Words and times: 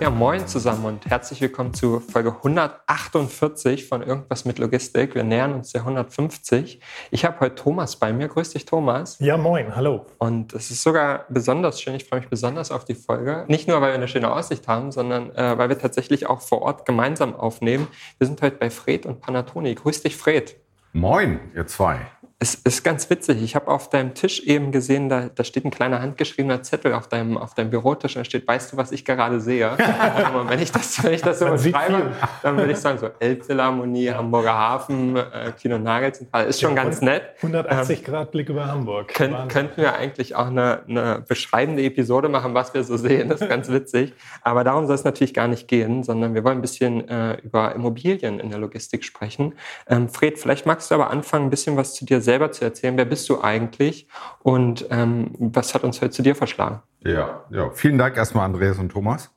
Ja, 0.00 0.08
moin 0.08 0.46
zusammen 0.46 0.86
und 0.86 1.04
herzlich 1.04 1.42
willkommen 1.42 1.74
zu 1.74 2.00
Folge 2.00 2.34
148 2.34 3.86
von 3.86 4.00
Irgendwas 4.00 4.46
mit 4.46 4.58
Logistik. 4.58 5.14
Wir 5.14 5.24
nähern 5.24 5.52
uns 5.52 5.72
der 5.72 5.82
150. 5.82 6.80
Ich 7.10 7.26
habe 7.26 7.38
heute 7.40 7.56
Thomas 7.56 7.96
bei 7.96 8.10
mir. 8.10 8.28
Grüß 8.28 8.54
dich, 8.54 8.64
Thomas. 8.64 9.18
Ja, 9.18 9.36
moin, 9.36 9.76
hallo. 9.76 10.06
Und 10.16 10.54
es 10.54 10.70
ist 10.70 10.82
sogar 10.82 11.26
besonders 11.28 11.82
schön. 11.82 11.94
Ich 11.96 12.06
freue 12.06 12.20
mich 12.20 12.30
besonders 12.30 12.70
auf 12.70 12.86
die 12.86 12.94
Folge. 12.94 13.44
Nicht 13.48 13.68
nur, 13.68 13.82
weil 13.82 13.90
wir 13.90 13.96
eine 13.96 14.08
schöne 14.08 14.32
Aussicht 14.32 14.66
haben, 14.68 14.90
sondern 14.90 15.36
äh, 15.36 15.58
weil 15.58 15.68
wir 15.68 15.78
tatsächlich 15.78 16.26
auch 16.26 16.40
vor 16.40 16.62
Ort 16.62 16.86
gemeinsam 16.86 17.36
aufnehmen. 17.36 17.86
Wir 18.16 18.26
sind 18.26 18.40
heute 18.40 18.56
bei 18.56 18.70
Fred 18.70 19.04
und 19.04 19.20
Panatoni. 19.20 19.74
Grüß 19.74 20.00
dich, 20.00 20.16
Fred. 20.16 20.56
Moin, 20.94 21.40
ihr 21.54 21.66
zwei. 21.66 21.98
Es 22.42 22.54
ist 22.54 22.82
ganz 22.84 23.10
witzig. 23.10 23.42
Ich 23.42 23.54
habe 23.54 23.68
auf 23.68 23.90
deinem 23.90 24.14
Tisch 24.14 24.40
eben 24.44 24.72
gesehen, 24.72 25.10
da, 25.10 25.28
da 25.28 25.44
steht 25.44 25.66
ein 25.66 25.70
kleiner 25.70 26.00
handgeschriebener 26.00 26.62
Zettel 26.62 26.94
auf 26.94 27.06
deinem, 27.06 27.36
auf 27.36 27.52
deinem 27.52 27.68
Bürotisch 27.68 28.16
und 28.16 28.20
da 28.20 28.24
steht, 28.24 28.48
weißt 28.48 28.72
du, 28.72 28.78
was 28.78 28.92
ich 28.92 29.04
gerade 29.04 29.40
sehe? 29.40 29.68
Aber 29.68 29.78
wenn 30.48 30.58
ich 30.58 30.72
das, 30.72 31.04
wenn 31.04 31.12
ich 31.12 31.20
das 31.20 31.40
so 31.40 31.50
beschreibe, 31.50 32.12
dann 32.42 32.56
würde 32.56 32.72
ich 32.72 32.78
sagen, 32.78 32.96
so 32.98 33.10
Elbphilharmonie, 33.20 34.10
Hamburger 34.12 34.54
Hafen, 34.54 35.16
äh, 35.16 35.52
Kino 35.60 35.76
Nagelzentrale, 35.76 36.46
ist 36.46 36.62
schon 36.62 36.74
ja, 36.74 36.82
ganz 36.82 37.02
nett. 37.02 37.24
180 37.42 37.98
ähm, 37.98 38.04
Grad 38.06 38.30
Blick 38.30 38.48
über 38.48 38.64
Hamburg. 38.64 39.08
Könnt, 39.08 39.50
könnten 39.50 39.76
wir 39.76 39.96
eigentlich 39.96 40.34
auch 40.34 40.46
eine, 40.46 40.80
eine 40.88 41.22
beschreibende 41.28 41.82
Episode 41.82 42.30
machen, 42.30 42.54
was 42.54 42.72
wir 42.72 42.84
so 42.84 42.96
sehen. 42.96 43.28
Das 43.28 43.42
ist 43.42 43.50
ganz 43.50 43.68
witzig. 43.68 44.14
Aber 44.40 44.64
darum 44.64 44.86
soll 44.86 44.94
es 44.94 45.04
natürlich 45.04 45.34
gar 45.34 45.46
nicht 45.46 45.68
gehen, 45.68 46.04
sondern 46.04 46.32
wir 46.32 46.42
wollen 46.42 46.56
ein 46.56 46.62
bisschen 46.62 47.06
äh, 47.06 47.34
über 47.42 47.74
Immobilien 47.74 48.40
in 48.40 48.48
der 48.48 48.58
Logistik 48.58 49.04
sprechen. 49.04 49.52
Ähm, 49.86 50.08
Fred, 50.08 50.38
vielleicht 50.38 50.64
magst 50.64 50.90
du 50.90 50.94
aber 50.94 51.10
anfangen, 51.10 51.48
ein 51.48 51.50
bisschen 51.50 51.76
was 51.76 51.92
zu 51.92 52.06
dir 52.06 52.22
selbst 52.22 52.29
selber 52.30 52.52
zu 52.52 52.64
erzählen. 52.64 52.96
Wer 52.96 53.06
bist 53.06 53.28
du 53.28 53.42
eigentlich 53.42 54.06
und 54.44 54.86
ähm, 54.90 55.32
was 55.38 55.74
hat 55.74 55.82
uns 55.82 56.00
heute 56.00 56.12
zu 56.12 56.22
dir 56.22 56.36
verschlagen? 56.36 56.80
Ja, 57.00 57.44
ja, 57.50 57.70
vielen 57.70 57.98
Dank 57.98 58.16
erstmal 58.16 58.44
Andreas 58.44 58.78
und 58.78 58.90
Thomas, 58.90 59.34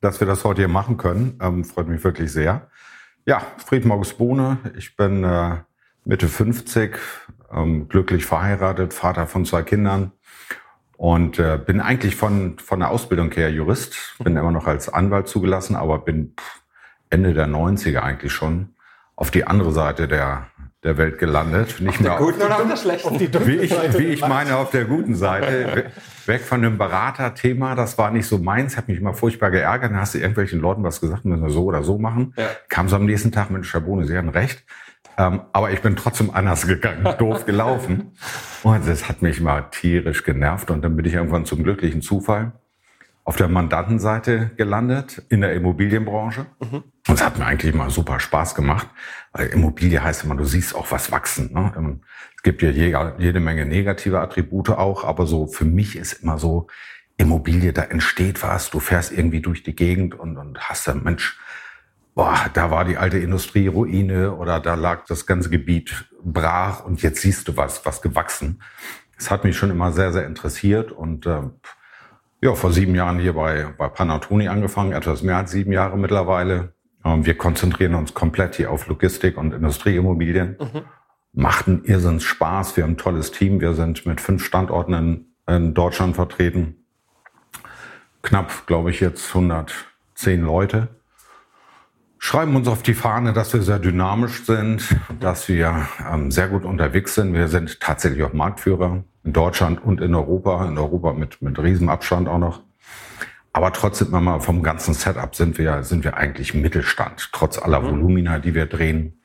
dass 0.00 0.18
wir 0.18 0.26
das 0.26 0.42
heute 0.42 0.62
hier 0.62 0.68
machen 0.68 0.96
können. 0.96 1.38
Ähm, 1.40 1.64
freut 1.64 1.86
mich 1.86 2.02
wirklich 2.02 2.32
sehr. 2.32 2.68
Ja, 3.26 3.42
Fried 3.64 3.84
Morgus 3.84 4.14
Bohne. 4.14 4.58
Ich 4.76 4.96
bin 4.96 5.22
äh, 5.22 5.58
Mitte 6.04 6.26
50, 6.26 6.98
ähm, 7.52 7.88
glücklich 7.88 8.26
verheiratet, 8.26 8.92
Vater 8.92 9.28
von 9.28 9.44
zwei 9.44 9.62
Kindern 9.62 10.10
und 10.96 11.38
äh, 11.38 11.60
bin 11.64 11.80
eigentlich 11.80 12.16
von, 12.16 12.58
von 12.58 12.80
der 12.80 12.90
Ausbildung 12.90 13.30
her 13.30 13.52
Jurist, 13.52 14.16
bin 14.18 14.36
immer 14.36 14.50
noch 14.50 14.66
als 14.66 14.88
Anwalt 14.88 15.28
zugelassen, 15.28 15.76
aber 15.76 16.00
bin 16.00 16.34
Ende 17.08 17.34
der 17.34 17.46
90er 17.46 18.00
eigentlich 18.00 18.32
schon 18.32 18.74
auf 19.14 19.30
die 19.30 19.46
andere 19.46 19.70
Seite 19.70 20.08
der, 20.08 20.48
der 20.84 20.98
Welt 20.98 21.18
gelandet. 21.18 21.80
Nicht 21.80 21.94
auf 21.94 22.00
mehr 22.00 22.10
der 22.10 22.18
guten 22.18 22.42
auf, 22.42 22.46
oder 22.46 22.56
auf 22.56 22.68
der 22.68 22.76
schlechten? 22.76 23.20
Wie 23.20 23.56
ich, 23.56 23.98
wie 23.98 24.04
ich 24.04 24.26
meine, 24.26 24.56
auf 24.56 24.70
der 24.70 24.84
guten 24.84 25.14
Seite. 25.14 25.92
Weg 26.26 26.42
von 26.42 26.62
dem 26.62 26.78
Beraterthema, 26.78 27.74
das 27.74 27.98
war 27.98 28.10
nicht 28.10 28.26
so 28.26 28.38
meins, 28.38 28.76
hat 28.76 28.88
mich 28.88 28.98
immer 28.98 29.14
furchtbar 29.14 29.50
geärgert. 29.50 29.92
Dann 29.92 30.00
hast 30.00 30.14
du 30.14 30.18
irgendwelchen 30.18 30.60
Leuten 30.60 30.82
was 30.82 31.00
gesagt, 31.00 31.24
müssen 31.24 31.42
wir 31.42 31.50
so 31.50 31.64
oder 31.64 31.82
so 31.82 31.98
machen. 31.98 32.34
Ja. 32.36 32.48
Kam 32.68 32.88
so 32.88 32.96
am 32.96 33.06
nächsten 33.06 33.32
Tag 33.32 33.50
mit 33.50 33.64
Schabone, 33.66 34.06
Sie 34.06 34.16
haben 34.16 34.28
recht. 34.28 34.64
Ähm, 35.18 35.42
aber 35.52 35.70
ich 35.70 35.82
bin 35.82 35.94
trotzdem 35.94 36.30
anders 36.30 36.66
gegangen, 36.66 37.06
doof 37.18 37.44
gelaufen. 37.44 38.12
Und 38.62 38.88
das 38.88 39.08
hat 39.08 39.22
mich 39.22 39.40
mal 39.40 39.62
tierisch 39.70 40.24
genervt. 40.24 40.70
Und 40.70 40.82
dann 40.82 40.96
bin 40.96 41.04
ich 41.04 41.14
irgendwann 41.14 41.44
zum 41.44 41.62
glücklichen 41.62 42.02
Zufall 42.02 42.52
auf 43.24 43.36
der 43.36 43.48
Mandantenseite 43.48 44.50
gelandet 44.56 45.22
in 45.28 45.42
der 45.42 45.54
Immobilienbranche. 45.54 46.46
Mhm. 46.60 46.82
Und 47.08 47.14
es 47.14 47.24
hat 47.24 47.38
mir 47.38 47.46
eigentlich 47.46 47.72
immer 47.72 47.90
super 47.90 48.18
Spaß 48.18 48.54
gemacht, 48.54 48.88
weil 49.32 49.48
Immobilie 49.48 50.02
heißt 50.02 50.24
immer, 50.24 50.34
du 50.34 50.44
siehst 50.44 50.74
auch 50.74 50.90
was 50.90 51.12
wachsen. 51.12 51.52
Ne? 51.52 51.72
Ähm, 51.76 52.00
es 52.36 52.42
gibt 52.42 52.62
ja 52.62 52.70
jede 52.70 53.40
Menge 53.40 53.64
negative 53.64 54.20
Attribute 54.20 54.70
auch, 54.70 55.04
aber 55.04 55.26
so 55.26 55.46
für 55.46 55.64
mich 55.64 55.96
ist 55.96 56.14
immer 56.14 56.38
so, 56.38 56.66
Immobilie, 57.16 57.72
da 57.72 57.82
entsteht 57.82 58.42
was, 58.42 58.70
du 58.70 58.80
fährst 58.80 59.12
irgendwie 59.12 59.40
durch 59.40 59.62
die 59.62 59.76
Gegend 59.76 60.18
und, 60.18 60.36
und 60.36 60.58
hast 60.68 60.88
dann, 60.88 61.04
Mensch, 61.04 61.38
boah, 62.14 62.50
da 62.52 62.70
war 62.70 62.84
die 62.84 62.96
alte 62.96 63.18
Industrieruine 63.18 64.34
oder 64.34 64.60
da 64.60 64.74
lag 64.74 65.04
das 65.06 65.26
ganze 65.26 65.50
Gebiet 65.50 66.06
brach 66.22 66.84
und 66.84 67.02
jetzt 67.02 67.20
siehst 67.20 67.48
du 67.48 67.56
was, 67.56 67.84
was 67.86 68.02
gewachsen. 68.02 68.62
Das 69.16 69.30
hat 69.30 69.44
mich 69.44 69.56
schon 69.56 69.70
immer 69.70 69.92
sehr, 69.92 70.12
sehr 70.12 70.26
interessiert 70.26 70.90
und 70.90 71.26
äh, 71.26 71.42
ja, 72.42 72.54
vor 72.54 72.72
sieben 72.72 72.94
Jahren 72.94 73.20
hier 73.20 73.34
bei, 73.34 73.72
bei 73.78 73.88
Panatoni 73.88 74.48
angefangen, 74.48 74.92
etwas 74.92 75.22
mehr 75.22 75.36
als 75.36 75.52
sieben 75.52 75.72
Jahre 75.72 75.96
mittlerweile. 75.96 76.74
Ähm, 77.04 77.24
wir 77.24 77.38
konzentrieren 77.38 77.94
uns 77.94 78.14
komplett 78.14 78.56
hier 78.56 78.70
auf 78.70 78.88
Logistik 78.88 79.38
und 79.38 79.54
Industrieimmobilien. 79.54 80.56
Mhm. 80.60 80.82
Macht 81.32 81.68
einen 81.68 81.84
Irrsinns 81.84 82.24
Spaß. 82.24 82.76
Wir 82.76 82.84
haben 82.84 82.92
ein 82.92 82.98
tolles 82.98 83.30
Team. 83.30 83.60
Wir 83.60 83.74
sind 83.74 84.04
mit 84.06 84.20
fünf 84.20 84.44
Standorten 84.44 84.92
in, 84.92 85.26
in 85.46 85.72
Deutschland 85.72 86.16
vertreten. 86.16 86.84
Knapp, 88.22 88.66
glaube 88.66 88.90
ich, 88.90 89.00
jetzt 89.00 89.28
110 89.28 90.42
Leute. 90.42 90.88
Schreiben 92.18 92.54
uns 92.56 92.68
auf 92.68 92.82
die 92.82 92.94
Fahne, 92.94 93.32
dass 93.32 93.52
wir 93.52 93.62
sehr 93.62 93.78
dynamisch 93.78 94.44
sind, 94.44 94.96
dass 95.20 95.48
wir 95.48 95.86
ähm, 96.12 96.30
sehr 96.32 96.48
gut 96.48 96.64
unterwegs 96.64 97.14
sind. 97.14 97.34
Wir 97.34 97.48
sind 97.48 97.80
tatsächlich 97.80 98.22
auch 98.24 98.32
Marktführer 98.32 99.04
in 99.24 99.32
Deutschland 99.32 99.84
und 99.84 100.00
in 100.00 100.14
Europa, 100.14 100.66
in 100.66 100.78
Europa 100.78 101.12
mit, 101.12 101.42
mit 101.42 101.58
Riesenabstand 101.58 102.28
auch 102.28 102.38
noch. 102.38 102.62
Aber 103.52 103.72
trotzdem 103.72 104.10
mal 104.10 104.40
vom 104.40 104.62
ganzen 104.62 104.94
Setup 104.94 105.34
sind 105.34 105.58
wir, 105.58 105.82
sind 105.82 106.04
wir 106.04 106.16
eigentlich 106.16 106.54
Mittelstand, 106.54 107.30
trotz 107.32 107.58
aller 107.58 107.80
mhm. 107.80 107.90
Volumina, 107.90 108.38
die 108.38 108.54
wir 108.54 108.66
drehen. 108.66 109.20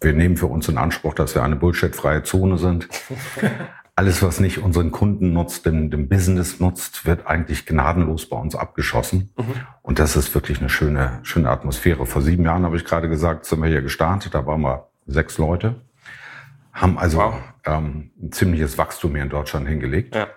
Wir 0.00 0.12
nehmen 0.12 0.36
für 0.36 0.46
uns 0.46 0.68
in 0.68 0.78
Anspruch, 0.78 1.14
dass 1.14 1.34
wir 1.34 1.42
eine 1.42 1.56
bullshitfreie 1.56 2.22
Zone 2.22 2.56
sind. 2.56 2.88
Alles, 3.96 4.22
was 4.22 4.38
nicht 4.38 4.58
unseren 4.58 4.92
Kunden 4.92 5.32
nutzt, 5.32 5.66
dem, 5.66 5.90
dem 5.90 6.08
Business 6.08 6.60
nutzt, 6.60 7.04
wird 7.04 7.26
eigentlich 7.26 7.66
gnadenlos 7.66 8.28
bei 8.28 8.36
uns 8.36 8.54
abgeschossen. 8.54 9.32
Mhm. 9.36 9.54
Und 9.82 9.98
das 9.98 10.14
ist 10.16 10.32
wirklich 10.34 10.60
eine 10.60 10.68
schöne, 10.68 11.18
schöne 11.24 11.50
Atmosphäre. 11.50 12.06
Vor 12.06 12.22
sieben 12.22 12.44
Jahren 12.44 12.62
habe 12.64 12.76
ich 12.76 12.84
gerade 12.84 13.08
gesagt, 13.08 13.44
sind 13.44 13.60
wir 13.60 13.68
hier 13.68 13.82
gestartet. 13.82 14.34
Da 14.34 14.46
waren 14.46 14.60
wir 14.60 14.86
sechs 15.06 15.36
Leute 15.36 15.74
haben 16.80 16.98
also 16.98 17.18
wow. 17.18 17.34
Ähm, 17.68 18.10
ein 18.20 18.32
ziemliches 18.32 18.78
Wachstum 18.78 19.14
hier 19.14 19.22
in 19.22 19.28
Deutschland 19.28 19.68
hingelegt. 19.68 20.14
Ja. 20.14 20.28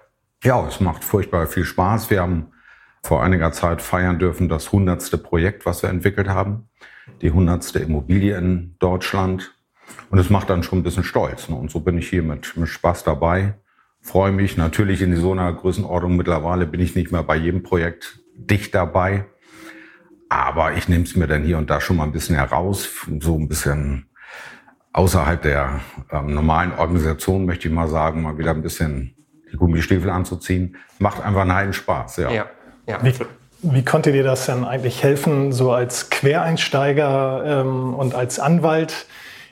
ja, 0.43 0.67
es 0.67 0.79
macht 0.79 1.03
furchtbar 1.03 1.47
viel 1.47 1.65
Spaß. 1.65 2.09
Wir 2.09 2.21
haben 2.21 2.51
vor 3.03 3.23
einiger 3.23 3.51
Zeit 3.51 3.81
feiern 3.81 4.19
dürfen 4.19 4.47
das 4.47 4.71
hundertste 4.71 5.17
Projekt, 5.17 5.65
was 5.65 5.81
wir 5.81 5.89
entwickelt 5.89 6.29
haben. 6.29 6.69
Die 7.21 7.31
hundertste 7.31 7.79
Immobilie 7.79 8.37
in 8.37 8.75
Deutschland. 8.79 9.55
Und 10.09 10.19
es 10.19 10.29
macht 10.29 10.49
dann 10.49 10.63
schon 10.63 10.79
ein 10.79 10.83
bisschen 10.83 11.03
stolz. 11.03 11.49
Ne? 11.49 11.55
Und 11.55 11.71
so 11.71 11.79
bin 11.79 11.97
ich 11.97 12.09
hier 12.09 12.23
mit, 12.23 12.55
mit 12.57 12.69
Spaß 12.69 13.03
dabei. 13.03 13.55
Freue 14.01 14.31
mich 14.31 14.57
natürlich 14.57 15.01
in 15.01 15.15
so 15.15 15.31
einer 15.31 15.51
Größenordnung. 15.51 16.15
Mittlerweile 16.15 16.67
bin 16.67 16.79
ich 16.79 16.95
nicht 16.95 17.11
mehr 17.11 17.23
bei 17.23 17.35
jedem 17.35 17.63
Projekt 17.63 18.19
dicht 18.35 18.73
dabei. 18.73 19.25
Aber 20.29 20.77
ich 20.77 20.87
nehme 20.87 21.03
es 21.03 21.15
mir 21.15 21.27
dann 21.27 21.43
hier 21.43 21.57
und 21.57 21.69
da 21.69 21.81
schon 21.81 21.97
mal 21.97 22.05
ein 22.05 22.13
bisschen 22.13 22.35
heraus, 22.35 22.87
so 23.19 23.37
ein 23.37 23.47
bisschen 23.47 24.10
außerhalb 24.93 25.41
der 25.41 25.81
ähm, 26.11 26.33
normalen 26.33 26.73
Organisation, 26.73 27.45
möchte 27.45 27.67
ich 27.67 27.73
mal 27.73 27.87
sagen, 27.87 28.21
mal 28.21 28.37
wieder 28.37 28.51
ein 28.51 28.61
bisschen 28.61 29.15
die 29.51 29.57
Gummistiefel 29.57 30.09
anzuziehen. 30.09 30.77
Macht 30.99 31.23
einfach 31.23 31.47
einen 31.47 31.73
Spaß, 31.73 32.17
ja. 32.17 32.31
ja, 32.31 32.45
ja. 32.87 32.99
Wie, 33.01 33.13
wie 33.61 33.85
konnte 33.85 34.11
dir 34.11 34.23
das 34.23 34.45
denn 34.45 34.63
eigentlich 34.63 35.03
helfen, 35.03 35.51
so 35.51 35.71
als 35.71 36.09
Quereinsteiger 36.09 37.43
ähm, 37.45 37.93
und 37.93 38.15
als 38.15 38.39
Anwalt 38.39 39.07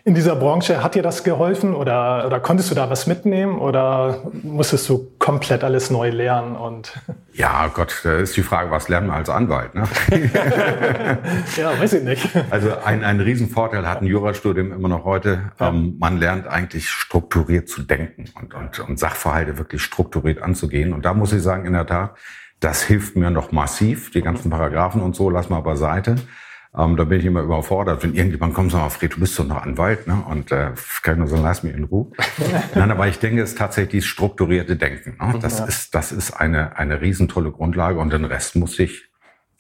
in 0.06 0.16
dieser 0.16 0.36
Branche. 0.36 0.82
Hat 0.84 0.96
dir 0.96 1.04
das 1.04 1.24
geholfen 1.24 1.76
oder, 1.76 2.26
oder 2.26 2.40
konntest 2.40 2.72
du 2.72 2.76
da 2.76 2.90
was 2.90 3.08
mitnehmen 3.08 3.60
oder 3.60 4.24
musstest 4.44 4.90
du 4.90 5.12
komplett 5.30 5.64
alles 5.64 5.92
neu 5.92 6.10
lernen? 6.10 6.56
Und 6.56 7.00
ja, 7.34 7.68
Gott, 7.68 8.02
da 8.04 8.18
ist 8.18 8.36
die 8.36 8.42
Frage, 8.42 8.72
was 8.72 8.90
lernen 8.90 9.08
wir 9.08 9.14
als 9.14 9.30
Anwalt? 9.30 9.76
Ne? 9.76 9.84
ja, 11.56 11.80
weiß 11.80 11.94
ich 11.94 12.04
nicht. 12.04 12.28
Also 12.50 12.72
ein, 12.84 13.04
ein 13.04 13.20
Riesenvorteil 13.20 13.88
hat 13.88 14.02
ein 14.02 14.08
Jurastudium 14.08 14.72
immer 14.72 14.88
noch 14.90 15.06
heute. 15.06 15.52
Ja. 15.60 15.70
Ähm, 15.70 15.98
man 16.00 16.18
lernt 16.18 16.48
eigentlich 16.48 16.90
strukturiert 16.90 17.70
zu 17.70 17.84
denken 17.84 18.26
und, 18.42 18.56
und, 18.56 18.80
und 18.80 18.98
Sachverhalte 18.98 19.60
wirklich 19.60 19.84
strukturiert 19.84 20.42
anzugehen. 20.42 20.94
Und 20.94 21.06
da 21.06 21.14
muss 21.14 21.32
ich 21.32 21.44
sagen, 21.44 21.66
in 21.66 21.74
der 21.74 21.86
Tat, 21.86 22.18
das 22.60 22.82
hilft 22.82 23.16
mir 23.16 23.30
noch 23.30 23.52
massiv. 23.52 24.10
Die 24.10 24.24
ganzen 24.24 24.50
Paragraphen 24.50 25.02
und 25.02 25.16
so 25.16 25.30
lassen 25.30 25.54
wir 25.54 25.62
beiseite. 25.62 26.16
Ähm, 26.78 26.98
da 26.98 27.04
bin 27.04 27.20
ich 27.20 27.26
immer 27.26 27.42
überfordert, 27.42 28.04
wenn 28.04 28.14
irgendjemand 28.14 28.54
kommt 28.54 28.74
und 28.74 28.80
sagt, 28.80 28.94
Fred, 28.94 29.16
du 29.16 29.20
bist 29.20 29.38
doch 29.40 29.48
noch 29.48 29.64
Anwalt, 29.64 30.06
ne? 30.06 30.24
Und 30.30 30.52
äh, 30.52 30.72
kann 31.02 31.18
nur 31.18 31.28
sagen, 31.28 31.42
lass 31.42 31.64
mich 31.64 31.74
in 31.74 31.86
Ruhe. 31.86 32.12
Nein, 32.76 32.92
aber 32.92 33.08
ich 33.08 33.18
denke, 33.18 33.42
es 33.42 33.52
ist 33.52 33.58
tatsächlich 33.58 33.92
dieses 33.92 34.10
strukturierte 34.10 34.76
Denken. 34.76 35.18
Ne? 35.20 35.40
Das 35.40 35.60
ja. 35.60 35.66
ist, 35.66 35.96
das 35.96 36.12
ist 36.12 36.32
eine, 36.32 36.78
eine 36.78 37.02
riesentolle 37.02 37.52
Grundlage 37.52 37.98
und 37.98 38.14
den 38.14 38.26
Rest 38.26 38.56
muss 38.56 38.78
ich 38.78 39.10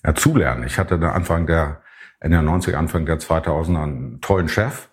ja, 0.06 0.14
zulernen. 0.14 0.64
Ich 0.66 0.78
hatte 0.78 1.00
da 1.00 1.14
Anfang 1.14 1.48
der, 1.48 1.82
Ende 2.20 2.38
der 2.38 2.48
90er, 2.48 2.76
Anfang 2.76 3.08
der 3.08 3.20
2000er 3.20 3.84
einen 3.84 4.22
tollen 4.22 4.48
Chef. 4.48 4.90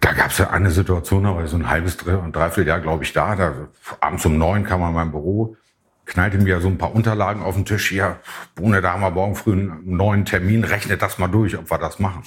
Da 0.00 0.12
gab 0.12 0.30
es 0.30 0.38
ja 0.38 0.50
eine 0.50 0.70
Situation, 0.70 1.22
da 1.22 1.36
war 1.36 1.46
so 1.46 1.56
ein 1.56 1.70
halbes, 1.70 1.96
dreiviertel 1.96 2.66
Jahr, 2.66 2.80
glaube 2.80 3.04
ich, 3.04 3.12
da. 3.12 3.36
da. 3.36 3.68
Abends 4.00 4.26
um 4.26 4.36
neun 4.36 4.64
kam 4.64 4.82
er 4.82 4.88
in 4.88 4.94
mein 4.94 5.12
Büro, 5.12 5.56
knallte 6.06 6.38
mir 6.38 6.60
so 6.60 6.68
ein 6.68 6.78
paar 6.78 6.94
Unterlagen 6.94 7.42
auf 7.42 7.54
den 7.54 7.64
Tisch. 7.64 7.88
Hier, 7.88 8.18
Bohne, 8.54 8.80
da 8.80 8.92
haben 8.92 9.00
wir 9.00 9.10
morgen 9.10 9.34
früh 9.34 9.52
einen 9.52 9.96
neuen 9.96 10.24
Termin. 10.24 10.64
Rechnet 10.64 11.02
das 11.02 11.18
mal 11.18 11.28
durch, 11.28 11.56
ob 11.56 11.70
wir 11.70 11.78
das 11.78 11.98
machen. 11.98 12.22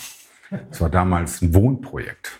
Das 0.69 0.81
war 0.81 0.89
damals 0.89 1.41
ein 1.41 1.53
Wohnprojekt. 1.53 2.39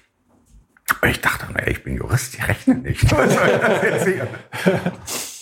Und 1.02 1.10
ich 1.10 1.20
dachte, 1.20 1.48
ey, 1.56 1.72
ich 1.72 1.84
bin 1.84 1.98
Jurist, 1.98 2.36
ich 2.36 2.48
rechne 2.48 2.76
nicht. 2.76 3.04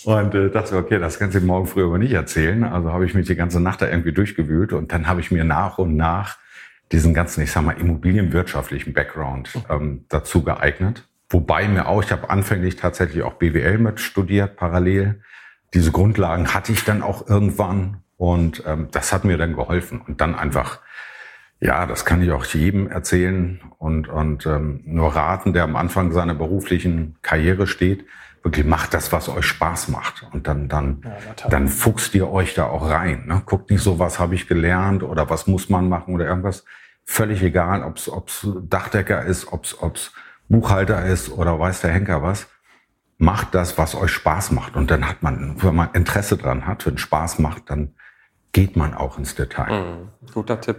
und 0.06 0.34
äh, 0.36 0.50
dachte, 0.50 0.78
okay, 0.78 0.98
das 1.00 1.20
kannst 1.20 1.36
du 1.36 1.42
morgen 1.42 1.68
früh 1.68 1.84
aber 1.86 2.00
nicht 2.00 2.14
erzählen. 2.14 2.64
Also 2.64 2.92
habe 2.92 3.06
ich 3.06 3.14
mich 3.14 3.28
die 3.28 3.36
ganze 3.36 3.60
Nacht 3.60 3.82
da 3.82 3.90
irgendwie 3.90 4.12
durchgewühlt 4.12 4.74
und 4.74 4.92
dann 4.92 5.08
habe 5.08 5.20
ich 5.22 5.30
mir 5.30 5.44
nach 5.44 5.78
und 5.78 5.96
nach 5.96 6.38
diesen 6.92 7.14
ganzen, 7.14 7.44
ich 7.44 7.52
sag 7.52 7.64
mal, 7.64 7.80
immobilienwirtschaftlichen 7.80 8.94
Background 8.94 9.52
ähm, 9.70 10.06
dazu 10.10 10.44
geeignet. 10.44 11.08
Wobei 11.30 11.68
mir 11.68 11.88
auch, 11.88 12.04
ich 12.04 12.12
habe 12.12 12.30
anfänglich 12.30 12.76
tatsächlich 12.76 13.24
auch 13.24 13.34
BWL 13.34 13.78
mit 13.78 14.00
studiert, 14.00 14.56
parallel. 14.58 15.22
Diese 15.76 15.92
Grundlagen 15.92 16.54
hatte 16.56 16.72
ich 16.72 16.84
dann 16.84 17.04
auch 17.04 17.28
irgendwann 17.28 18.02
und 18.18 18.64
ähm, 18.66 18.88
das 18.92 19.14
hat 19.14 19.26
mir 19.26 19.38
dann 19.38 19.56
geholfen. 19.56 20.02
Und 20.02 20.22
dann 20.22 20.34
einfach 20.34 20.80
ja, 21.60 21.86
das 21.86 22.06
kann 22.06 22.22
ich 22.22 22.32
auch 22.32 22.46
jedem 22.46 22.88
erzählen 22.88 23.62
und, 23.78 24.08
und 24.08 24.46
ähm, 24.46 24.82
nur 24.86 25.16
raten, 25.16 25.54
der 25.54 25.64
am 25.64 25.76
Anfang 25.76 26.12
seiner 26.12 26.36
beruflichen 26.36 27.16
Karriere 27.22 27.66
steht. 27.66 28.06
Wirklich 28.44 28.66
macht 28.66 28.94
das, 28.94 29.12
was 29.12 29.30
euch 29.30 29.46
Spaß 29.46 29.88
macht. 29.88 30.28
Und 30.32 30.48
dann, 30.48 30.68
dann, 30.68 31.02
ja, 31.04 31.50
dann 31.50 31.68
fuchst 31.68 32.14
ihr 32.14 32.30
euch 32.30 32.54
da 32.54 32.66
auch 32.66 32.88
rein. 32.90 33.26
Ne? 33.26 33.42
Guckt 33.46 33.72
nicht 33.72 33.82
so, 33.82 33.98
was 33.98 34.20
habe 34.20 34.36
ich 34.36 34.48
gelernt 34.48 35.02
oder 35.02 35.30
was 35.30 35.48
muss 35.48 35.70
man 35.70 35.90
machen 35.90 36.14
oder 36.14 36.28
irgendwas. 36.28 36.66
Völlig 37.06 37.42
egal, 37.42 37.84
ob 37.84 37.98
es 37.98 38.48
Dachdecker 38.70 39.24
ist, 39.24 39.52
ob 39.52 39.66
es 39.66 40.14
Buchhalter 40.48 41.06
ist 41.06 41.32
oder 41.32 41.60
weiß 41.60 41.82
der 41.82 41.92
Henker 41.92 42.22
was. 42.22 42.48
Macht 43.18 43.56
das, 43.56 43.78
was 43.78 43.96
euch 43.96 44.12
Spaß 44.12 44.52
macht. 44.52 44.76
Und 44.76 44.92
dann 44.92 45.08
hat 45.08 45.24
man, 45.24 45.56
wenn 45.62 45.76
man 45.76 45.90
Interesse 45.94 46.38
dran 46.38 46.68
hat, 46.68 46.86
wenn 46.86 46.98
Spaß 46.98 47.40
macht, 47.40 47.70
dann 47.70 47.94
geht 48.52 48.76
man 48.76 48.94
auch 48.94 49.18
ins 49.18 49.36
Detail. 49.36 49.72
Mhm, 49.72 50.32
guter 50.34 50.60
Tipp. 50.60 50.78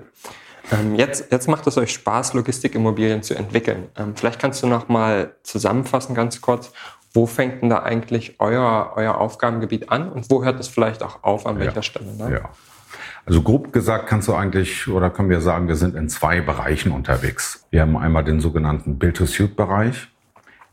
Ähm, 0.73 0.97
jetzt, 0.97 1.31
jetzt 1.31 1.49
macht 1.49 1.67
es 1.67 1.79
euch 1.79 1.93
Spaß, 1.93 2.35
Logistikimmobilien 2.35 3.23
zu 3.23 3.35
entwickeln. 3.35 3.89
Ähm, 3.97 4.15
vielleicht 4.17 4.41
kannst 4.41 4.63
du 4.63 4.67
noch 4.67 4.89
mal 4.89 5.37
zusammenfassen, 5.43 6.15
ganz 6.15 6.41
kurz, 6.41 6.73
wo 7.13 7.27
fängt 7.27 7.63
denn 7.63 7.71
da 7.71 7.83
eigentlich 7.83 8.37
euer, 8.41 8.93
euer 8.97 9.19
Aufgabengebiet 9.19 9.91
an 9.91 10.11
und 10.11 10.31
wo 10.31 10.45
hört 10.45 10.61
es 10.61 10.69
vielleicht 10.69 11.03
auch 11.03 11.23
auf, 11.23 11.47
an 11.47 11.59
welcher 11.59 11.77
ja. 11.77 11.83
Stelle? 11.83 12.15
Ne? 12.17 12.41
Ja. 12.43 12.51
Also 13.25 13.43
grob 13.43 13.73
gesagt 13.73 14.07
kannst 14.07 14.29
du 14.29 14.35
eigentlich, 14.35 14.87
oder 14.89 15.11
können 15.11 15.31
wir 15.31 15.41
sagen, 15.41 15.67
wir 15.67 15.77
sind 15.77 15.97
in 15.97 16.09
zwei 16.09 16.41
Bereichen 16.41 16.93
unterwegs. 16.93 17.67
Wir 17.71 17.83
haben 17.83 17.97
einmal 17.97 18.23
den 18.23 18.41
sogenannten 18.41 18.99
Build-to-Suit-Bereich. 18.99 20.09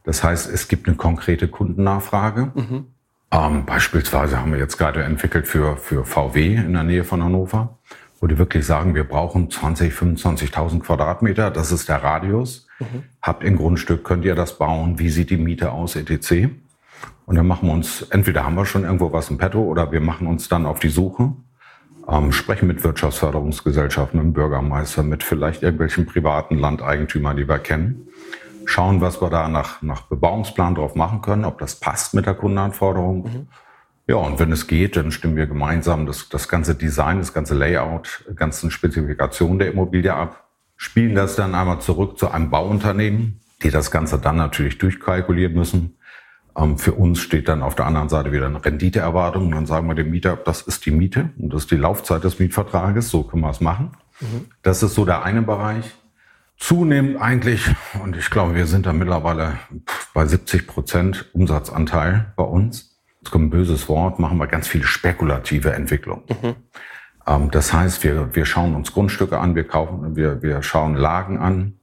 Das 0.04 0.24
heißt, 0.24 0.50
es 0.52 0.68
gibt 0.68 0.88
eine 0.88 0.96
konkrete 0.96 1.48
Kundennachfrage. 1.48 2.52
Mhm. 2.54 2.88
Ähm, 3.32 3.66
beispielsweise 3.66 4.40
haben 4.40 4.52
wir 4.52 4.60
jetzt 4.60 4.78
gerade 4.78 5.04
entwickelt 5.04 5.48
für, 5.48 5.78
für 5.78 6.06
VW 6.06 6.56
in 6.56 6.74
der 6.74 6.84
Nähe 6.84 7.04
von 7.04 7.24
Hannover 7.24 7.78
wo 8.24 8.28
die 8.28 8.38
wirklich 8.38 8.66
sagen, 8.66 8.96
wir 8.96 9.04
brauchen 9.04 9.52
20, 9.52 9.94
25.000 9.94 10.80
Quadratmeter, 10.80 11.52
das 11.52 11.74
ist 11.74 11.90
der 11.90 12.02
Radius. 12.02 12.68
Mhm. 12.80 13.04
Habt 13.22 13.44
ihr 13.44 13.50
ein 13.50 13.58
Grundstück, 13.58 14.06
könnt 14.06 14.24
ihr 14.24 14.34
das 14.34 14.58
bauen, 14.58 14.98
wie 14.98 15.10
sieht 15.10 15.30
die 15.30 15.36
Miete 15.36 15.74
aus, 15.74 15.98
etc. 15.98 16.48
Und 17.26 17.36
dann 17.36 17.46
machen 17.46 17.68
wir 17.68 17.74
uns, 17.74 18.02
entweder 18.12 18.46
haben 18.46 18.56
wir 18.56 18.66
schon 18.66 18.86
irgendwo 18.86 19.12
was 19.12 19.30
im 19.30 19.38
Petto 19.38 19.62
oder 19.62 19.92
wir 19.92 20.00
machen 20.00 20.26
uns 20.28 20.48
dann 20.48 20.66
auf 20.66 20.80
die 20.80 20.88
Suche, 20.88 21.34
ähm, 22.08 22.32
sprechen 22.32 22.66
mit 22.66 22.82
Wirtschaftsförderungsgesellschaften, 22.86 24.18
mit 24.18 24.28
dem 24.28 24.34
Bürgermeister, 24.34 25.04
mit 25.04 25.22
vielleicht 25.22 25.62
irgendwelchen 25.62 26.06
privaten 26.06 26.58
Landeigentümern, 26.58 27.36
die 27.36 27.50
wir 27.50 27.60
kennen. 27.60 28.08
Schauen, 28.66 29.02
was 29.02 29.22
wir 29.22 29.30
da 29.30 29.48
nach, 29.48 29.82
nach 29.82 30.04
Bebauungsplan 30.04 30.76
drauf 30.76 30.96
machen 30.96 31.22
können, 31.22 31.46
ob 31.46 31.60
das 31.60 31.80
passt 31.80 32.14
mit 32.14 32.26
der 32.26 32.34
Kundenanforderung. 32.34 33.24
Mhm. 33.24 33.48
Ja, 34.08 34.16
und 34.16 34.40
wenn 34.40 34.52
es 34.52 34.68
geht, 34.68 34.98
dann 34.98 35.12
stimmen 35.12 35.38
wir 35.38 35.48
gemeinsam 35.48 36.06
das, 36.06 36.28
das 36.28 36.50
ganze 36.50 36.76
Design, 36.76 37.20
das 37.20 37.34
ganze 37.34 37.56
Layout, 37.56 38.26
ganzen 38.36 38.70
Spezifikationen 38.70 39.60
der 39.60 39.72
Immobilie 39.72 40.14
ab, 40.14 40.50
spielen 40.76 41.16
das 41.16 41.36
dann 41.36 41.56
einmal 41.56 41.80
zurück 41.80 42.18
zu 42.18 42.30
einem 42.30 42.50
Bauunternehmen, 42.50 43.40
die 43.64 43.72
das 43.72 43.92
Ganze 43.92 44.20
dann 44.20 44.36
natürlich 44.36 44.78
durchkalkulieren 44.78 45.54
müssen. 45.54 45.98
Ähm, 46.58 46.78
für 46.78 46.94
uns 46.94 47.20
steht 47.20 47.48
dann 47.48 47.64
auf 47.64 47.76
der 47.76 47.86
anderen 47.86 48.10
Seite 48.10 48.32
wieder 48.34 48.46
eine 48.46 48.64
Renditeerwartung. 48.64 49.46
Und 49.46 49.52
dann 49.52 49.66
sagen 49.66 49.88
wir 49.88 49.96
dem 49.96 50.12
Mieter, 50.12 50.36
das 50.36 50.62
ist 50.62 50.86
die 50.86 50.92
Miete 50.92 51.30
und 51.38 51.54
das 51.54 51.64
ist 51.64 51.72
die 51.72 51.78
Laufzeit 51.78 52.24
des 52.24 52.40
Mietvertrages, 52.40 53.10
so 53.10 53.24
können 53.24 53.44
wir 53.44 53.52
es 53.52 53.62
machen. 53.62 53.92
Mhm. 54.20 54.46
Das 54.62 54.84
ist 54.84 54.96
so 54.96 55.06
der 55.06 55.24
eine 55.24 55.42
Bereich. 55.42 55.86
Zunehmend 56.64 57.22
eigentlich, 57.22 57.70
und 58.02 58.16
ich 58.16 58.30
glaube, 58.30 58.56
wir 58.56 58.68
sind 58.68 58.86
da 58.86 58.94
mittlerweile 58.94 59.60
bei 60.14 60.26
70 60.26 60.66
Prozent 60.66 61.30
Umsatzanteil 61.34 62.34
bei 62.38 62.44
uns 62.44 62.94
jetzt 63.24 63.32
kommt 63.32 63.46
ein 63.46 63.50
böses 63.50 63.88
Wort, 63.88 64.20
machen 64.20 64.38
wir 64.38 64.48
ganz 64.48 64.68
viel 64.68 64.84
spekulative 64.84 65.72
Entwicklung. 65.72 66.24
Mhm. 66.28 66.56
Ähm, 67.26 67.52
das 67.52 67.72
heißt, 67.72 68.04
wir, 68.04 68.36
wir 68.36 68.46
schauen 68.46 68.76
uns 68.76 68.92
Grundstücke 68.92 69.40
an, 69.40 69.56
wir 69.56 69.66
kaufen, 69.66 70.18
wir, 70.18 70.42
wir 70.42 70.62
schauen 70.62 70.96
Lagen 70.96 71.38
an. 71.38 71.80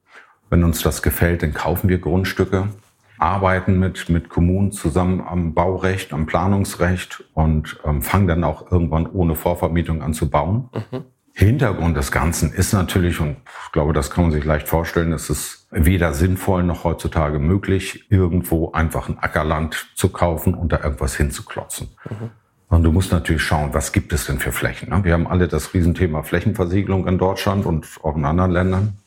Wenn 0.51 0.65
uns 0.65 0.83
das 0.83 1.03
gefällt, 1.03 1.43
dann 1.43 1.55
kaufen 1.55 1.89
wir 1.89 1.99
Grundstücke, 1.99 2.69
arbeiten 3.17 3.79
mit, 3.79 4.11
mit 4.11 4.29
Kommunen 4.29 4.73
zusammen 4.73 5.23
am 5.27 5.55
Baurecht, 5.55 6.13
am 6.13 6.27
Planungsrecht 6.27 7.25
und 7.33 7.81
ähm, 7.87 8.03
fangen 8.03 8.27
dann 8.27 8.45
auch 8.45 8.71
irgendwann 8.71 9.07
ohne 9.07 9.35
Vorvermietung 9.35 10.03
an 10.03 10.13
zu 10.13 10.29
bauen. 10.29 10.69
Mhm. 10.75 11.05
Hintergrund 11.33 11.97
des 11.97 12.13
Ganzen 12.13 12.53
ist 12.53 12.73
natürlich, 12.73 13.21
und 13.21 13.37
ich 13.67 13.73
glaube, 13.73 13.93
das 13.93 14.11
kann 14.11 14.25
man 14.25 14.33
sich 14.33 14.45
leicht 14.45 14.69
vorstellen, 14.69 15.13
es 15.13 15.31
ist 15.31 15.69
weder 15.71 16.13
sinnvoll 16.13 16.63
noch 16.65 16.85
heutzutage 16.85 17.39
möglich, 17.39 18.07
irgendwo 18.11 18.73
einfach 18.73 19.09
ein 19.09 19.19
Ackerland 19.19 19.89
zu 19.95 20.11
kaufen 20.11 20.55
und 20.55 20.73
da 20.73 20.83
irgendwas 20.83 21.17
hinzuklotzen. 21.17 21.89
Mhm. 22.09 22.31
Und 22.69 22.85
du 22.85 22.93
musst 22.93 23.11
natürlich 23.11 23.43
schauen, 23.43 23.71
was 23.73 23.93
gibt 23.93 24.13
es 24.13 24.27
denn 24.27 24.39
für 24.39 24.53
Flächen. 24.53 24.91
Ne? 24.91 25.03
Wir 25.03 25.13
haben 25.15 25.27
alle 25.27 25.49
das 25.49 25.75
Riesenthema 25.75 26.23
Flächenversiegelung 26.23 27.07
in 27.09 27.19
Deutschland 27.19 27.67
und 27.67 27.87
auch 28.03 28.17
in 28.17 28.25
anderen 28.25 28.53
Ländern. 28.53 28.99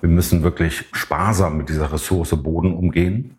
Wir 0.00 0.08
müssen 0.08 0.42
wirklich 0.42 0.86
sparsam 0.92 1.58
mit 1.58 1.68
dieser 1.68 1.92
Ressource 1.92 2.30
Boden 2.42 2.74
umgehen. 2.74 3.38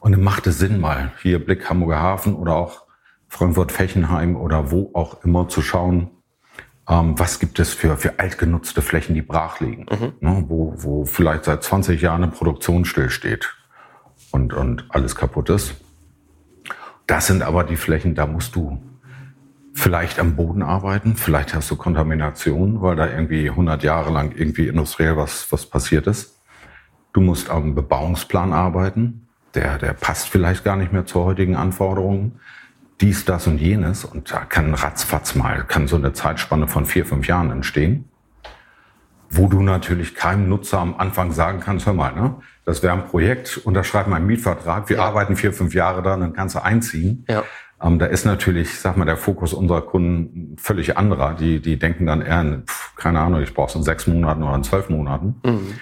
Und 0.00 0.12
dann 0.12 0.22
macht 0.22 0.46
es 0.46 0.58
Sinn, 0.58 0.80
mal 0.80 1.12
hier 1.22 1.42
Blick 1.44 1.68
Hamburger 1.70 2.00
Hafen 2.00 2.34
oder 2.34 2.54
auch 2.54 2.82
Frankfurt-Fechenheim 3.28 4.36
oder 4.36 4.70
wo 4.70 4.90
auch 4.94 5.24
immer 5.24 5.48
zu 5.48 5.62
schauen, 5.62 6.10
ähm, 6.88 7.18
was 7.18 7.38
gibt 7.38 7.58
es 7.58 7.74
für, 7.74 7.96
für 7.96 8.18
altgenutzte 8.18 8.82
Flächen, 8.82 9.14
die 9.14 9.22
brach 9.22 9.60
liegen, 9.60 9.86
mhm. 9.90 10.12
ne, 10.20 10.44
wo, 10.48 10.74
wo 10.76 11.04
vielleicht 11.04 11.44
seit 11.44 11.62
20 11.62 12.00
Jahren 12.00 12.22
eine 12.22 12.32
Produktion 12.32 12.84
stillsteht 12.84 13.54
und, 14.30 14.54
und 14.54 14.86
alles 14.88 15.14
kaputt 15.14 15.50
ist. 15.50 15.74
Das 17.06 17.26
sind 17.26 17.42
aber 17.42 17.64
die 17.64 17.76
Flächen, 17.76 18.14
da 18.14 18.26
musst 18.26 18.54
du 18.54 18.82
vielleicht 19.74 20.18
am 20.18 20.34
Boden 20.34 20.62
arbeiten, 20.62 21.16
vielleicht 21.16 21.54
hast 21.54 21.70
du 21.70 21.76
Kontamination, 21.76 22.82
weil 22.82 22.96
da 22.96 23.08
irgendwie 23.08 23.48
100 23.48 23.82
Jahre 23.82 24.10
lang 24.10 24.32
irgendwie 24.34 24.68
industriell 24.68 25.16
was, 25.16 25.50
was 25.52 25.66
passiert 25.66 26.06
ist. 26.06 26.40
Du 27.12 27.20
musst 27.20 27.48
am 27.48 27.74
Bebauungsplan 27.74 28.52
arbeiten, 28.52 29.28
der, 29.54 29.78
der 29.78 29.92
passt 29.92 30.28
vielleicht 30.28 30.64
gar 30.64 30.76
nicht 30.76 30.92
mehr 30.92 31.06
zu 31.06 31.24
heutigen 31.24 31.56
Anforderungen 31.56 32.40
dies, 33.00 33.24
das 33.24 33.46
und 33.46 33.58
jenes. 33.58 34.04
Und 34.04 34.32
da 34.32 34.44
kann 34.44 34.74
ratzfatz 34.74 35.34
mal, 35.34 35.64
kann 35.64 35.88
so 35.88 35.96
eine 35.96 36.12
Zeitspanne 36.12 36.68
von 36.68 36.86
vier, 36.86 37.06
fünf 37.06 37.26
Jahren 37.26 37.50
entstehen, 37.50 38.08
wo 39.30 39.46
du 39.46 39.62
natürlich 39.62 40.14
keinem 40.14 40.48
Nutzer 40.48 40.78
am 40.78 40.96
Anfang 40.96 41.32
sagen 41.32 41.60
kannst, 41.60 41.86
hör 41.86 41.92
mal, 41.92 42.14
ne, 42.14 42.36
das 42.64 42.82
wäre 42.82 42.94
ein 42.94 43.06
Projekt, 43.06 43.58
unterschreib 43.58 44.08
mal 44.08 44.16
einen 44.16 44.26
Mietvertrag, 44.26 44.88
wir 44.88 44.98
ja. 44.98 45.04
arbeiten 45.04 45.36
vier, 45.36 45.52
fünf 45.52 45.74
Jahre 45.74 46.02
da, 46.02 46.16
dann 46.16 46.32
kannst 46.32 46.54
du 46.54 46.62
einziehen. 46.62 47.24
Ja. 47.28 47.44
Ähm, 47.82 47.98
da 47.98 48.06
ist 48.06 48.24
natürlich, 48.24 48.78
sag 48.78 48.96
mal, 48.96 49.04
der 49.04 49.16
Fokus 49.16 49.52
unserer 49.52 49.82
Kunden 49.82 50.56
völlig 50.58 50.96
anderer. 50.96 51.34
Die, 51.34 51.60
die 51.60 51.78
denken 51.78 52.06
dann 52.06 52.22
eher, 52.22 52.62
pf, 52.66 52.96
keine 52.96 53.20
Ahnung, 53.20 53.40
ich 53.40 53.54
brauche 53.54 53.68
es 53.68 53.74
in 53.76 53.82
sechs 53.84 54.06
Monaten 54.06 54.42
oder 54.42 54.56
in 54.56 54.64
zwölf 54.64 54.88
Monaten. 54.88 55.40
Mhm. 55.44 55.74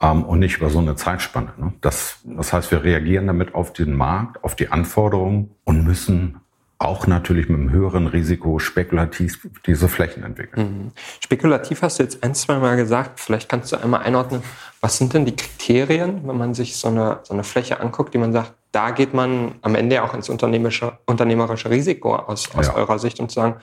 Ähm, 0.00 0.24
und 0.24 0.38
nicht 0.40 0.58
über 0.58 0.70
so 0.70 0.78
eine 0.78 0.94
Zeitspanne. 0.94 1.52
Ne? 1.56 1.72
Das, 1.80 2.20
das 2.24 2.52
heißt, 2.52 2.70
wir 2.70 2.84
reagieren 2.84 3.26
damit 3.26 3.54
auf 3.54 3.72
den 3.72 3.96
Markt, 3.96 4.44
auf 4.44 4.56
die 4.56 4.70
Anforderungen 4.70 5.50
und 5.64 5.84
müssen 5.84 6.40
auch 6.78 7.08
natürlich 7.08 7.48
mit 7.48 7.58
einem 7.58 7.70
höheren 7.70 8.06
Risiko 8.06 8.60
spekulativ 8.60 9.48
diese 9.66 9.88
Flächen 9.88 10.22
entwickeln. 10.22 10.84
Mhm. 10.84 10.92
Spekulativ 11.20 11.82
hast 11.82 11.98
du 11.98 12.04
jetzt 12.04 12.22
ein, 12.22 12.34
zwei 12.34 12.58
Mal 12.58 12.76
gesagt. 12.76 13.18
Vielleicht 13.18 13.48
kannst 13.48 13.72
du 13.72 13.76
einmal 13.76 14.02
einordnen, 14.02 14.42
was 14.80 14.96
sind 14.96 15.12
denn 15.12 15.24
die 15.24 15.34
Kriterien, 15.34 16.26
wenn 16.28 16.38
man 16.38 16.54
sich 16.54 16.76
so 16.76 16.88
eine, 16.88 17.18
so 17.24 17.34
eine 17.34 17.42
Fläche 17.42 17.80
anguckt, 17.80 18.14
die 18.14 18.18
man 18.18 18.32
sagt, 18.32 18.54
da 18.70 18.90
geht 18.90 19.12
man 19.12 19.56
am 19.62 19.74
Ende 19.74 20.02
auch 20.04 20.14
ins 20.14 20.28
unternehmerische, 20.28 20.98
unternehmerische 21.06 21.68
Risiko 21.68 22.14
aus, 22.14 22.54
aus 22.54 22.68
ja. 22.68 22.74
eurer 22.74 22.98
Sicht 22.98 23.18
und 23.18 23.30
zu 23.30 23.36
sagen, 23.36 23.56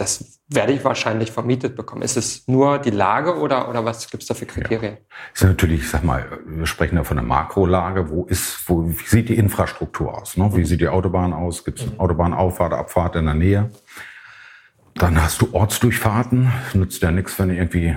das 0.00 0.40
werde 0.48 0.72
ich 0.72 0.84
wahrscheinlich 0.84 1.30
vermietet 1.30 1.76
bekommen. 1.76 2.02
Ist 2.02 2.16
es 2.16 2.48
nur 2.48 2.78
die 2.78 2.90
Lage 2.90 3.38
oder, 3.38 3.68
oder 3.68 3.84
was 3.84 4.10
gibt 4.10 4.22
es 4.22 4.28
da 4.28 4.34
für 4.34 4.46
Kriterien? 4.46 4.94
Ja. 4.94 5.16
Ist 5.34 5.44
natürlich, 5.44 5.80
ich 5.80 5.90
sag 5.90 6.02
mal, 6.02 6.40
wir 6.46 6.66
sprechen 6.66 6.96
da 6.96 7.04
von 7.04 7.18
einer 7.18 7.26
Makrolage. 7.26 8.10
Wo 8.10 8.24
ist, 8.24 8.68
wo, 8.68 8.88
wie 8.88 9.06
sieht 9.06 9.28
die 9.28 9.36
Infrastruktur 9.36 10.16
aus? 10.20 10.36
Ne? 10.36 10.50
Wie 10.54 10.60
mhm. 10.60 10.64
sieht 10.64 10.80
die 10.80 10.88
Autobahn 10.88 11.32
aus? 11.32 11.64
Gibt 11.64 11.80
es 11.80 11.86
mhm. 11.86 12.00
Autobahnauffahrt, 12.00 12.72
Abfahrt 12.72 13.16
in 13.16 13.26
der 13.26 13.34
Nähe? 13.34 13.70
Dann 14.94 15.22
hast 15.22 15.42
du 15.42 15.50
Ortsdurchfahrten. 15.52 16.50
Nützt 16.74 17.02
ja 17.02 17.10
nichts, 17.10 17.38
wenn 17.38 17.50
du 17.50 17.54
irgendwie 17.54 17.96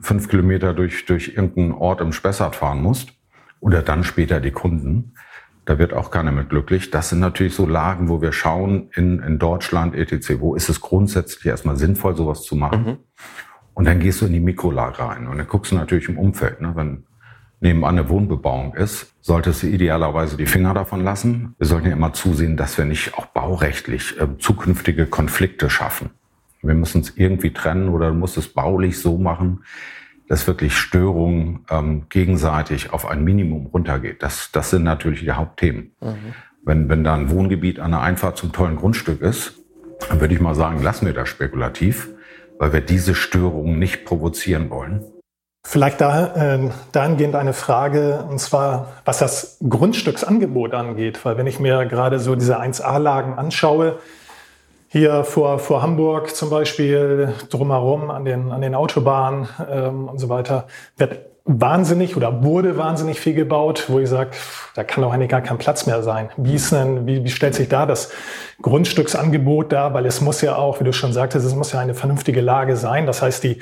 fünf 0.00 0.28
Kilometer 0.28 0.74
durch, 0.74 1.06
durch 1.06 1.28
irgendeinen 1.28 1.72
Ort 1.72 2.00
im 2.00 2.12
Spessart 2.12 2.54
fahren 2.54 2.82
musst. 2.82 3.08
Oder 3.60 3.82
dann 3.82 4.04
später 4.04 4.40
die 4.40 4.50
Kunden. 4.50 5.14
Da 5.64 5.78
wird 5.78 5.92
auch 5.92 6.10
keiner 6.10 6.32
mit 6.32 6.48
glücklich. 6.48 6.90
Das 6.90 7.10
sind 7.10 7.20
natürlich 7.20 7.54
so 7.54 7.66
Lagen, 7.66 8.08
wo 8.08 8.20
wir 8.20 8.32
schauen 8.32 8.88
in, 8.94 9.20
in 9.20 9.38
Deutschland, 9.38 9.94
etc., 9.94 10.40
wo 10.40 10.54
ist 10.54 10.68
es 10.68 10.80
grundsätzlich 10.80 11.46
erstmal 11.46 11.76
sinnvoll, 11.76 12.16
sowas 12.16 12.42
zu 12.42 12.56
machen. 12.56 12.84
Mhm. 12.84 12.96
Und 13.74 13.86
dann 13.86 14.00
gehst 14.00 14.20
du 14.20 14.26
in 14.26 14.32
die 14.32 14.40
Mikrolage 14.40 14.98
rein 14.98 15.26
und 15.28 15.38
dann 15.38 15.46
guckst 15.46 15.72
du 15.72 15.76
natürlich 15.76 16.08
im 16.08 16.18
Umfeld. 16.18 16.60
Ne? 16.60 16.72
Wenn 16.74 17.04
nebenan 17.60 17.98
eine 17.98 18.08
Wohnbebauung 18.08 18.74
ist, 18.74 19.14
solltest 19.20 19.62
du 19.62 19.68
idealerweise 19.68 20.36
die 20.36 20.46
Finger 20.46 20.74
davon 20.74 21.02
lassen. 21.04 21.54
Wir 21.58 21.66
sollten 21.66 21.86
ja 21.86 21.92
immer 21.92 22.12
zusehen, 22.12 22.56
dass 22.56 22.76
wir 22.76 22.84
nicht 22.84 23.16
auch 23.16 23.26
baurechtlich 23.26 24.20
äh, 24.20 24.26
zukünftige 24.38 25.06
Konflikte 25.06 25.70
schaffen. 25.70 26.10
Wir 26.60 26.74
müssen 26.74 27.00
es 27.00 27.16
irgendwie 27.16 27.52
trennen 27.52 27.88
oder 27.88 28.08
du 28.08 28.14
musst 28.14 28.36
es 28.36 28.48
baulich 28.48 29.00
so 29.00 29.16
machen, 29.16 29.64
dass 30.32 30.46
wirklich 30.46 30.78
Störungen 30.78 31.66
ähm, 31.68 32.06
gegenseitig 32.08 32.90
auf 32.94 33.06
ein 33.06 33.22
Minimum 33.22 33.66
runtergeht. 33.66 34.22
Das, 34.22 34.48
das 34.50 34.70
sind 34.70 34.82
natürlich 34.82 35.20
die 35.20 35.32
Hauptthemen. 35.32 35.94
Mhm. 36.00 36.32
Wenn, 36.64 36.88
wenn 36.88 37.04
da 37.04 37.12
ein 37.12 37.28
Wohngebiet 37.28 37.78
an 37.78 37.90
der 37.90 38.00
Einfahrt 38.00 38.38
zum 38.38 38.50
tollen 38.50 38.76
Grundstück 38.76 39.20
ist, 39.20 39.60
dann 40.08 40.22
würde 40.22 40.32
ich 40.32 40.40
mal 40.40 40.54
sagen, 40.54 40.82
lassen 40.82 41.04
wir 41.04 41.12
das 41.12 41.28
spekulativ, 41.28 42.08
weil 42.58 42.72
wir 42.72 42.80
diese 42.80 43.14
Störungen 43.14 43.78
nicht 43.78 44.06
provozieren 44.06 44.70
wollen. 44.70 45.04
Vielleicht 45.66 46.00
da, 46.00 46.34
äh, 46.34 46.70
dahingehend 46.92 47.34
eine 47.34 47.52
Frage, 47.52 48.24
und 48.26 48.38
zwar, 48.38 48.88
was 49.04 49.18
das 49.18 49.58
Grundstücksangebot 49.68 50.72
angeht. 50.72 51.22
Weil 51.26 51.36
wenn 51.36 51.46
ich 51.46 51.60
mir 51.60 51.84
gerade 51.84 52.18
so 52.18 52.36
diese 52.36 52.58
1A-Lagen 52.58 53.34
anschaue, 53.34 53.98
hier 54.92 55.24
vor, 55.24 55.58
vor 55.58 55.80
Hamburg 55.80 56.36
zum 56.36 56.50
Beispiel, 56.50 57.32
drumherum 57.48 58.10
an 58.10 58.26
den, 58.26 58.52
an 58.52 58.60
den 58.60 58.74
Autobahnen 58.74 59.48
ähm, 59.70 60.06
und 60.06 60.18
so 60.18 60.28
weiter, 60.28 60.66
wird 60.98 61.20
wahnsinnig 61.46 62.14
oder 62.14 62.44
wurde 62.44 62.76
wahnsinnig 62.76 63.18
viel 63.18 63.32
gebaut, 63.32 63.86
wo 63.88 63.98
ich 64.00 64.08
sage, 64.10 64.32
da 64.74 64.84
kann 64.84 65.02
doch 65.02 65.10
eigentlich 65.10 65.30
gar 65.30 65.40
kein 65.40 65.56
Platz 65.56 65.86
mehr 65.86 66.02
sein. 66.02 66.28
Wie, 66.36 66.54
ist 66.54 66.72
denn, 66.72 67.06
wie, 67.06 67.24
wie 67.24 67.30
stellt 67.30 67.54
sich 67.54 67.70
da 67.70 67.86
das 67.86 68.12
Grundstücksangebot 68.60 69.72
dar? 69.72 69.94
Weil 69.94 70.04
es 70.04 70.20
muss 70.20 70.42
ja 70.42 70.56
auch, 70.56 70.78
wie 70.78 70.84
du 70.84 70.92
schon 70.92 71.14
sagtest, 71.14 71.46
es 71.46 71.54
muss 71.54 71.72
ja 71.72 71.80
eine 71.80 71.94
vernünftige 71.94 72.42
Lage 72.42 72.76
sein. 72.76 73.06
Das 73.06 73.22
heißt, 73.22 73.42
die, 73.44 73.60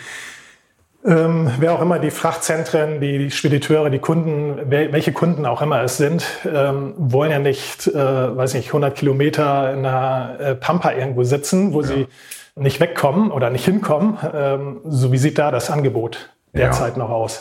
ähm, 1.04 1.50
wer 1.58 1.72
auch 1.72 1.80
immer 1.80 1.98
die 1.98 2.10
Frachtzentren, 2.10 3.00
die, 3.00 3.30
Spediteure, 3.30 3.88
die 3.88 3.98
Kunden, 4.00 4.70
wel, 4.70 4.92
welche 4.92 5.12
Kunden 5.12 5.46
auch 5.46 5.62
immer 5.62 5.82
es 5.82 5.96
sind, 5.96 6.24
ähm, 6.44 6.94
wollen 6.96 7.30
ja 7.30 7.38
nicht, 7.38 7.86
äh, 7.86 7.94
weiß 7.94 8.54
nicht, 8.54 8.68
100 8.68 8.94
Kilometer 8.94 9.72
in 9.72 9.86
einer 9.86 10.40
äh, 10.40 10.54
Pampa 10.54 10.92
irgendwo 10.92 11.24
sitzen, 11.24 11.72
wo 11.72 11.80
ja. 11.80 11.86
sie 11.86 12.06
nicht 12.54 12.80
wegkommen 12.80 13.30
oder 13.30 13.48
nicht 13.48 13.64
hinkommen. 13.64 14.18
Ähm, 14.34 14.80
so 14.84 15.10
wie 15.12 15.18
sieht 15.18 15.38
da 15.38 15.50
das 15.50 15.70
Angebot 15.70 16.30
derzeit 16.52 16.94
ja. 16.94 16.98
noch 16.98 17.10
aus? 17.10 17.40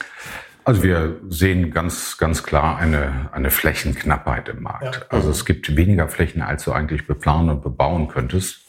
Also 0.63 0.83
wir 0.83 1.17
sehen 1.29 1.71
ganz, 1.71 2.17
ganz 2.17 2.43
klar 2.43 2.77
eine, 2.77 3.29
eine 3.31 3.49
Flächenknappheit 3.49 4.49
im 4.49 4.63
Markt. 4.63 4.95
Ja. 4.95 5.01
Also 5.09 5.31
es 5.31 5.43
gibt 5.45 5.75
weniger 5.75 6.07
Flächen, 6.07 6.41
als 6.41 6.63
du 6.63 6.71
eigentlich 6.71 7.07
beplanen 7.07 7.49
und 7.49 7.61
bebauen 7.61 8.07
könntest. 8.07 8.68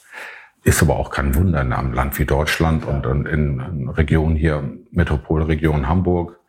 Ist 0.63 0.81
aber 0.83 0.95
auch 0.97 1.09
kein 1.09 1.33
Wunder 1.35 1.61
in 1.61 1.73
einem 1.73 1.93
Land 1.93 2.19
wie 2.19 2.25
Deutschland 2.25 2.85
und, 2.85 3.07
und 3.07 3.27
in 3.27 3.89
Regionen 3.89 4.35
hier, 4.35 4.77
Metropolregion 4.91 5.87
Hamburg 5.87 6.39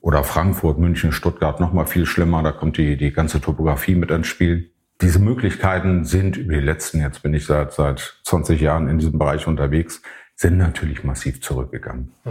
oder 0.00 0.22
Frankfurt, 0.22 0.78
München, 0.78 1.10
Stuttgart 1.10 1.58
noch 1.58 1.72
mal 1.72 1.86
viel 1.86 2.06
schlimmer. 2.06 2.42
Da 2.44 2.52
kommt 2.52 2.76
die, 2.78 2.96
die 2.96 3.12
ganze 3.12 3.40
Topografie 3.40 3.96
mit 3.96 4.10
ins 4.12 4.28
Spiel. 4.28 4.70
Diese 5.00 5.18
Möglichkeiten 5.18 6.04
sind 6.04 6.36
über 6.36 6.54
die 6.54 6.60
letzten, 6.60 7.00
jetzt 7.00 7.22
bin 7.22 7.34
ich 7.34 7.44
seit, 7.44 7.72
seit 7.72 8.20
20 8.24 8.60
Jahren 8.60 8.88
in 8.88 8.98
diesem 8.98 9.18
Bereich 9.18 9.46
unterwegs, 9.46 10.00
sind 10.36 10.58
natürlich 10.58 11.02
massiv 11.02 11.42
zurückgegangen. 11.42 12.12
Mhm. 12.24 12.30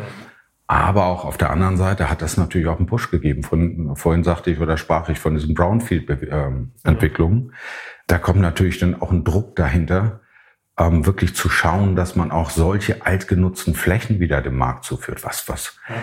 Aber 0.68 1.06
auch 1.06 1.26
auf 1.26 1.38
der 1.38 1.52
anderen 1.52 1.78
Seite 1.78 2.10
hat 2.10 2.22
das 2.22 2.38
natürlich 2.38 2.68
auch 2.68 2.78
einen 2.78 2.88
Push 2.88 3.12
gegeben. 3.12 3.44
Von, 3.44 3.96
vorhin 3.96 4.24
sagte 4.24 4.50
ich 4.50 4.60
oder 4.60 4.78
sprach 4.78 5.10
ich 5.10 5.20
von 5.20 5.36
diesen 5.36 5.54
Brownfield-Entwicklungen. 5.54 7.38
Ähm, 7.38 7.52
da 8.08 8.18
kommt 8.18 8.42
natürlich 8.42 8.80
dann 8.80 9.00
auch 9.00 9.12
ein 9.12 9.24
Druck 9.24 9.56
dahinter, 9.56 10.22
ähm, 10.78 11.06
wirklich 11.06 11.36
zu 11.36 11.50
schauen, 11.50 11.96
dass 11.96 12.16
man 12.16 12.32
auch 12.32 12.50
solche 12.50 13.06
altgenutzten 13.06 13.76
Flächen 13.76 14.20
wieder 14.20 14.42
dem 14.42 14.58
Markt 14.58 14.86
zuführt, 14.86 15.24
was, 15.24 15.48
was 15.48 15.78
ja. 15.88 15.96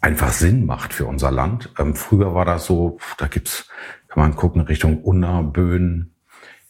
einfach 0.00 0.32
Sinn 0.32 0.66
macht 0.66 0.92
für 0.92 1.06
unser 1.06 1.30
Land. 1.30 1.72
Ähm, 1.78 1.94
früher 1.94 2.34
war 2.34 2.44
das 2.44 2.66
so, 2.66 2.98
da 3.16 3.26
gibt's, 3.26 3.68
kann 4.08 4.22
man 4.22 4.36
gucken, 4.36 4.62
Richtung 4.62 5.02
Unna, 5.02 5.42
Böen, 5.42 6.14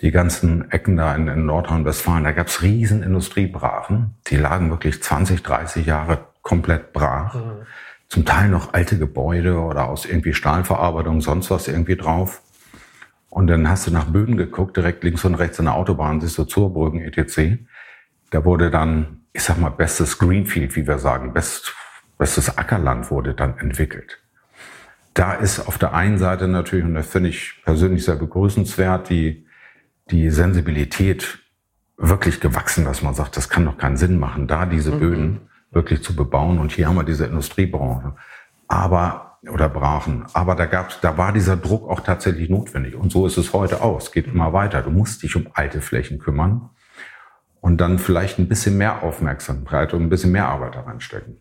die 0.01 0.13
ganzen 0.13 0.71
Ecken 0.71 0.97
da 0.97 1.15
in, 1.15 1.27
in 1.27 1.47
Nordrhein-Westfalen, 1.47 2.25
da 2.25 2.31
gab's 2.33 2.63
riesen 2.63 3.03
Industriebrachen, 3.03 4.15
die 4.29 4.37
lagen 4.37 4.71
wirklich 4.71 5.03
20, 5.03 5.43
30 5.43 5.87
Jahre 5.87 6.27
komplett 6.43 6.93
brach. 6.93 7.35
Mhm. 7.35 7.67
Zum 8.09 8.25
Teil 8.25 8.49
noch 8.49 8.73
alte 8.73 8.97
Gebäude 8.97 9.59
oder 9.59 9.89
aus 9.89 10.07
irgendwie 10.07 10.33
Stahlverarbeitung, 10.33 11.21
sonst 11.21 11.51
was 11.51 11.69
irgendwie 11.69 11.97
drauf. 11.97 12.41
Und 13.31 13.47
dann 13.49 13.69
hast 13.69 13.87
du 13.87 13.91
nach 13.91 14.07
Böden 14.07 14.37
geguckt, 14.37 14.77
direkt 14.77 15.05
links 15.05 15.25
und 15.25 15.35
rechts 15.35 15.59
an 15.59 15.67
der 15.67 15.75
Autobahn, 15.75 16.21
siehst 16.21 16.39
du 16.39 16.45
Zurbrücken, 16.45 17.01
etc. 17.01 17.63
Da 18.31 18.45
wurde 18.45 18.71
dann, 18.71 19.25
ich 19.33 19.43
sag 19.43 19.59
mal, 19.59 19.71
bestes 19.71 20.19
Greenfield, 20.19 20.77
wie 20.77 20.87
wir 20.87 20.99
sagen, 20.99 21.33
best, 21.33 21.75
bestes 22.17 22.57
Ackerland 22.57 23.11
wurde 23.11 23.35
dann 23.35 23.59
entwickelt. 23.59 24.19
Da 25.15 25.35
ist 25.35 25.61
auf 25.61 25.79
der 25.79 25.95
einen 25.95 26.19
Seite 26.19 26.49
natürlich, 26.49 26.85
und 26.85 26.95
das 26.95 27.09
finde 27.09 27.29
ich 27.31 27.61
persönlich 27.65 28.05
sehr 28.05 28.17
begrüßenswert, 28.17 29.11
die, 29.11 29.47
die 30.11 30.31
Sensibilität 30.31 31.41
wirklich 31.97 32.41
gewachsen, 32.41 32.85
dass 32.85 33.03
man 33.03 33.15
sagt, 33.15 33.37
das 33.37 33.49
kann 33.49 33.65
doch 33.65 33.77
keinen 33.77 33.97
Sinn 33.97 34.19
machen, 34.19 34.47
da 34.47 34.65
diese 34.65 34.93
mhm. 34.93 35.01
Böden 35.01 35.41
wirklich 35.71 36.03
zu 36.03 36.17
bebauen. 36.17 36.59
Und 36.59 36.73
hier 36.73 36.89
haben 36.89 36.97
wir 36.97 37.05
diese 37.05 37.27
Industriebranche. 37.27 38.15
Aber 38.69 39.28
oder 39.47 39.69
brachen. 39.69 40.27
Aber 40.33 40.55
da 40.55 40.67
gab's, 40.67 40.99
da 41.01 41.17
war 41.17 41.33
dieser 41.33 41.57
Druck 41.57 41.89
auch 41.89 42.01
tatsächlich 42.01 42.49
notwendig. 42.49 42.95
Und 42.97 43.13
so 43.13 43.27
ist 43.27 43.37
es 43.37 43.53
heute 43.53 43.83
auch. 43.83 43.99
Es 43.99 44.13
geht 44.13 44.27
immer 44.27 44.53
weiter. 44.53 44.83
Du 44.83 44.91
musst 44.91 45.23
dich 45.23 45.37
um 45.37 45.49
alte 45.55 45.81
Flächen 45.81 46.19
kümmern 46.19 46.71
und 47.61 47.81
dann 47.81 47.99
vielleicht 47.99 48.39
ein 48.39 48.49
bisschen 48.49 48.77
mehr 48.77 49.03
Aufmerksamkeit 49.03 49.95
und 49.95 50.03
ein 50.03 50.09
bisschen 50.09 50.33
mehr 50.33 50.49
Arbeit 50.49 50.75
da 50.75 50.81
reinstecken. 50.81 51.39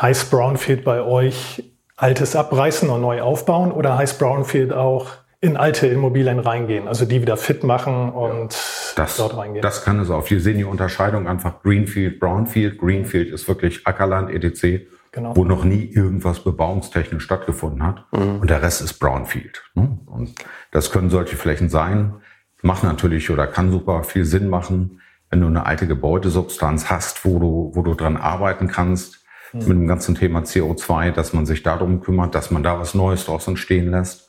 Heißt 0.00 0.30
Brownfield 0.30 0.84
bei 0.84 1.02
euch 1.02 1.62
altes 1.96 2.34
abreißen 2.34 2.88
und 2.90 3.00
neu 3.00 3.20
aufbauen 3.22 3.70
oder 3.70 3.96
heißt 3.96 4.18
Brownfield 4.18 4.72
auch 4.72 5.08
in 5.40 5.56
alte 5.56 5.86
Immobilien 5.86 6.38
reingehen, 6.40 6.88
also 6.88 7.04
die 7.04 7.20
wieder 7.20 7.36
fit 7.36 7.62
machen 7.64 8.10
und 8.10 8.56
das, 8.96 9.18
dort 9.18 9.36
reingehen? 9.36 9.62
Das 9.62 9.84
kann 9.84 10.00
es 10.00 10.10
auch. 10.10 10.28
Wir 10.28 10.40
sehen 10.40 10.56
die 10.56 10.64
Unterscheidung 10.64 11.28
einfach 11.28 11.62
Greenfield, 11.62 12.18
Brownfield. 12.18 12.78
Greenfield 12.78 13.30
ist 13.30 13.46
wirklich 13.46 13.86
Ackerland, 13.86 14.30
etc 14.30 14.86
genau. 15.14 15.36
wo 15.36 15.44
noch 15.44 15.64
nie 15.64 15.84
irgendwas 15.84 16.40
bebauungstechnisch 16.40 17.22
stattgefunden 17.22 17.82
hat. 17.82 18.04
Mhm. 18.12 18.40
Und 18.40 18.50
der 18.50 18.62
Rest 18.62 18.82
ist 18.82 18.94
Brownfield. 18.94 19.62
Ne? 19.74 19.98
Und 20.06 20.34
das 20.72 20.90
können 20.90 21.08
solche 21.08 21.36
Flächen 21.36 21.68
sein. 21.68 22.14
Macht 22.62 22.82
natürlich 22.82 23.30
oder 23.30 23.46
kann 23.46 23.70
super 23.70 24.04
viel 24.04 24.24
Sinn 24.24 24.48
machen, 24.48 25.00
wenn 25.30 25.40
du 25.40 25.46
eine 25.46 25.66
alte 25.66 25.86
Gebäudesubstanz 25.86 26.90
hast, 26.90 27.24
wo 27.24 27.38
du, 27.38 27.70
wo 27.74 27.82
du 27.82 27.94
dran 27.94 28.16
arbeiten 28.16 28.68
kannst 28.68 29.24
mhm. 29.52 29.60
mit 29.60 29.68
dem 29.70 29.86
ganzen 29.86 30.14
Thema 30.14 30.40
CO2, 30.40 31.12
dass 31.12 31.32
man 31.32 31.46
sich 31.46 31.62
darum 31.62 32.00
kümmert, 32.00 32.34
dass 32.34 32.50
man 32.50 32.62
da 32.62 32.78
was 32.78 32.94
Neues 32.94 33.26
draus 33.26 33.46
entstehen 33.46 33.90
lässt. 33.90 34.23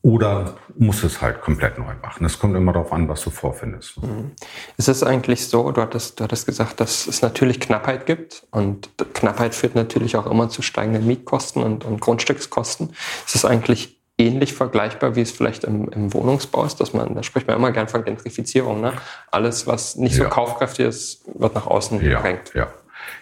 Oder 0.00 0.54
muss 0.76 1.02
es 1.02 1.20
halt 1.20 1.40
komplett 1.40 1.76
neu 1.76 1.92
machen? 2.00 2.24
Es 2.24 2.38
kommt 2.38 2.56
immer 2.56 2.72
darauf 2.72 2.92
an, 2.92 3.08
was 3.08 3.20
du 3.22 3.30
vorfindest. 3.30 4.00
Mhm. 4.00 4.30
Ist 4.76 4.88
es 4.88 5.02
eigentlich 5.02 5.48
so, 5.48 5.72
du 5.72 5.80
hattest, 5.82 6.20
du 6.20 6.24
hattest 6.24 6.46
gesagt, 6.46 6.78
dass 6.80 7.08
es 7.08 7.20
natürlich 7.20 7.58
Knappheit 7.58 8.06
gibt 8.06 8.46
und 8.52 8.90
Knappheit 9.12 9.56
führt 9.56 9.74
natürlich 9.74 10.16
auch 10.16 10.26
immer 10.26 10.48
zu 10.48 10.62
steigenden 10.62 11.06
Mietkosten 11.06 11.64
und, 11.64 11.84
und 11.84 12.00
Grundstückskosten. 12.00 12.90
Ist 13.26 13.34
es 13.34 13.44
eigentlich 13.44 13.98
ähnlich 14.18 14.52
vergleichbar, 14.52 15.16
wie 15.16 15.20
es 15.20 15.32
vielleicht 15.32 15.64
im, 15.64 15.88
im, 15.88 16.12
Wohnungsbau 16.14 16.64
ist, 16.64 16.80
dass 16.80 16.92
man, 16.92 17.14
da 17.14 17.22
spricht 17.22 17.46
man 17.46 17.56
immer 17.56 17.72
gern 17.72 17.88
von 17.88 18.04
Gentrifizierung, 18.04 18.80
ne? 18.80 18.92
Alles, 19.30 19.66
was 19.66 19.96
nicht 19.96 20.16
so 20.16 20.24
ja. 20.24 20.28
kaufkräftig 20.28 20.86
ist, 20.86 21.24
wird 21.38 21.54
nach 21.54 21.66
außen 21.66 22.02
ja, 22.02 22.16
gedrängt. 22.16 22.52
Ja, 22.54 22.68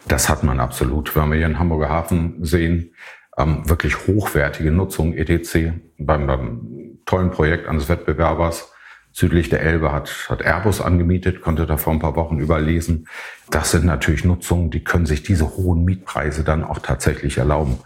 das 0.09 0.28
hat 0.28 0.42
man 0.42 0.59
absolut. 0.61 1.14
Wenn 1.14 1.28
wir 1.30 1.37
hier 1.37 1.47
in 1.47 1.59
Hamburger 1.59 1.90
Hafen 1.90 2.45
sehen, 2.45 2.95
ähm, 3.37 3.68
wirklich 3.68 4.06
hochwertige 4.06 4.71
Nutzung 4.71 5.14
etc. 5.14 5.73
Beim, 5.98 6.26
beim 6.26 6.98
tollen 7.06 7.30
Projekt 7.30 7.68
eines 7.68 7.88
Wettbewerbers 7.88 8.72
südlich 9.16 9.48
der 9.48 9.62
Elbe 9.62 9.92
hat, 9.92 10.26
hat 10.28 10.42
Airbus 10.42 10.82
angemietet, 10.82 11.40
konnte 11.40 11.64
da 11.64 11.78
vor 11.78 11.94
ein 11.94 12.00
paar 12.00 12.16
Wochen 12.16 12.38
überlesen. 12.38 13.08
Das 13.50 13.70
sind 13.70 13.86
natürlich 13.86 14.26
Nutzungen, 14.26 14.70
die 14.70 14.84
können 14.84 15.06
sich 15.06 15.22
diese 15.22 15.56
hohen 15.56 15.86
Mietpreise 15.86 16.44
dann 16.44 16.62
auch 16.62 16.80
tatsächlich 16.80 17.38
erlauben. 17.38 17.78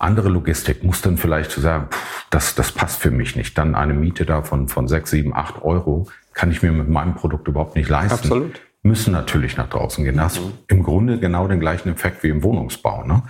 Andere 0.00 0.28
Logistik 0.28 0.82
muss 0.82 1.02
dann 1.02 1.18
vielleicht 1.18 1.52
sagen, 1.52 1.86
pff, 1.90 2.26
das, 2.30 2.56
das 2.56 2.72
passt 2.72 3.00
für 3.00 3.12
mich 3.12 3.36
nicht. 3.36 3.56
Dann 3.56 3.76
eine 3.76 3.94
Miete 3.94 4.26
da 4.26 4.42
von, 4.42 4.66
von 4.68 4.88
sechs, 4.88 5.10
sieben, 5.10 5.34
acht 5.34 5.62
Euro 5.62 6.08
kann 6.34 6.50
ich 6.50 6.62
mir 6.62 6.72
mit 6.72 6.88
meinem 6.88 7.14
Produkt 7.14 7.46
überhaupt 7.46 7.76
nicht 7.76 7.88
leisten. 7.88 8.14
Absolut. 8.14 8.60
Müssen 8.82 9.12
natürlich 9.12 9.56
nach 9.56 9.68
draußen 9.68 10.04
gehen. 10.04 10.16
Das 10.16 10.40
mhm. 10.40 10.52
im 10.66 10.82
Grunde 10.82 11.20
genau 11.20 11.46
den 11.46 11.60
gleichen 11.60 11.90
Effekt 11.90 12.24
wie 12.24 12.28
im 12.28 12.42
Wohnungsbau. 12.42 13.04
Ne? 13.04 13.22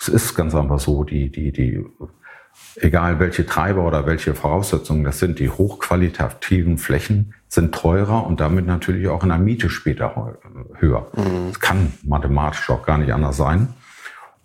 Es 0.00 0.08
ist 0.08 0.34
ganz 0.36 0.54
einfach 0.54 0.78
so, 0.78 1.02
die, 1.02 1.30
die, 1.30 1.52
die, 1.52 1.84
egal 2.76 3.20
welche 3.20 3.46
Treiber 3.46 3.86
oder 3.86 4.06
welche 4.06 4.34
Voraussetzungen 4.34 5.04
das 5.04 5.18
sind, 5.18 5.38
die 5.38 5.50
hochqualitativen 5.50 6.78
Flächen 6.78 7.34
sind 7.48 7.74
teurer 7.74 8.26
und 8.26 8.40
damit 8.40 8.66
natürlich 8.66 9.08
auch 9.08 9.22
in 9.22 9.28
der 9.28 9.38
Miete 9.38 9.70
später 9.70 10.36
höher. 10.74 11.06
Mhm. 11.14 11.48
Das 11.48 11.60
kann 11.60 11.92
mathematisch 12.02 12.68
auch 12.70 12.84
gar 12.84 12.98
nicht 12.98 13.12
anders 13.12 13.36
sein. 13.36 13.68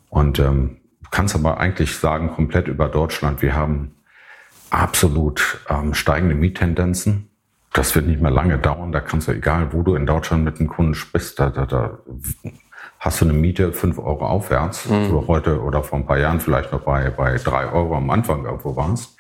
Und 0.10 0.40
ähm, 0.40 0.78
kannst 1.12 1.36
aber 1.36 1.60
eigentlich 1.60 1.96
sagen, 1.96 2.32
komplett 2.32 2.68
über 2.68 2.88
Deutschland, 2.88 3.42
wir 3.42 3.56
haben 3.56 3.96
absolut 4.70 5.60
ähm, 5.70 5.94
steigende 5.94 6.36
Miettendenzen. 6.36 7.30
Das 7.74 7.96
wird 7.96 8.08
nicht 8.08 8.22
mehr 8.22 8.32
lange 8.32 8.58
dauern. 8.58 8.92
Da 8.92 9.00
kannst 9.00 9.28
du, 9.28 9.32
egal 9.32 9.74
wo 9.74 9.84
du 9.84 9.96
in 9.96 10.06
Deutschland 10.06 10.44
mit 10.44 10.60
einem 10.60 10.70
Kunden 10.70 10.96
sprichst, 10.96 11.40
da, 11.40 11.50
da, 11.50 11.66
da 11.66 12.00
hast 13.00 13.22
du 13.22 13.26
eine 13.26 13.34
Miete 13.34 13.72
fünf 13.74 13.98
Euro 13.98 14.26
aufwärts, 14.26 14.90
mhm. 14.90 15.10
wo 15.10 15.22
du 15.22 15.28
heute 15.28 15.62
oder 15.62 15.84
vor 15.84 15.98
ein 15.98 16.06
paar 16.06 16.20
Jahren 16.20 16.40
vielleicht 16.40 16.72
noch 16.72 16.82
bei, 16.82 17.10
bei 17.10 17.38
drei 17.38 17.72
Euro 17.72 17.96
am 17.96 18.10
Anfang 18.10 18.46
irgendwo 18.46 18.76
warst. 18.76 19.18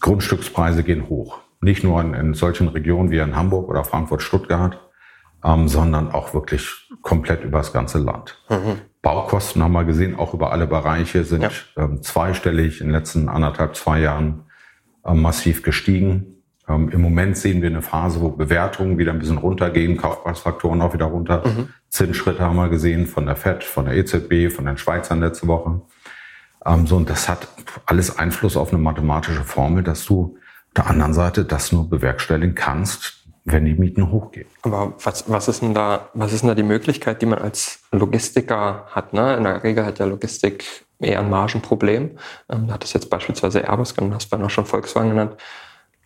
Grundstückspreise 0.00 0.82
gehen 0.82 1.08
hoch. 1.08 1.38
Nicht 1.60 1.82
nur 1.82 2.00
in, 2.02 2.12
in 2.14 2.34
solchen 2.34 2.68
Regionen 2.68 3.10
wie 3.10 3.18
in 3.18 3.34
Hamburg 3.34 3.68
oder 3.68 3.82
Frankfurt, 3.84 4.22
Stuttgart, 4.22 4.78
ähm, 5.42 5.68
sondern 5.68 6.10
auch 6.10 6.34
wirklich 6.34 6.88
komplett 7.02 7.42
über 7.42 7.58
das 7.58 7.72
ganze 7.72 7.98
Land. 7.98 8.38
Mhm. 8.50 8.80
Baukosten 9.00 9.62
haben 9.62 9.72
wir 9.72 9.84
gesehen, 9.84 10.18
auch 10.18 10.34
über 10.34 10.52
alle 10.52 10.66
Bereiche 10.66 11.24
sind 11.24 11.42
ja. 11.42 11.50
ähm, 11.76 12.02
zweistellig 12.02 12.80
in 12.80 12.88
den 12.88 12.92
letzten 12.92 13.28
anderthalb, 13.28 13.76
zwei 13.76 14.00
Jahren 14.00 14.44
ähm, 15.06 15.22
massiv 15.22 15.62
gestiegen. 15.62 16.42
Ähm, 16.68 16.88
Im 16.90 17.00
Moment 17.00 17.36
sehen 17.36 17.62
wir 17.62 17.70
eine 17.70 17.82
Phase, 17.82 18.20
wo 18.20 18.30
Bewertungen 18.30 18.98
wieder 18.98 19.12
ein 19.12 19.18
bisschen 19.20 19.38
runtergehen, 19.38 19.96
Kaufpreisfaktoren 19.96 20.82
auch 20.82 20.92
wieder 20.92 21.06
runter. 21.06 21.42
Mhm. 21.46 21.68
Zinsschritte 21.96 22.42
haben 22.42 22.56
wir 22.56 22.68
gesehen 22.68 23.06
von 23.06 23.26
der 23.26 23.36
FED, 23.36 23.64
von 23.64 23.86
der 23.86 23.94
EZB, 23.94 24.54
von 24.54 24.66
den 24.66 24.76
Schweizern 24.76 25.20
letzte 25.20 25.46
Woche. 25.46 25.80
Ähm, 26.64 26.86
so, 26.86 26.96
und 26.96 27.08
das 27.08 27.28
hat 27.28 27.48
alles 27.86 28.18
Einfluss 28.18 28.56
auf 28.56 28.72
eine 28.72 28.82
mathematische 28.82 29.44
Formel, 29.44 29.82
dass 29.82 30.04
du 30.04 30.36
auf 30.36 30.74
der 30.76 30.86
anderen 30.88 31.14
Seite 31.14 31.44
das 31.44 31.72
nur 31.72 31.88
bewerkstelligen 31.88 32.54
kannst, 32.54 33.24
wenn 33.44 33.64
die 33.64 33.74
Mieten 33.74 34.10
hochgehen. 34.10 34.46
Aber 34.62 34.92
was, 35.02 35.30
was, 35.30 35.48
ist 35.48 35.62
denn 35.62 35.72
da, 35.72 36.10
was 36.12 36.32
ist 36.32 36.42
denn 36.42 36.48
da 36.48 36.54
die 36.54 36.62
Möglichkeit, 36.62 37.22
die 37.22 37.26
man 37.26 37.38
als 37.38 37.80
Logistiker 37.92 38.86
hat? 38.90 39.14
Ne? 39.14 39.36
In 39.36 39.44
der 39.44 39.64
Regel 39.64 39.86
hat 39.86 39.98
ja 39.98 40.04
Logistik 40.04 40.84
eher 40.98 41.20
ein 41.20 41.30
Margenproblem. 41.30 42.18
Ähm, 42.50 42.66
da 42.66 42.74
hat 42.74 42.84
es 42.84 42.92
jetzt 42.92 43.08
beispielsweise 43.08 43.60
Airbus 43.60 43.94
genannt, 43.94 44.16
hast 44.16 44.32
du 44.32 44.36
auch 44.36 44.50
schon 44.50 44.66
Volkswagen 44.66 45.10
genannt. 45.10 45.36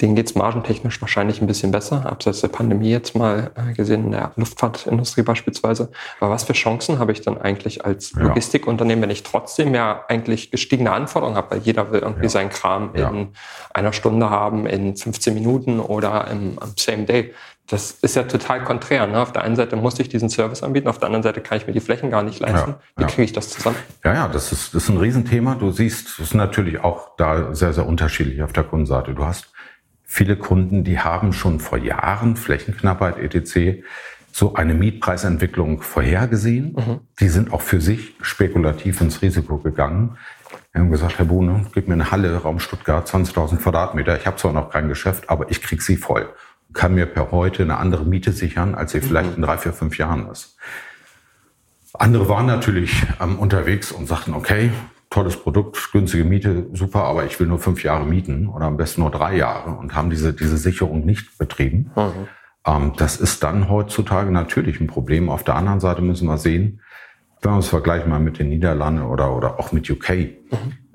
Denen 0.00 0.14
geht 0.14 0.26
es 0.26 0.34
margentechnisch 0.34 1.00
wahrscheinlich 1.02 1.42
ein 1.42 1.46
bisschen 1.46 1.72
besser, 1.72 2.06
abseits 2.06 2.40
der 2.40 2.48
Pandemie 2.48 2.90
jetzt 2.90 3.14
mal 3.14 3.50
äh, 3.54 3.74
gesehen, 3.74 4.06
in 4.06 4.12
der 4.12 4.32
Luftfahrtindustrie 4.36 5.22
beispielsweise. 5.22 5.90
Aber 6.20 6.30
was 6.30 6.44
für 6.44 6.54
Chancen 6.54 6.98
habe 6.98 7.12
ich 7.12 7.20
dann 7.20 7.38
eigentlich 7.38 7.84
als 7.84 8.12
ja. 8.12 8.22
Logistikunternehmen, 8.22 9.02
wenn 9.02 9.10
ich 9.10 9.24
trotzdem 9.24 9.74
ja 9.74 10.04
eigentlich 10.08 10.50
gestiegene 10.50 10.92
Anforderungen 10.92 11.36
habe, 11.36 11.50
weil 11.50 11.58
jeder 11.58 11.92
will 11.92 12.00
irgendwie 12.00 12.24
ja. 12.24 12.28
seinen 12.30 12.48
Kram 12.48 12.90
ja. 12.96 13.10
in 13.10 13.28
einer 13.74 13.92
Stunde 13.92 14.30
haben, 14.30 14.66
in 14.66 14.96
15 14.96 15.34
Minuten 15.34 15.80
oder 15.80 16.28
im, 16.28 16.58
am 16.60 16.72
Same 16.76 17.04
Day. 17.04 17.34
Das 17.66 17.92
ist 17.92 18.16
ja 18.16 18.24
total 18.24 18.64
konträr. 18.64 19.06
Ne? 19.06 19.20
Auf 19.20 19.32
der 19.32 19.42
einen 19.42 19.54
Seite 19.54 19.76
muss 19.76 19.98
ich 20.00 20.08
diesen 20.08 20.28
Service 20.28 20.62
anbieten, 20.62 20.88
auf 20.88 20.98
der 20.98 21.06
anderen 21.06 21.22
Seite 21.22 21.40
kann 21.40 21.58
ich 21.58 21.66
mir 21.66 21.72
die 21.72 21.80
Flächen 21.80 22.10
gar 22.10 22.22
nicht 22.22 22.40
leisten. 22.40 22.74
Wie 22.96 23.04
kriege 23.04 23.22
ich 23.22 23.32
das 23.32 23.50
zusammen? 23.50 23.76
Ja, 24.02 24.14
ja, 24.14 24.28
das 24.28 24.50
ist, 24.50 24.74
das 24.74 24.84
ist 24.84 24.88
ein 24.88 24.96
Riesenthema. 24.96 25.54
Du 25.54 25.70
siehst, 25.70 26.08
es 26.08 26.18
ist 26.18 26.34
natürlich 26.34 26.82
auch 26.82 27.16
da 27.16 27.54
sehr, 27.54 27.72
sehr 27.72 27.86
unterschiedlich 27.86 28.42
auf 28.42 28.52
der 28.52 28.64
Kundenseite. 28.64 29.14
Du 29.14 29.24
hast 29.24 29.52
viele 30.12 30.34
Kunden, 30.34 30.82
die 30.82 30.98
haben 30.98 31.32
schon 31.32 31.60
vor 31.60 31.78
Jahren, 31.78 32.34
Flächenknappheit 32.34 33.16
etc., 33.16 33.84
so 34.32 34.54
eine 34.54 34.74
Mietpreisentwicklung 34.74 35.82
vorhergesehen. 35.82 36.72
Mhm. 36.72 37.00
Die 37.20 37.28
sind 37.28 37.52
auch 37.52 37.62
für 37.62 37.80
sich 37.80 38.16
spekulativ 38.20 39.00
ins 39.00 39.22
Risiko 39.22 39.58
gegangen. 39.58 40.18
Wir 40.72 40.80
haben 40.80 40.90
gesagt, 40.90 41.18
Herr 41.18 41.26
Bohne, 41.26 41.66
gib 41.74 41.86
mir 41.86 41.94
eine 41.94 42.10
Halle, 42.10 42.36
Raum 42.36 42.58
Stuttgart, 42.58 43.08
20.000 43.08 43.58
Quadratmeter. 43.58 44.16
Ich 44.16 44.26
habe 44.26 44.36
zwar 44.36 44.52
noch 44.52 44.70
kein 44.70 44.88
Geschäft, 44.88 45.30
aber 45.30 45.48
ich 45.48 45.62
krieg 45.62 45.80
sie 45.80 45.96
voll. 45.96 46.28
Kann 46.72 46.94
mir 46.96 47.06
per 47.06 47.30
heute 47.30 47.62
eine 47.62 47.78
andere 47.78 48.04
Miete 48.04 48.32
sichern, 48.32 48.74
als 48.74 48.90
sie 48.90 48.98
mhm. 48.98 49.04
vielleicht 49.04 49.36
in 49.36 49.42
drei, 49.42 49.58
vier, 49.58 49.72
fünf 49.72 49.96
Jahren 49.96 50.28
ist. 50.28 50.56
Andere 51.94 52.28
waren 52.28 52.46
natürlich 52.46 53.04
ähm, 53.20 53.38
unterwegs 53.38 53.92
und 53.92 54.06
sagten, 54.08 54.34
okay, 54.34 54.72
tolles 55.10 55.36
Produkt, 55.36 55.90
günstige 55.92 56.24
Miete, 56.24 56.68
super, 56.72 57.02
aber 57.04 57.24
ich 57.24 57.38
will 57.40 57.48
nur 57.48 57.58
fünf 57.58 57.82
Jahre 57.82 58.06
mieten 58.06 58.46
oder 58.46 58.66
am 58.66 58.76
besten 58.76 59.02
nur 59.02 59.10
drei 59.10 59.36
Jahre 59.36 59.72
und 59.72 59.94
haben 59.94 60.08
diese, 60.08 60.32
diese 60.32 60.56
Sicherung 60.56 61.04
nicht 61.04 61.36
betrieben. 61.36 61.90
Mhm. 61.96 62.28
Ähm, 62.64 62.92
das 62.96 63.16
ist 63.16 63.42
dann 63.42 63.68
heutzutage 63.68 64.30
natürlich 64.30 64.80
ein 64.80 64.86
Problem. 64.86 65.28
Auf 65.28 65.42
der 65.42 65.56
anderen 65.56 65.80
Seite 65.80 66.00
müssen 66.00 66.28
wir 66.28 66.38
sehen, 66.38 66.80
wenn 67.42 67.52
wir 67.52 67.56
uns 67.56 67.68
vergleichen 67.68 68.08
mal 68.08 68.20
mit 68.20 68.38
den 68.38 68.50
Niederlanden 68.50 69.02
oder, 69.02 69.34
oder 69.34 69.58
auch 69.58 69.72
mit 69.72 69.90
UK, 69.90 70.10
mhm. 70.10 70.38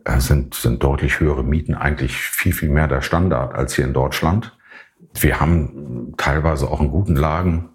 äh, 0.06 0.20
sind, 0.20 0.54
sind 0.54 0.82
deutlich 0.82 1.20
höhere 1.20 1.44
Mieten 1.44 1.76
eigentlich 1.76 2.16
viel, 2.16 2.54
viel 2.54 2.70
mehr 2.70 2.88
der 2.88 3.02
Standard 3.02 3.54
als 3.54 3.76
hier 3.76 3.86
in 3.86 3.94
Deutschland. 3.94 4.58
Wir 5.14 5.42
haben 5.42 6.14
teilweise 6.18 6.70
auch 6.70 6.80
in 6.80 6.90
guten 6.90 7.16
Lagen 7.16 7.70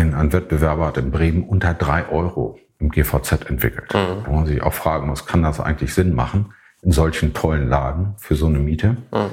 ein, 0.00 0.14
ein 0.14 0.32
Wettbewerber 0.32 0.86
hat 0.86 0.96
in 0.96 1.10
Bremen 1.10 1.44
unter 1.44 1.74
drei 1.74 2.08
Euro 2.08 2.58
im 2.78 2.90
GVZ 2.90 3.48
entwickelt. 3.48 3.92
Mhm. 3.94 4.26
Wo 4.26 4.32
man 4.32 4.46
sich 4.46 4.62
auch 4.62 4.72
fragen 4.72 5.08
muss, 5.08 5.26
kann 5.26 5.42
das 5.42 5.60
eigentlich 5.60 5.94
Sinn 5.94 6.14
machen 6.14 6.54
in 6.82 6.92
solchen 6.92 7.34
tollen 7.34 7.68
Lagen 7.68 8.14
für 8.18 8.34
so 8.34 8.46
eine 8.46 8.58
Miete? 8.58 8.96
Mhm. 9.12 9.30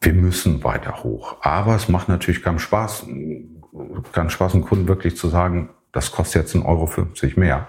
Wir 0.00 0.14
müssen 0.14 0.64
weiter 0.64 1.02
hoch. 1.02 1.36
Aber 1.42 1.74
es 1.74 1.88
macht 1.88 2.08
natürlich 2.08 2.42
keinen 2.42 2.58
Spaß, 2.58 3.06
keinen 4.12 4.30
Spaß, 4.30 4.54
einem 4.54 4.64
Kunden 4.64 4.88
wirklich 4.88 5.16
zu 5.16 5.28
sagen, 5.28 5.70
das 5.92 6.12
kostet 6.12 6.42
jetzt 6.42 6.54
1,50 6.54 6.66
Euro 6.66 7.40
mehr. 7.40 7.66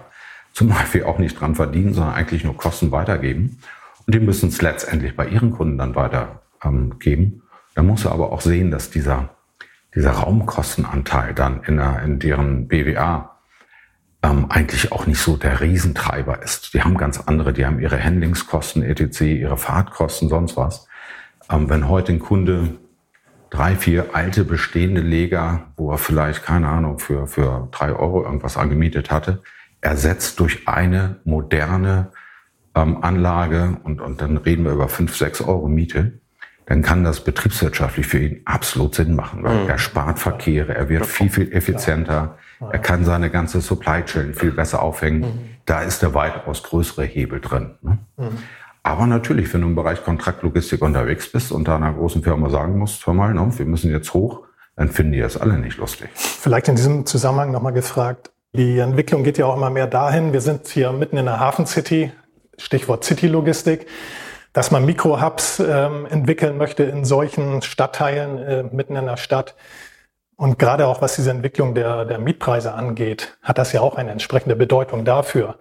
Zumal 0.52 0.84
wir 0.92 1.08
auch 1.08 1.18
nicht 1.18 1.40
dran 1.40 1.54
verdienen, 1.54 1.94
sondern 1.94 2.14
eigentlich 2.14 2.44
nur 2.44 2.56
Kosten 2.56 2.92
weitergeben. 2.92 3.58
Und 4.06 4.14
die 4.14 4.20
müssen 4.20 4.48
es 4.48 4.60
letztendlich 4.60 5.16
bei 5.16 5.26
ihren 5.26 5.50
Kunden 5.50 5.78
dann 5.78 5.94
weitergeben. 5.94 7.32
Ähm, 7.32 7.42
da 7.74 7.82
muss 7.82 8.04
er 8.04 8.12
aber 8.12 8.32
auch 8.32 8.40
sehen, 8.40 8.70
dass 8.70 8.90
dieser, 8.90 9.30
dieser 9.94 10.12
Raumkostenanteil 10.12 11.34
dann 11.34 11.62
in, 11.64 11.76
der, 11.76 12.02
in 12.02 12.18
deren 12.18 12.68
BWA 12.68 13.38
ähm, 14.22 14.46
eigentlich 14.48 14.92
auch 14.92 15.06
nicht 15.06 15.20
so 15.20 15.36
der 15.36 15.60
Riesentreiber 15.60 16.42
ist. 16.42 16.74
Die 16.74 16.82
haben 16.82 16.96
ganz 16.96 17.20
andere, 17.20 17.52
die 17.52 17.66
haben 17.66 17.80
ihre 17.80 18.02
Handlingskosten, 18.02 18.82
etc., 18.82 19.22
ihre 19.22 19.58
Fahrtkosten, 19.58 20.28
sonst 20.28 20.56
was. 20.56 20.86
Ähm, 21.50 21.68
wenn 21.68 21.88
heute 21.88 22.12
ein 22.12 22.20
Kunde 22.20 22.78
drei, 23.50 23.76
vier 23.76 24.14
alte 24.14 24.44
bestehende 24.44 25.02
Leger, 25.02 25.72
wo 25.76 25.90
er 25.90 25.98
vielleicht, 25.98 26.42
keine 26.42 26.68
Ahnung, 26.68 26.98
für, 26.98 27.26
für 27.26 27.68
drei 27.70 27.92
Euro 27.92 28.24
irgendwas 28.24 28.56
angemietet 28.56 29.10
hatte, 29.10 29.42
ersetzt 29.82 30.40
durch 30.40 30.68
eine 30.68 31.20
moderne 31.24 32.12
ähm, 32.74 33.02
Anlage 33.02 33.76
und, 33.82 34.00
und 34.00 34.22
dann 34.22 34.38
reden 34.38 34.64
wir 34.64 34.72
über 34.72 34.88
fünf, 34.88 35.16
sechs 35.16 35.42
Euro 35.42 35.68
Miete, 35.68 36.20
dann 36.66 36.82
kann 36.82 37.04
das 37.04 37.24
betriebswirtschaftlich 37.24 38.06
für 38.06 38.18
ihn 38.18 38.42
absolut 38.44 38.94
Sinn 38.94 39.14
machen, 39.14 39.42
weil 39.42 39.64
mhm. 39.64 39.68
er 39.68 39.78
spart 39.78 40.18
Verkehre, 40.18 40.74
er 40.74 40.88
wird 40.88 41.06
viel, 41.06 41.28
viel 41.28 41.52
effizienter, 41.52 42.36
er 42.70 42.78
kann 42.78 43.04
seine 43.04 43.30
ganze 43.30 43.60
Supply 43.60 44.04
Chain 44.04 44.34
viel 44.34 44.52
besser 44.52 44.82
aufhängen. 44.82 45.20
Mhm. 45.20 45.38
Da 45.66 45.82
ist 45.82 46.02
der 46.02 46.14
weitaus 46.14 46.62
größere 46.62 47.04
Hebel 47.04 47.40
drin. 47.40 47.74
Ne? 47.82 47.98
Mhm. 48.16 48.38
Aber 48.84 49.06
natürlich, 49.06 49.52
wenn 49.54 49.60
du 49.60 49.68
im 49.68 49.74
Bereich 49.76 50.02
Kontraktlogistik 50.04 50.82
unterwegs 50.82 51.30
bist 51.30 51.52
und 51.52 51.68
da 51.68 51.76
einer 51.76 51.92
großen 51.92 52.22
Firma 52.22 52.50
sagen 52.50 52.78
musst, 52.78 53.06
hör 53.06 53.14
mal, 53.14 53.32
ne, 53.32 53.52
wir 53.56 53.66
müssen 53.66 53.90
jetzt 53.90 54.12
hoch, 54.12 54.42
dann 54.76 54.88
finden 54.88 55.12
die 55.12 55.20
das 55.20 55.36
alle 55.36 55.58
nicht 55.58 55.78
lustig. 55.78 56.08
Vielleicht 56.14 56.68
in 56.68 56.74
diesem 56.74 57.06
Zusammenhang 57.06 57.52
nochmal 57.52 57.72
gefragt, 57.72 58.30
die 58.54 58.78
Entwicklung 58.78 59.22
geht 59.22 59.38
ja 59.38 59.46
auch 59.46 59.56
immer 59.56 59.70
mehr 59.70 59.86
dahin. 59.86 60.32
Wir 60.32 60.40
sind 60.40 60.66
hier 60.66 60.92
mitten 60.92 61.16
in 61.16 61.26
der 61.26 61.38
Hafen-City, 61.38 62.12
Stichwort 62.58 63.04
City-Logistik, 63.04 63.86
dass 64.52 64.70
man 64.70 64.84
Mikrohubs 64.84 65.60
ähm, 65.60 66.06
entwickeln 66.06 66.58
möchte 66.58 66.84
in 66.84 67.04
solchen 67.04 67.62
Stadtteilen 67.62 68.38
äh, 68.38 68.62
mitten 68.64 68.96
in 68.96 69.06
der 69.06 69.16
Stadt. 69.16 69.54
Und 70.36 70.58
gerade 70.58 70.86
auch 70.86 71.00
was 71.00 71.14
diese 71.14 71.30
Entwicklung 71.30 71.74
der, 71.74 72.04
der 72.04 72.18
Mietpreise 72.18 72.74
angeht, 72.74 73.38
hat 73.42 73.58
das 73.58 73.72
ja 73.72 73.80
auch 73.80 73.96
eine 73.96 74.10
entsprechende 74.10 74.56
Bedeutung 74.56 75.04
dafür. 75.04 75.58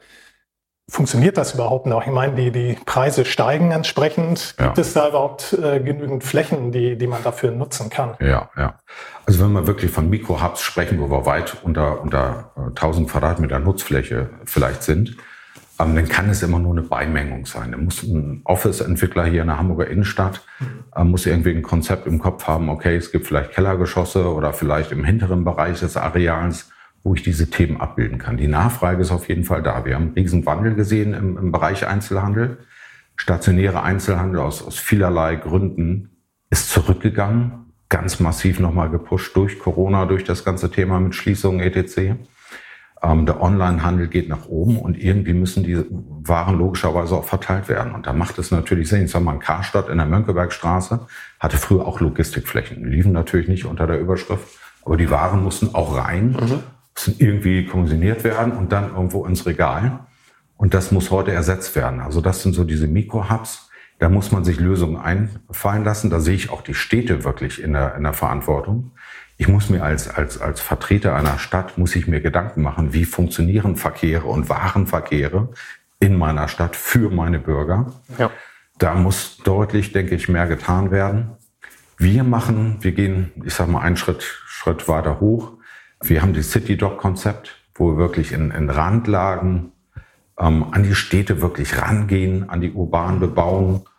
Funktioniert 0.89 1.37
das 1.37 1.53
überhaupt 1.53 1.85
noch? 1.85 2.05
Ich 2.05 2.11
meine, 2.11 2.35
die, 2.35 2.51
die 2.51 2.77
Preise 2.85 3.23
steigen 3.23 3.71
entsprechend. 3.71 4.55
Gibt 4.57 4.77
ja. 4.77 4.81
es 4.81 4.93
da 4.93 5.07
überhaupt 5.07 5.53
äh, 5.53 5.79
genügend 5.79 6.23
Flächen, 6.23 6.71
die, 6.71 6.97
die 6.97 7.07
man 7.07 7.23
dafür 7.23 7.51
nutzen 7.51 7.89
kann? 7.89 8.17
Ja, 8.19 8.49
ja. 8.57 8.79
Also 9.25 9.45
wenn 9.45 9.53
wir 9.53 9.67
wirklich 9.67 9.91
von 9.91 10.09
Mikrohubs 10.09 10.61
sprechen, 10.61 10.99
wo 10.99 11.09
wir 11.09 11.25
weit 11.25 11.55
unter, 11.63 12.01
unter 12.01 12.51
1000 12.57 13.09
Quadratmeter 13.09 13.59
Nutzfläche 13.59 14.31
vielleicht 14.43 14.83
sind, 14.83 15.15
dann 15.85 16.07
kann 16.07 16.29
es 16.29 16.43
immer 16.43 16.59
nur 16.59 16.73
eine 16.73 16.81
Beimengung 16.81 17.45
sein. 17.45 17.71
Da 17.71 17.77
muss 17.77 18.03
ein 18.03 18.41
Office-Entwickler 18.43 19.25
hier 19.25 19.41
in 19.41 19.47
der 19.47 19.57
Hamburger 19.57 19.87
Innenstadt, 19.87 20.41
mhm. 20.59 21.09
muss 21.09 21.25
irgendwie 21.25 21.51
ein 21.51 21.61
Konzept 21.61 22.07
im 22.07 22.19
Kopf 22.19 22.47
haben, 22.47 22.69
okay, 22.69 22.95
es 22.95 23.11
gibt 23.11 23.27
vielleicht 23.27 23.51
Kellergeschosse 23.51 24.33
oder 24.33 24.53
vielleicht 24.53 24.91
im 24.91 25.03
hinteren 25.03 25.43
Bereich 25.43 25.79
des 25.79 25.97
Areals, 25.97 26.71
wo 27.03 27.15
ich 27.15 27.23
diese 27.23 27.49
Themen 27.49 27.79
abbilden 27.81 28.17
kann. 28.17 28.37
Die 28.37 28.47
Nachfrage 28.47 29.01
ist 29.01 29.11
auf 29.11 29.27
jeden 29.27 29.43
Fall 29.43 29.63
da. 29.63 29.85
Wir 29.85 29.95
haben 29.95 30.07
einen 30.07 30.13
riesen 30.13 30.45
Wandel 30.45 30.75
gesehen 30.75 31.13
im, 31.13 31.37
im 31.37 31.51
Bereich 31.51 31.87
Einzelhandel. 31.87 32.59
Stationäre 33.15 33.83
Einzelhandel 33.83 34.39
aus, 34.41 34.63
aus 34.65 34.77
vielerlei 34.77 35.35
Gründen 35.35 36.09
ist 36.49 36.69
zurückgegangen, 36.69 37.73
ganz 37.89 38.19
massiv 38.19 38.59
nochmal 38.59 38.89
gepusht 38.89 39.35
durch 39.35 39.59
Corona, 39.59 40.05
durch 40.05 40.23
das 40.23 40.43
ganze 40.43 40.69
Thema 40.69 40.99
mit 40.99 41.15
Schließungen 41.15 41.61
etc. 41.61 42.15
Ähm, 43.03 43.25
der 43.25 43.41
Onlinehandel 43.41 44.07
geht 44.07 44.29
nach 44.29 44.47
oben 44.47 44.77
und 44.77 44.97
irgendwie 44.97 45.33
müssen 45.33 45.63
die 45.63 45.83
Waren 45.89 46.57
logischerweise 46.57 47.15
auch 47.15 47.25
verteilt 47.25 47.67
werden. 47.67 47.93
Und 47.93 48.05
da 48.05 48.13
macht 48.13 48.37
es 48.37 48.51
natürlich 48.51 48.89
Sinn. 48.89 49.05
Ich 49.05 49.11
sag 49.11 49.23
mal, 49.23 49.33
ein 49.33 49.39
Karstadt 49.39 49.89
in 49.89 49.97
der 49.97 50.05
Mönckebergstraße 50.05 51.07
hatte 51.39 51.57
früher 51.57 51.87
auch 51.87 51.99
Logistikflächen. 51.99 52.83
Die 52.83 52.89
liefen 52.89 53.11
natürlich 53.11 53.47
nicht 53.47 53.65
unter 53.65 53.87
der 53.87 53.99
Überschrift, 53.99 54.47
aber 54.85 54.97
die 54.97 55.09
Waren 55.09 55.43
mussten 55.43 55.73
auch 55.73 55.97
rein, 55.97 56.37
mhm. 56.39 56.63
mussten 56.95 57.15
irgendwie 57.17 57.65
kommissioniert 57.65 58.23
werden 58.23 58.53
und 58.53 58.71
dann 58.71 58.93
irgendwo 58.93 59.25
ins 59.25 59.45
Regal. 59.47 60.05
Und 60.55 60.75
das 60.75 60.91
muss 60.91 61.09
heute 61.09 61.31
ersetzt 61.31 61.75
werden. 61.75 62.01
Also 62.01 62.21
das 62.21 62.43
sind 62.43 62.53
so 62.53 62.63
diese 62.63 62.87
Mikro-Hubs. 62.87 63.69
Da 63.97 64.09
muss 64.09 64.31
man 64.31 64.43
sich 64.43 64.59
Lösungen 64.59 64.97
einfallen 64.97 65.83
lassen. 65.83 66.11
Da 66.11 66.19
sehe 66.19 66.35
ich 66.35 66.51
auch 66.51 66.61
die 66.61 66.75
Städte 66.75 67.23
wirklich 67.23 67.61
in 67.61 67.73
der, 67.73 67.95
in 67.95 68.03
der 68.03 68.13
Verantwortung. 68.13 68.91
Ich 69.41 69.47
muss 69.47 69.71
mir 69.71 69.81
als, 69.81 70.07
als, 70.07 70.39
als 70.39 70.61
Vertreter 70.61 71.15
einer 71.15 71.39
Stadt, 71.39 71.79
muss 71.79 71.95
ich 71.95 72.05
mir 72.05 72.21
Gedanken 72.21 72.61
machen, 72.61 72.93
wie 72.93 73.05
funktionieren 73.05 73.75
Verkehre 73.75 74.27
und 74.27 74.49
Warenverkehre 74.49 75.49
in 75.99 76.15
meiner 76.15 76.47
Stadt 76.47 76.75
für 76.75 77.09
meine 77.09 77.39
Bürger. 77.39 77.91
Ja. 78.19 78.29
Da 78.77 78.93
muss 78.93 79.37
deutlich, 79.37 79.93
denke 79.93 80.13
ich, 80.13 80.29
mehr 80.29 80.45
getan 80.45 80.91
werden. 80.91 81.31
Wir 81.97 82.23
machen, 82.23 82.77
wir 82.81 82.91
gehen, 82.91 83.31
ich 83.43 83.55
sage 83.55 83.71
mal, 83.71 83.81
einen 83.81 83.97
Schritt, 83.97 84.21
Schritt 84.21 84.87
weiter 84.87 85.19
hoch. 85.19 85.53
Wir 86.03 86.21
haben 86.21 86.33
die 86.33 86.43
City 86.43 86.77
Doc 86.77 86.99
Konzept, 86.99 87.55
wo 87.73 87.93
wir 87.93 87.97
wirklich 87.97 88.33
in, 88.33 88.51
in 88.51 88.69
Randlagen 88.69 89.71
ähm, 90.37 90.67
an 90.69 90.83
die 90.83 90.93
Städte 90.93 91.41
wirklich 91.41 91.81
rangehen, 91.81 92.47
an 92.47 92.61
die 92.61 92.73
urbanen 92.73 93.19
Bebauung 93.19 93.89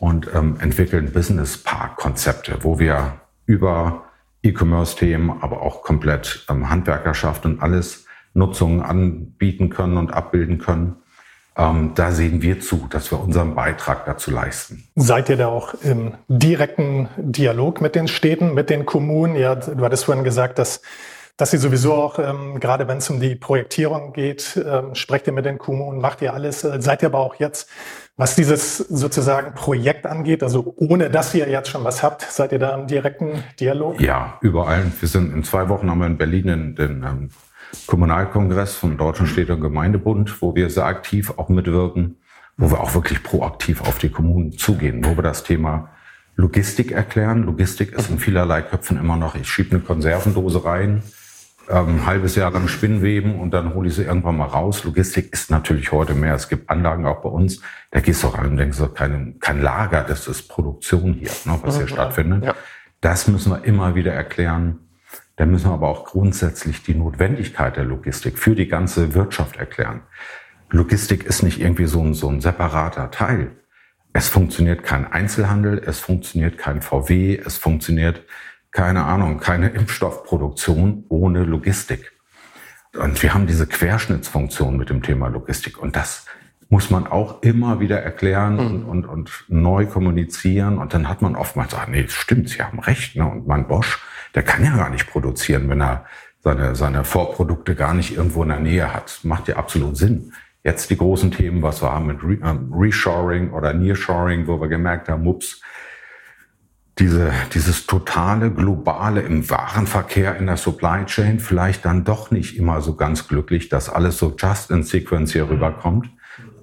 und 0.00 0.28
ähm, 0.34 0.56
entwickeln 0.58 1.12
Business 1.12 1.56
Park 1.56 1.98
Konzepte, 1.98 2.58
wo 2.62 2.80
wir 2.80 3.20
über 3.46 4.07
E-Commerce-Themen, 4.42 5.42
aber 5.42 5.62
auch 5.62 5.82
komplett 5.82 6.44
ähm, 6.48 6.68
Handwerkerschaft 6.70 7.44
und 7.44 7.62
alles 7.62 8.06
Nutzungen 8.34 8.82
anbieten 8.82 9.68
können 9.68 9.96
und 9.96 10.12
abbilden 10.12 10.58
können. 10.58 10.96
Ähm, 11.56 11.92
da 11.94 12.12
sehen 12.12 12.40
wir 12.40 12.60
zu, 12.60 12.86
dass 12.88 13.10
wir 13.10 13.20
unseren 13.20 13.54
Beitrag 13.56 14.06
dazu 14.06 14.30
leisten. 14.30 14.84
Seid 14.94 15.28
ihr 15.28 15.36
da 15.36 15.48
auch 15.48 15.74
im 15.82 16.14
direkten 16.28 17.08
Dialog 17.16 17.80
mit 17.80 17.96
den 17.96 18.06
Städten, 18.06 18.54
mit 18.54 18.70
den 18.70 18.86
Kommunen? 18.86 19.34
Ja, 19.34 19.56
du 19.56 19.84
hattest 19.84 20.04
vorhin 20.04 20.24
gesagt, 20.24 20.58
dass 20.58 20.80
dass 21.38 21.52
ihr 21.52 21.60
sowieso 21.60 21.94
auch, 21.94 22.18
ähm, 22.18 22.58
gerade 22.58 22.88
wenn 22.88 22.98
es 22.98 23.08
um 23.08 23.20
die 23.20 23.36
Projektierung 23.36 24.12
geht, 24.12 24.56
ähm, 24.56 24.96
sprecht 24.96 25.28
ihr 25.28 25.32
mit 25.32 25.46
den 25.46 25.56
Kommunen, 25.56 26.00
macht 26.00 26.20
ihr 26.20 26.34
alles. 26.34 26.64
Äh, 26.64 26.82
seid 26.82 27.02
ihr 27.02 27.06
aber 27.06 27.20
auch 27.20 27.36
jetzt, 27.36 27.70
was 28.18 28.34
dieses 28.34 28.78
sozusagen 28.78 29.54
Projekt 29.54 30.04
angeht, 30.04 30.42
also 30.42 30.74
ohne 30.76 31.08
dass 31.08 31.32
ihr 31.34 31.48
jetzt 31.48 31.68
schon 31.70 31.84
was 31.84 32.02
habt, 32.02 32.22
seid 32.22 32.50
ihr 32.50 32.58
da 32.58 32.74
im 32.74 32.88
direkten 32.88 33.44
Dialog? 33.60 34.00
Ja, 34.00 34.38
überall. 34.40 34.90
Wir 34.98 35.08
sind 35.08 35.32
in 35.32 35.44
zwei 35.44 35.68
Wochen 35.68 35.88
haben 35.88 36.00
wir 36.00 36.08
in 36.08 36.18
Berlin 36.18 36.48
den, 36.48 36.74
den 36.74 37.04
ähm, 37.04 37.30
Kommunalkongress 37.86 38.74
vom 38.74 38.98
Deutschen 38.98 39.28
Städte- 39.28 39.54
und 39.54 39.60
Gemeindebund, 39.60 40.42
wo 40.42 40.56
wir 40.56 40.68
sehr 40.68 40.86
aktiv 40.86 41.32
auch 41.36 41.48
mitwirken, 41.48 42.16
wo 42.56 42.72
wir 42.72 42.80
auch 42.80 42.92
wirklich 42.92 43.22
proaktiv 43.22 43.82
auf 43.82 43.98
die 43.98 44.08
Kommunen 44.08 44.50
zugehen, 44.50 45.04
wo 45.04 45.16
wir 45.16 45.22
das 45.22 45.44
Thema 45.44 45.90
Logistik 46.34 46.90
erklären. 46.90 47.44
Logistik 47.44 47.92
ist 47.92 48.10
in 48.10 48.18
vielerlei 48.18 48.62
Köpfen 48.62 48.98
immer 48.98 49.16
noch, 49.16 49.36
ich 49.36 49.48
schiebe 49.48 49.76
eine 49.76 49.80
Konservendose 49.80 50.64
rein, 50.64 51.04
ähm, 51.68 52.06
halbes 52.06 52.34
Jahr 52.34 52.50
lang 52.50 52.68
Spinnweben 52.68 53.38
und 53.38 53.52
dann 53.52 53.74
hole 53.74 53.88
ich 53.88 53.94
sie 53.94 54.04
irgendwann 54.04 54.36
mal 54.36 54.46
raus. 54.46 54.84
Logistik 54.84 55.32
ist 55.32 55.50
natürlich 55.50 55.92
heute 55.92 56.14
mehr. 56.14 56.34
Es 56.34 56.48
gibt 56.48 56.70
Anlagen 56.70 57.06
auch 57.06 57.22
bei 57.22 57.28
uns. 57.28 57.60
Da 57.90 58.00
gehst 58.00 58.22
du 58.22 58.28
rein 58.28 58.50
und 58.50 58.56
denkst, 58.56 58.78
so, 58.78 58.88
kein, 58.88 59.38
kein 59.40 59.60
Lager, 59.60 60.02
das 60.02 60.28
ist 60.28 60.48
Produktion 60.48 61.14
hier, 61.14 61.30
ne, 61.44 61.58
was 61.62 61.76
hier 61.76 61.84
mhm, 61.84 61.90
stattfindet. 61.90 62.44
Ja. 62.44 62.54
Das 63.00 63.28
müssen 63.28 63.52
wir 63.52 63.64
immer 63.64 63.94
wieder 63.94 64.12
erklären. 64.12 64.80
Da 65.36 65.46
müssen 65.46 65.70
wir 65.70 65.74
aber 65.74 65.88
auch 65.88 66.04
grundsätzlich 66.04 66.82
die 66.82 66.94
Notwendigkeit 66.94 67.76
der 67.76 67.84
Logistik 67.84 68.38
für 68.38 68.54
die 68.54 68.66
ganze 68.66 69.14
Wirtschaft 69.14 69.56
erklären. 69.56 70.02
Logistik 70.70 71.24
ist 71.24 71.42
nicht 71.42 71.60
irgendwie 71.60 71.86
so 71.86 72.02
ein, 72.02 72.14
so 72.14 72.28
ein 72.28 72.40
separater 72.40 73.10
Teil. 73.10 73.52
Es 74.12 74.28
funktioniert 74.28 74.82
kein 74.82 75.10
Einzelhandel, 75.10 75.78
es 75.78 76.00
funktioniert 76.00 76.58
kein 76.58 76.82
VW, 76.82 77.36
es 77.36 77.56
funktioniert 77.56 78.24
keine 78.70 79.04
Ahnung, 79.04 79.40
keine 79.40 79.68
Impfstoffproduktion 79.70 81.04
ohne 81.08 81.44
Logistik. 81.44 82.12
Und 82.96 83.22
wir 83.22 83.34
haben 83.34 83.46
diese 83.46 83.66
Querschnittsfunktion 83.66 84.76
mit 84.76 84.90
dem 84.90 85.02
Thema 85.02 85.28
Logistik. 85.28 85.78
Und 85.78 85.94
das 85.94 86.26
muss 86.68 86.90
man 86.90 87.06
auch 87.06 87.42
immer 87.42 87.80
wieder 87.80 88.02
erklären 88.02 88.54
mhm. 88.54 88.60
und, 88.60 88.84
und, 88.84 89.06
und, 89.06 89.44
neu 89.48 89.86
kommunizieren. 89.86 90.78
Und 90.78 90.94
dann 90.94 91.08
hat 91.08 91.22
man 91.22 91.36
oftmals 91.36 91.70
gesagt, 91.70 91.90
nee, 91.90 92.02
das 92.02 92.12
stimmt, 92.12 92.48
Sie 92.48 92.62
haben 92.62 92.78
recht. 92.80 93.16
Ne? 93.16 93.26
Und 93.26 93.46
mein 93.46 93.68
Bosch, 93.68 93.98
der 94.34 94.42
kann 94.42 94.64
ja 94.64 94.76
gar 94.76 94.90
nicht 94.90 95.08
produzieren, 95.10 95.68
wenn 95.68 95.80
er 95.80 96.04
seine, 96.40 96.74
seine 96.74 97.04
Vorprodukte 97.04 97.74
gar 97.74 97.94
nicht 97.94 98.16
irgendwo 98.16 98.42
in 98.42 98.50
der 98.50 98.60
Nähe 98.60 98.92
hat. 98.92 99.20
Macht 99.22 99.48
ja 99.48 99.56
absolut 99.56 99.96
Sinn. 99.96 100.32
Jetzt 100.64 100.90
die 100.90 100.96
großen 100.96 101.30
Themen, 101.30 101.62
was 101.62 101.82
wir 101.82 101.92
haben 101.92 102.06
mit 102.06 102.22
Re 102.22 102.38
ähm, 102.44 102.72
Reshoring 102.72 103.52
oder 103.52 103.72
Nearshoring, 103.72 104.46
wo 104.46 104.60
wir 104.60 104.68
gemerkt 104.68 105.08
haben, 105.08 105.26
ups, 105.26 105.62
diese, 106.98 107.32
dieses 107.54 107.86
totale 107.86 108.50
Globale 108.50 109.20
im 109.20 109.48
Warenverkehr 109.48 110.36
in 110.36 110.46
der 110.46 110.56
Supply 110.56 111.04
Chain 111.04 111.38
vielleicht 111.38 111.84
dann 111.84 112.04
doch 112.04 112.30
nicht 112.30 112.56
immer 112.56 112.80
so 112.80 112.96
ganz 112.96 113.28
glücklich, 113.28 113.68
dass 113.68 113.88
alles 113.88 114.18
so 114.18 114.34
just 114.36 114.70
in 114.70 114.82
sequence 114.82 115.32
hier 115.32 115.48
rüberkommt. 115.48 116.10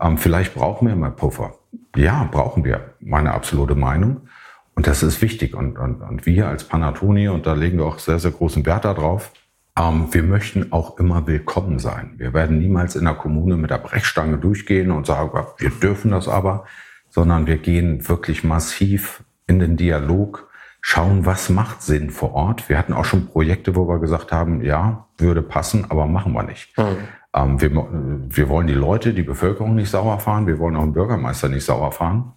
Ähm, 0.02 0.17
vielleicht 0.17 0.54
brauchen 0.54 0.88
wir 0.88 0.95
mehr 0.95 1.12
Puffer. 1.12 1.56
Ja, 1.95 2.28
brauchen 2.30 2.65
wir, 2.65 2.95
meine 3.00 3.34
absolute 3.34 3.76
Meinung. 3.76 4.28
Und 4.76 4.88
das 4.88 5.04
ist 5.04 5.21
wichtig. 5.21 5.56
Und, 5.56 5.78
und, 5.78 6.02
und 6.02 6.26
wir 6.26 6.48
als 6.50 6.65
Panatoni, 6.65 7.30
und 7.30 7.45
da 7.45 7.54
legen 7.54 7.78
wir 7.78 7.86
auch 7.86 8.00
sehr, 8.00 8.19
sehr 8.19 8.32
großen 8.32 8.65
Wert 8.65 8.84
darauf, 8.84 9.32
ähm, 9.80 10.08
wir 10.12 10.24
möchten 10.24 10.74
auch 10.74 11.00
immer 11.00 11.28
willkommen 11.28 11.80
sein. 11.80 12.15
Wir 12.17 12.34
werden 12.34 12.60
niemals 12.60 12.98
in 12.98 13.06
der 13.06 13.13
Kommune 13.13 13.56
mit 13.56 13.71
der 13.71 13.78
Brechstange 13.78 14.38
durchgehen 14.38 14.91
und 14.91 15.06
sagen, 15.06 15.32
wir 15.58 15.69
dürfen 15.69 16.12
das 16.12 16.28
aber, 16.28 16.65
sondern 17.10 17.48
wir 17.48 17.58
gehen 17.58 18.08
wirklich 18.10 18.43
massiv 18.43 19.24
in 19.47 19.60
den 19.60 19.77
Dialog, 19.77 20.49
schauen, 20.81 21.25
was 21.25 21.49
macht 21.49 21.81
Sinn 21.81 22.12
vor 22.12 22.34
Ort. 22.34 22.69
Wir 22.69 22.77
hatten 22.77 22.93
auch 22.93 23.05
schon 23.05 23.27
Projekte, 23.27 23.75
wo 23.75 23.88
wir 23.88 23.99
gesagt 23.99 24.31
haben, 24.31 24.63
ja, 24.63 25.08
würde 25.17 25.41
passen, 25.41 25.86
aber 25.89 26.05
machen 26.05 26.34
wir 26.34 26.43
nicht. 26.43 26.77
Mhm. 26.77 26.97
Ähm, 27.34 27.62
wir, 27.62 27.71
wir 27.71 28.49
wollen 28.49 28.67
die 28.67 28.73
Leute, 28.73 29.13
die 29.13 29.23
Bevölkerung 29.23 29.75
nicht 29.75 29.89
sauer 29.89 30.19
fahren, 30.19 30.47
wir 30.47 30.60
wollen 30.60 30.75
auch 30.75 30.84
den 30.84 30.93
Bürgermeister 30.93 31.49
nicht 31.49 31.65
sauer 31.65 31.91
fahren. 31.91 32.34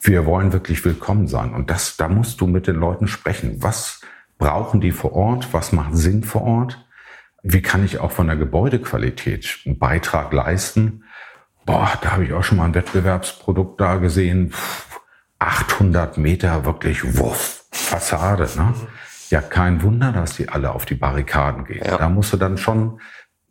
Wir 0.00 0.26
wollen 0.26 0.52
wirklich 0.52 0.84
willkommen 0.84 1.26
sein. 1.26 1.52
Und 1.52 1.70
das, 1.70 1.96
da 1.96 2.08
musst 2.08 2.40
du 2.40 2.46
mit 2.46 2.66
den 2.66 2.76
Leuten 2.76 3.08
sprechen. 3.08 3.62
Was 3.62 4.00
brauchen 4.38 4.80
die 4.80 4.92
vor 4.92 5.14
Ort? 5.14 5.52
Was 5.52 5.72
macht 5.72 5.96
Sinn 5.96 6.22
vor 6.22 6.42
Ort? 6.42 6.86
Wie 7.42 7.62
kann 7.62 7.84
ich 7.84 7.98
auch 7.98 8.12
von 8.12 8.26
der 8.26 8.36
Gebäudequalität 8.36 9.60
einen 9.64 9.78
Beitrag 9.78 10.32
leisten? 10.32 11.04
Boah, 11.66 11.98
da 12.00 12.12
habe 12.12 12.24
ich 12.24 12.32
auch 12.32 12.44
schon 12.44 12.58
mal 12.58 12.66
ein 12.66 12.74
Wettbewerbsprodukt 12.74 13.80
da 13.80 13.96
gesehen. 13.96 14.50
Puh, 14.50 14.56
800 15.38 16.18
Meter 16.18 16.64
wirklich 16.64 17.18
wuff, 17.18 17.64
Fassade. 17.70 18.48
Ne? 18.56 18.74
Ja, 19.30 19.40
kein 19.40 19.82
Wunder, 19.82 20.12
dass 20.12 20.36
die 20.36 20.48
alle 20.48 20.72
auf 20.72 20.84
die 20.84 20.94
Barrikaden 20.94 21.64
gehen. 21.64 21.84
Ja. 21.84 21.98
Da 21.98 22.08
musst 22.08 22.32
du 22.32 22.36
dann 22.36 22.58
schon 22.58 23.00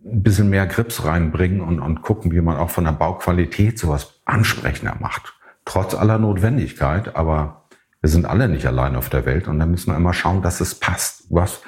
ein 0.04 0.24
bisschen 0.24 0.50
mehr 0.50 0.68
Grips 0.68 1.06
reinbringen 1.06 1.62
und, 1.62 1.80
und 1.80 2.02
gucken, 2.02 2.32
wie 2.32 2.42
man 2.42 2.58
auch 2.58 2.70
von 2.70 2.86
der 2.86 2.92
Bauqualität 2.92 3.80
sowas 3.80 4.22
ansprechender 4.26 4.98
macht. 5.00 5.34
Trotz 5.66 5.96
aller 5.96 6.18
Notwendigkeit, 6.18 7.16
aber 7.16 7.68
wir 8.02 8.10
sind 8.10 8.26
alle 8.26 8.48
nicht 8.48 8.66
allein 8.66 8.96
auf 8.96 9.10
der 9.10 9.26
Welt 9.26 9.48
und 9.48 9.60
da 9.60 9.66
müssen 9.66 9.92
wir 9.92 9.98
immer 9.98 10.14
schauen, 10.14 10.42
dass 10.42 10.62
es 10.62 10.76
passt. 10.76 11.26
Was 11.30 11.62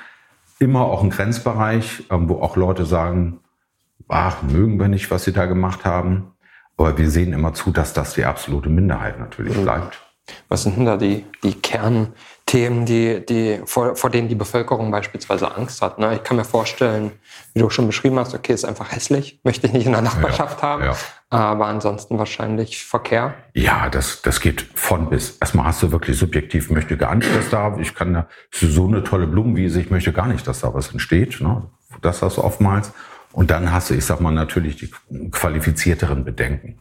immer 0.59 0.81
auch 0.81 1.03
ein 1.03 1.09
Grenzbereich, 1.09 2.03
ähm, 2.11 2.29
wo 2.29 2.41
auch 2.41 2.55
Leute 2.55 2.85
sagen, 2.85 3.39
ach, 4.07 4.41
mögen 4.43 4.79
wir 4.79 4.87
nicht, 4.87 5.09
was 5.11 5.23
sie 5.23 5.33
da 5.33 5.45
gemacht 5.45 5.85
haben. 5.85 6.33
Aber 6.77 6.97
wir 6.97 7.09
sehen 7.09 7.33
immer 7.33 7.53
zu, 7.53 7.71
dass 7.71 7.93
das 7.93 8.13
die 8.13 8.25
absolute 8.25 8.69
Minderheit 8.69 9.19
natürlich 9.19 9.57
mhm. 9.57 9.63
bleibt. 9.63 10.08
Was 10.47 10.63
sind 10.63 10.77
denn 10.77 10.85
da 10.85 10.97
die, 10.97 11.25
die 11.43 11.53
Kernthemen, 11.53 12.85
die, 12.85 13.25
die, 13.25 13.61
vor, 13.65 13.95
vor 13.95 14.09
denen 14.09 14.27
die 14.27 14.35
Bevölkerung 14.35 14.91
beispielsweise 14.91 15.55
Angst 15.55 15.81
hat? 15.81 15.99
Ne? 15.99 16.15
Ich 16.15 16.23
kann 16.23 16.37
mir 16.37 16.43
vorstellen, 16.43 17.11
wie 17.53 17.59
du 17.59 17.69
schon 17.69 17.87
beschrieben 17.87 18.17
hast, 18.19 18.33
okay, 18.33 18.53
ist 18.53 18.65
einfach 18.65 18.91
hässlich, 18.91 19.39
möchte 19.43 19.67
ich 19.67 19.73
nicht 19.73 19.85
in 19.85 19.91
der 19.91 20.01
Nachbarschaft 20.01 20.61
ja, 20.61 20.67
haben, 20.67 20.83
ja. 20.83 20.95
aber 21.29 21.67
ansonsten 21.67 22.17
wahrscheinlich 22.17 22.83
Verkehr. 22.83 23.33
Ja, 23.53 23.89
das, 23.89 24.21
das 24.21 24.39
geht 24.39 24.61
von 24.75 25.09
bis. 25.09 25.37
Erstmal 25.39 25.65
hast 25.65 25.83
du 25.83 25.91
wirklich 25.91 26.17
subjektiv, 26.17 26.69
möchte 26.69 26.97
gar 26.97 27.15
nicht, 27.15 27.33
dass 27.35 27.49
da, 27.49 27.77
ich 27.79 27.95
kann 27.95 28.13
da, 28.13 28.27
so 28.51 28.87
eine 28.87 29.03
tolle 29.03 29.27
Blumenwiese, 29.27 29.81
ich 29.81 29.91
möchte 29.91 30.13
gar 30.13 30.27
nicht, 30.27 30.47
dass 30.47 30.61
da 30.61 30.73
was 30.73 30.91
entsteht. 30.91 31.41
Ne? 31.41 31.63
Das 32.01 32.21
hast 32.21 32.37
du 32.37 32.43
oftmals. 32.43 32.91
Und 33.31 33.51
dann 33.51 33.71
hast 33.71 33.89
du, 33.89 33.93
ich 33.93 34.05
sag 34.05 34.21
mal, 34.21 34.31
natürlich 34.31 34.77
die 34.77 34.91
qualifizierteren 35.31 36.25
Bedenken 36.25 36.79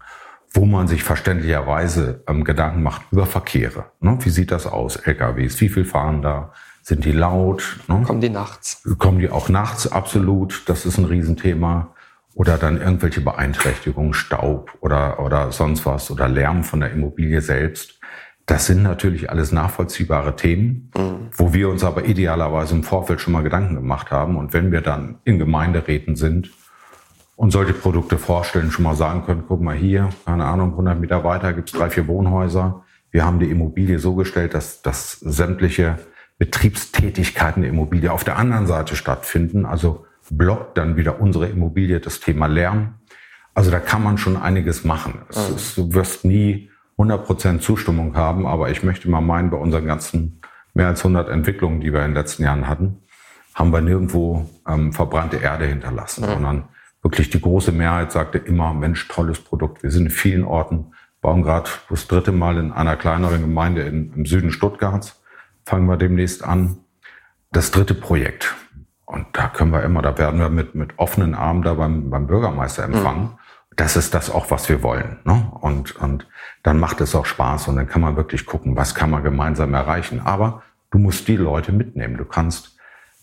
wo 0.51 0.65
man 0.65 0.89
sich 0.89 1.03
verständlicherweise 1.03 2.23
ähm, 2.27 2.45
Gedanken 2.45 2.83
macht 2.83 3.03
über 3.11 3.27
Verkehre. 3.27 3.87
Ne? 4.01 4.19
Wie 4.21 4.31
sieht 4.31 4.51
das 4.51 4.67
aus, 4.67 4.97
LKWs? 4.97 5.61
Wie 5.61 5.69
viel 5.69 5.85
fahren 5.85 6.23
da? 6.23 6.53
Sind 6.83 7.05
die 7.05 7.13
laut? 7.13 7.81
Ne? 7.87 8.03
Kommen 8.07 8.21
die 8.21 8.31
nachts? 8.31 8.83
Kommen 8.99 9.19
die 9.19 9.31
auch 9.31 9.49
nachts? 9.49 9.91
Absolut. 9.91 10.63
Das 10.67 10.87
ist 10.87 10.99
ein 10.99 11.05
Riesenthema. 11.05 11.95
Oder 12.35 12.57
dann 12.57 12.81
irgendwelche 12.81 13.21
Beeinträchtigungen, 13.21 14.15
Staub 14.15 14.79
oder, 14.81 15.19
oder 15.21 15.51
sonst 15.51 15.85
was 15.85 16.11
oder 16.11 16.29
Lärm 16.29 16.63
von 16.63 16.81
der 16.81 16.93
Immobilie 16.93 17.41
selbst. 17.41 17.99
Das 18.47 18.67
sind 18.67 18.83
natürlich 18.83 19.29
alles 19.29 19.53
nachvollziehbare 19.53 20.35
Themen, 20.35 20.91
mhm. 20.97 21.29
wo 21.33 21.53
wir 21.53 21.69
uns 21.69 21.85
aber 21.85 22.07
idealerweise 22.07 22.75
im 22.77 22.85
Vorfeld 22.85 23.21
schon 23.21 23.35
mal 23.35 23.43
Gedanken 23.43 23.75
gemacht 23.75 24.11
haben. 24.11 24.37
Und 24.37 24.55
wenn 24.55 24.73
wir 24.73 24.81
dann 24.81 25.19
in 25.25 25.39
Gemeinderäten 25.39 26.17
sind, 26.17 26.51
und 27.39 27.53
solche 27.53 27.73
Produkte 27.73 28.19
vorstellen, 28.19 28.73
schon 28.73 28.83
mal 28.83 28.97
sagen 28.97 29.25
können, 29.25 29.45
guck 29.47 29.61
mal 29.61 29.77
hier, 29.77 30.09
keine 30.27 30.45
Ahnung, 30.45 30.71
100 30.71 30.99
Meter 30.99 31.23
weiter 31.23 31.53
gibt's 31.53 31.71
drei, 31.71 31.89
vier 31.89 32.09
Wohnhäuser. 32.09 32.83
Wir 33.13 33.25
haben 33.25 33.39
die 33.39 33.49
Immobilie 33.49 34.01
so 34.01 34.17
gestellt, 34.17 34.55
dass, 34.55 34.83
dass 34.83 35.13
sämtliche 35.21 36.01
Betriebstätigkeiten 36.39 37.63
der 37.63 37.71
Immobilie 37.71 38.11
auf 38.13 38.25
der 38.25 38.39
anderen 38.39 38.67
Seite 38.67 38.97
stattfinden. 38.97 39.67
Also 39.67 40.05
blockt 40.29 40.77
dann 40.77 40.97
wieder 40.97 41.21
unsere 41.21 41.47
Immobilie 41.47 42.01
das 42.01 42.19
Thema 42.19 42.49
Lärm. 42.49 42.95
Also 43.55 43.71
da 43.71 43.79
kann 43.79 44.03
man 44.03 44.19
schon 44.19 44.37
einiges 44.37 44.83
machen. 44.83 45.21
Es, 45.29 45.49
mhm. 45.49 45.55
es, 45.55 45.75
du 45.77 45.95
wirst 45.95 46.25
nie 46.25 46.71
100% 46.99 47.61
Zustimmung 47.61 48.17
haben, 48.17 48.49
aber 48.49 48.71
ich 48.71 48.83
möchte 48.83 49.09
mal 49.09 49.21
meinen, 49.21 49.51
bei 49.51 49.59
unseren 49.59 49.87
ganzen 49.87 50.41
mehr 50.75 50.89
als 50.89 51.03
100 51.03 51.29
Entwicklungen, 51.29 51.81
die 51.81 51.93
wir 51.93 52.01
in 52.01 52.11
den 52.11 52.15
letzten 52.15 52.43
Jahren 52.43 52.67
hatten, 52.67 52.97
haben 53.55 53.73
wir 53.73 53.81
nirgendwo 53.81 54.51
ähm, 54.67 54.93
verbrannte 54.93 55.37
Erde 55.37 55.67
hinterlassen, 55.67 56.25
mhm. 56.25 56.31
sondern 56.31 56.69
wirklich 57.03 57.31
die 57.31 57.41
große 57.41 57.73
Mehrheit 57.73 58.13
sagte 58.13 58.39
immer, 58.39 58.75
Mensch, 58.75 59.09
tolles 59.09 59.41
Produkt. 59.41 59.83
Wir 59.83 59.91
sind 59.91 60.07
in 60.07 60.11
vielen 60.11 60.45
Orten, 60.45 60.93
bauen 61.21 61.43
gerade 61.43 61.71
das 61.91 62.07
dritte 62.07 62.33
Mal 62.33 62.59
in 62.59 62.73
einer 62.73 62.97
kleineren 62.97 63.41
Gemeinde 63.41 63.83
in, 63.83 64.13
im 64.15 64.27
Süden 64.27 64.51
Stuttgarts, 64.51 65.23
fangen 65.65 65.87
wir 65.87 65.97
demnächst 65.97 66.45
an. 66.45 66.79
Das 67.51 67.71
dritte 67.71 67.95
Projekt. 67.95 68.55
Und 69.07 69.27
da 69.33 69.49
können 69.49 69.73
wir 69.73 69.83
immer, 69.83 70.03
da 70.03 70.19
werden 70.19 70.39
wir 70.39 70.51
mit, 70.51 70.75
mit 70.75 70.99
offenen 70.99 71.35
Armen 71.35 71.63
da 71.63 71.75
beim, 71.75 72.11
beim 72.11 72.27
Bürgermeister 72.27 72.85
empfangen. 72.85 73.23
Mhm. 73.23 73.39
Das 73.75 73.97
ist 73.97 74.13
das 74.13 74.29
auch, 74.29 74.51
was 74.51 74.69
wir 74.69 74.83
wollen. 74.83 75.19
Ne? 75.25 75.51
Und, 75.61 75.97
und 75.97 76.27
dann 76.63 76.79
macht 76.79 77.01
es 77.01 77.15
auch 77.15 77.25
Spaß 77.25 77.69
und 77.69 77.77
dann 77.77 77.87
kann 77.87 78.03
man 78.03 78.17
wirklich 78.17 78.45
gucken, 78.45 78.77
was 78.77 78.95
kann 78.95 79.11
man 79.11 79.23
gemeinsam 79.23 79.73
erreichen. 79.73 80.21
Aber 80.25 80.63
du 80.91 80.99
musst 80.99 81.27
die 81.29 81.37
Leute 81.37 81.73
mitnehmen. 81.73 82.19
Du 82.19 82.25
kannst 82.25 82.77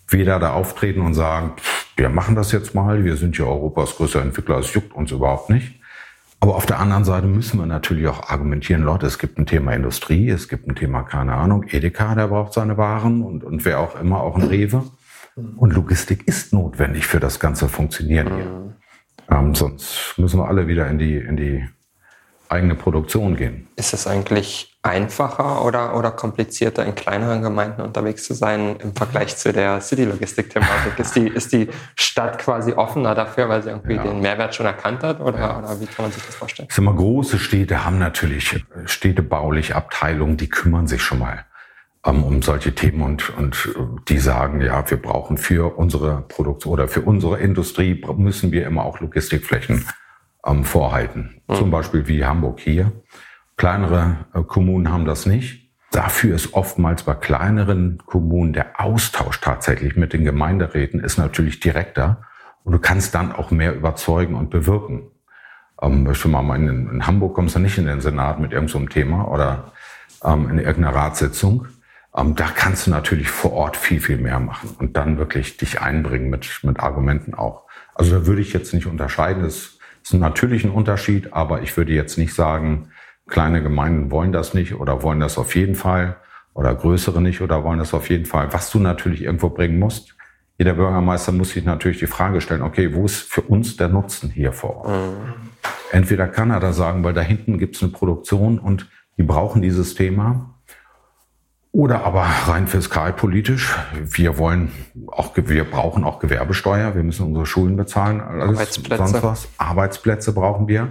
weder 0.08 0.40
da 0.40 0.54
auftreten 0.54 1.02
und 1.02 1.14
sagen, 1.14 1.54
wir 1.96 2.10
machen 2.10 2.36
das 2.36 2.52
jetzt 2.52 2.76
mal, 2.76 3.04
wir 3.04 3.16
sind 3.18 3.38
ja 3.38 3.46
Europas 3.46 3.96
größter 3.96 4.22
Entwickler, 4.22 4.60
es 4.60 4.74
juckt 4.74 4.94
uns 4.94 5.12
überhaupt 5.12 5.50
nicht. 5.50 5.80
Aber 6.42 6.56
auf 6.56 6.66
der 6.66 6.80
anderen 6.80 7.06
Seite 7.06 7.28
müssen 7.28 7.60
wir 7.60 7.66
natürlich 7.66 8.08
auch 8.08 8.30
argumentieren, 8.30 8.84
Leute, 8.84 9.08
es 9.08 9.18
gibt 9.18 9.40
ein 9.40 9.46
Thema 9.46 9.74
Industrie, 9.74 10.30
es 10.30 10.48
gibt 10.48 10.68
ein 10.68 10.76
Thema, 10.76 11.04
keine 11.04 11.34
Ahnung, 11.34 11.64
Edeka, 11.64 12.14
der 12.14 12.28
braucht 12.28 12.54
seine 12.54 12.78
Waren 12.78 13.24
und, 13.24 13.44
und 13.44 13.66
wer 13.66 13.80
auch 13.80 14.00
immer, 14.00 14.22
auch 14.22 14.36
ein 14.36 14.44
Rewe. 14.44 14.84
Und 15.58 15.74
Logistik 15.74 16.28
ist 16.28 16.54
notwendig 16.54 17.08
für 17.08 17.20
das 17.20 17.40
ganze 17.40 17.68
Funktionieren 17.68 18.36
hier. 18.36 18.76
Ähm, 19.30 19.56
sonst 19.56 20.14
müssen 20.18 20.40
wir 20.40 20.48
alle 20.48 20.68
wieder 20.68 20.88
in 20.88 21.00
die, 21.00 21.18
in 21.18 21.36
die 21.36 21.68
eigene 22.48 22.76
Produktion 22.76 23.36
gehen. 23.36 23.68
Ist 23.76 23.94
es 23.94 24.08
eigentlich 24.08 24.75
einfacher 24.86 25.66
oder, 25.66 25.98
oder 25.98 26.12
komplizierter, 26.12 26.86
in 26.86 26.94
kleineren 26.96 27.42
Gemeinden 27.42 27.82
unterwegs 27.82 28.24
zu 28.24 28.34
sein 28.34 28.76
im 28.78 28.96
Vergleich 28.96 29.36
zu 29.36 29.52
der 29.52 29.82
City-Logistik-Thematik? 29.82 31.00
Ist 31.00 31.16
die, 31.16 31.28
ist 31.28 31.52
die 31.52 31.70
Stadt 31.96 32.38
quasi 32.38 32.74
offener 32.74 33.16
dafür, 33.16 33.50
weil 33.50 33.64
sie 33.64 33.70
irgendwie 33.70 33.96
ja. 33.96 34.04
den 34.04 34.22
Mehrwert 34.22 34.54
schon 34.54 34.66
erkannt 34.66 35.04
hat? 35.04 35.20
Oder, 35.20 35.40
ja. 35.40 35.60
oder 35.60 35.82
wie 35.82 35.88
kann 35.88 36.06
man 36.06 36.12
sich 36.12 36.24
das 36.26 36.36
vorstellen? 36.36 36.68
Ich 36.70 36.76
sag 36.76 36.86
mal, 36.86 36.96
große 36.96 37.40
Städte 37.40 37.84
haben 37.84 37.98
natürlich 37.98 38.64
städtebauliche 38.86 39.76
Abteilungen, 39.76 40.38
die 40.38 40.50
kümmern 40.50 40.88
sich 40.88 41.02
schon 41.02 41.20
mal 41.20 41.46
ähm, 42.06 42.24
um 42.24 42.42
solche 42.42 42.76
Themen 42.76 43.02
und, 43.02 43.36
und 43.36 43.74
die 44.08 44.20
sagen, 44.20 44.62
ja, 44.62 44.90
wir 44.90 45.02
brauchen 45.02 45.38
für 45.38 45.78
unsere 45.78 46.22
Produktion 46.28 46.74
oder 46.74 46.88
für 46.88 47.02
unsere 47.02 47.40
Industrie 47.40 48.04
müssen 48.16 48.52
wir 48.52 48.66
immer 48.68 48.86
auch 48.86 49.00
Logistikflächen 49.00 49.86
ähm, 50.46 50.64
vorhalten. 50.64 51.42
Mhm. 51.48 51.56
Zum 51.56 51.72
Beispiel 51.72 52.08
wie 52.08 52.24
Hamburg 52.24 52.60
hier. 52.60 52.92
Kleinere 53.58 54.26
äh, 54.34 54.42
Kommunen 54.42 54.92
haben 54.92 55.06
das 55.06 55.26
nicht. 55.26 55.72
Dafür 55.92 56.36
ist 56.36 56.54
oftmals 56.54 57.04
bei 57.04 57.14
kleineren 57.14 58.00
Kommunen 58.06 58.52
der 58.52 58.82
Austausch 58.82 59.40
tatsächlich 59.40 59.96
mit 59.96 60.12
den 60.12 60.26
Gemeinderäten 60.26 61.00
ist 61.00 61.18
natürlich 61.18 61.62
direkter 61.62 62.24
und 62.64 62.74
du 62.74 62.80
kannst 62.80 63.16
dann 63.16 63.32
auch 63.32 63.52
mehr 63.52 63.74
überzeugen 63.74 64.36
und 64.36 64.50
bewirken. 64.50 65.12
Ähm, 65.82 66.14
schon 66.14 66.32
mal 66.32 66.56
in, 66.58 66.90
in 66.90 67.08
Hamburg 67.08 67.36
kommst 67.36 67.56
du 67.56 67.60
nicht 67.60 67.78
in 67.78 67.86
den 67.86 68.02
Senat 68.02 68.40
mit 68.40 68.52
irgendeinem 68.52 68.88
so 68.88 68.94
Thema 68.94 69.30
oder 69.30 69.72
ähm, 70.24 70.50
in 70.50 70.58
irgendeiner 70.58 70.96
Ratssitzung. 70.96 71.68
Ähm, 72.16 72.36
da 72.36 72.48
kannst 72.54 72.88
du 72.88 72.92
natürlich 72.92 73.30
vor 73.30 73.54
Ort 73.54 73.78
viel, 73.78 74.02
viel 74.02 74.18
mehr 74.18 74.40
machen 74.40 74.76
und 74.80 74.98
dann 74.98 75.18
wirklich 75.18 75.58
dich 75.58 75.82
einbringen 75.82 76.30
mit, 76.30 76.60
mit 76.64 76.80
Argumenten 76.80 77.34
auch. 77.34 77.68
Also 77.94 78.20
da 78.20 78.26
würde 78.26 78.42
ich 78.42 78.52
jetzt 78.52 78.74
nicht 78.74 78.88
unterscheiden. 78.88 79.44
Das 79.44 79.78
ist 80.04 80.14
natürlich 80.14 80.66
ein 80.66 80.72
Unterschied, 80.72 81.34
aber 81.34 81.62
ich 81.62 81.76
würde 81.78 81.94
jetzt 81.94 82.18
nicht 82.18 82.34
sagen, 82.34 82.90
kleine 83.28 83.62
Gemeinden 83.62 84.12
wollen 84.12 84.32
das 84.32 84.54
nicht 84.54 84.76
oder 84.76 85.04
wollen 85.04 85.20
das 85.20 85.38
auf 85.38 85.56
jeden 85.56 85.76
Fall 85.76 86.18
oder 86.54 86.74
größere 86.74 87.22
nicht 87.22 87.42
oder 87.42 87.64
wollen 87.64 87.80
das 87.80 87.94
auf 87.94 88.10
jeden 88.10 88.26
Fall. 88.26 88.54
Was 88.54 88.72
du 88.72 88.80
natürlich 88.80 89.24
irgendwo 89.24 89.50
bringen 89.50 89.80
musst, 89.80 90.16
jeder 90.58 90.74
Bürgermeister 90.74 91.32
muss 91.32 91.52
sich 91.52 91.66
natürlich 91.66 92.00
die 92.00 92.08
Frage 92.08 92.40
stellen, 92.40 92.62
okay, 92.62 92.94
wo 92.94 93.06
ist 93.06 93.30
für 93.30 93.42
uns 93.42 93.76
der 93.76 93.90
Nutzen 93.90 94.30
hier 94.30 94.54
vor 94.54 94.78
Ort? 94.78 94.90
Mhm. 94.90 95.50
Entweder 95.92 96.28
kann 96.28 96.52
er 96.52 96.60
da 96.60 96.72
sagen, 96.72 97.04
weil 97.04 97.14
da 97.14 97.22
hinten 97.22 97.58
gibt 97.58 97.76
es 97.76 97.84
eine 97.84 97.92
Produktion 97.92 98.58
und 98.60 98.90
die 99.18 99.24
brauchen 99.24 99.62
dieses 99.62 99.96
Thema 99.96 100.56
oder 101.76 102.06
aber 102.06 102.22
rein 102.22 102.68
fiskalpolitisch. 102.68 103.76
Wir 104.02 104.38
wollen 104.38 104.72
auch, 105.08 105.34
wir 105.36 105.66
brauchen 105.66 106.06
auch 106.06 106.20
Gewerbesteuer. 106.20 106.96
Wir 106.96 107.04
müssen 107.04 107.26
unsere 107.28 107.46
Schulen 107.46 107.76
bezahlen. 107.76 108.22
Alles, 108.22 108.58
Arbeitsplätze. 108.58 109.08
Sonst 109.08 109.24
was. 109.24 109.48
Arbeitsplätze 109.58 110.34
brauchen 110.34 110.70
wir. 110.70 110.88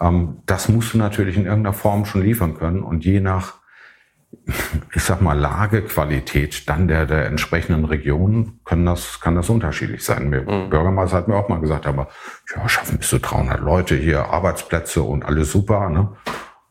Ähm, 0.00 0.38
das 0.46 0.68
musst 0.68 0.94
du 0.94 0.98
natürlich 0.98 1.36
in 1.36 1.46
irgendeiner 1.46 1.74
Form 1.74 2.04
schon 2.04 2.22
liefern 2.22 2.56
können. 2.56 2.82
Und 2.82 3.04
je 3.04 3.20
nach, 3.20 3.54
ich 4.94 5.02
sag 5.02 5.20
mal, 5.20 5.38
Lagequalität 5.38 6.68
dann 6.68 6.88
der, 6.88 7.06
der 7.06 7.26
entsprechenden 7.26 7.84
Region 7.84 8.60
können 8.64 8.86
das, 8.86 9.20
kann 9.20 9.34
das 9.34 9.50
unterschiedlich 9.50 10.04
sein. 10.04 10.30
Mir, 10.30 10.42
mhm. 10.42 10.70
Bürgermeister 10.70 11.16
hat 11.16 11.28
mir 11.28 11.36
auch 11.36 11.48
mal 11.48 11.60
gesagt, 11.60 11.86
aber 11.86 12.08
ja, 12.54 12.68
schaffen 12.68 12.98
bis 12.98 13.08
zu 13.08 13.18
300 13.18 13.60
Leute 13.60 13.94
hier, 13.94 14.26
Arbeitsplätze 14.30 15.02
und 15.02 15.24
alles 15.24 15.52
super. 15.52 15.88
Ne? 15.90 16.16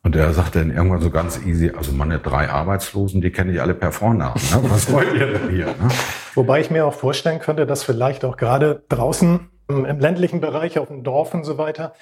Und 0.03 0.15
er 0.15 0.33
sagte 0.33 0.59
dann 0.59 0.71
irgendwann 0.71 1.01
so 1.01 1.11
ganz 1.11 1.39
easy, 1.45 1.71
also 1.77 1.91
meine 1.91 2.17
drei 2.17 2.49
Arbeitslosen, 2.49 3.21
die 3.21 3.29
kenne 3.29 3.51
ich 3.51 3.61
alle 3.61 3.75
per 3.75 3.91
Vornamen. 3.91 4.41
Ne? 4.51 4.59
Was 4.69 4.91
wollt 4.91 5.13
ihr 5.13 5.27
denn 5.27 5.49
hier? 5.49 5.67
Ne? 5.67 5.89
Wobei 6.33 6.59
ich 6.59 6.71
mir 6.71 6.85
auch 6.85 6.93
vorstellen 6.93 7.39
könnte, 7.39 7.67
dass 7.67 7.83
vielleicht 7.83 8.25
auch 8.25 8.37
gerade 8.37 8.83
draußen 8.89 9.51
im 9.67 9.99
ländlichen 9.99 10.41
Bereich, 10.41 10.79
auf 10.79 10.87
dem 10.87 11.03
Dorf 11.03 11.33
und 11.33 11.43
so 11.43 11.57
weiter, 11.57 11.93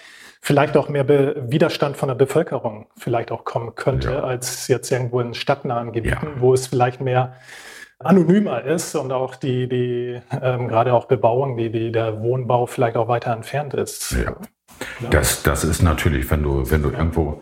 vielleicht 0.42 0.78
auch 0.78 0.90
mehr 0.90 1.04
Be 1.04 1.36
Widerstand 1.48 1.98
von 1.98 2.08
der 2.08 2.16
Bevölkerung 2.16 2.88
vielleicht 2.98 3.32
auch 3.32 3.44
kommen 3.46 3.76
könnte, 3.76 4.12
ja. 4.12 4.24
als 4.24 4.68
jetzt 4.68 4.92
irgendwo 4.92 5.20
in 5.20 5.34
stadtnahen 5.34 5.92
Gebieten, 5.92 6.28
ja. 6.36 6.42
wo 6.42 6.54
es 6.54 6.68
vielleicht 6.68 7.02
mehr 7.02 7.36
anonymer 8.00 8.64
ist 8.64 8.96
und 8.96 9.12
auch 9.12 9.36
die, 9.36 9.68
die 9.68 10.22
ähm, 10.42 10.70
gerade 10.70 10.94
auch 10.94 11.06
Bebauung, 11.06 11.58
die, 11.58 11.70
die 11.70 11.92
der 11.92 12.22
Wohnbau 12.22 12.66
vielleicht 12.66 12.96
auch 12.96 13.08
weiter 13.10 13.34
entfernt 13.34 13.74
ist. 13.74 14.12
Ja. 14.12 14.38
Das, 15.10 15.44
das 15.44 15.66
ist 15.66 15.82
natürlich, 15.82 16.32
wenn 16.32 16.44
du, 16.44 16.70
wenn 16.72 16.82
du 16.82 16.92
irgendwo 16.92 17.42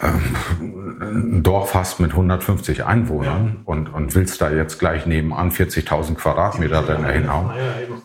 ein 0.00 1.42
Dorf 1.42 1.74
hast 1.74 2.00
mit 2.00 2.12
150 2.12 2.84
Einwohnern 2.84 3.46
ja. 3.46 3.60
und, 3.64 3.92
und 3.92 4.14
willst 4.14 4.40
da 4.40 4.50
jetzt 4.50 4.78
gleich 4.78 5.06
nebenan 5.06 5.50
40.000 5.50 6.14
Quadratmeter 6.14 6.82
dann 6.82 7.04
hinhauen, 7.04 7.50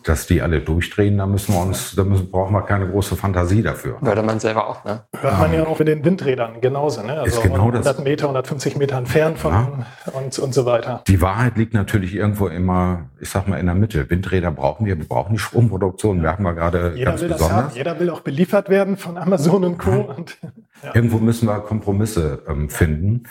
dass 0.02 0.26
die 0.26 0.42
alle 0.42 0.60
durchdrehen, 0.60 1.18
da 1.18 1.26
müssen 1.26 1.54
wir 1.54 1.62
uns, 1.62 1.94
da 1.94 2.04
müssen, 2.04 2.30
brauchen 2.30 2.52
wir 2.52 2.62
keine 2.62 2.88
große 2.88 3.16
Fantasie 3.16 3.62
dafür. 3.62 3.96
Würde 4.00 4.22
man 4.22 4.40
selber 4.40 4.68
auch, 4.68 4.84
ne? 4.84 5.04
Hört 5.20 5.38
man 5.38 5.52
ja 5.52 5.64
auch 5.66 5.78
mit 5.78 5.88
den 5.88 6.04
Windrädern 6.04 6.60
genauso, 6.60 7.02
ne? 7.02 7.20
Also 7.20 7.36
ist 7.36 7.42
genau 7.42 7.56
100 7.56 7.86
das. 7.86 7.98
Meter, 7.98 8.24
150 8.24 8.76
Meter 8.76 8.96
entfernt 8.96 9.38
von 9.38 9.52
ja. 9.52 9.86
und, 10.12 10.38
und 10.38 10.54
so 10.54 10.66
weiter. 10.66 11.02
Die 11.06 11.20
Wahrheit 11.20 11.56
liegt 11.56 11.74
natürlich 11.74 12.14
irgendwo 12.14 12.48
immer, 12.48 13.10
ich 13.20 13.30
sag 13.30 13.46
mal, 13.46 13.58
in 13.58 13.66
der 13.66 13.74
Mitte. 13.74 14.10
Windräder 14.10 14.50
brauchen 14.50 14.86
wir, 14.86 14.98
wir 14.98 15.06
brauchen 15.06 15.34
die 15.34 15.38
Stromproduktion, 15.38 16.20
merken 16.20 16.42
wir 16.42 16.54
gerade 16.54 16.94
Jeder 16.96 17.10
ganz 17.10 17.22
will 17.22 17.28
besonders. 17.28 17.56
Das 17.56 17.64
haben. 17.66 17.76
Jeder 17.76 18.00
will 18.00 18.10
auch 18.10 18.20
beliefert 18.20 18.68
werden 18.68 18.96
von 18.96 19.16
Amazon 19.16 19.64
und 19.64 19.78
Co. 19.78 19.92
Und, 19.92 20.38
ja. 20.84 20.94
Irgendwo 20.94 21.18
müssen 21.18 21.48
wir 21.48 21.60
Kompromisse 21.60 22.42
ähm, 22.48 22.68
finden. 22.68 23.24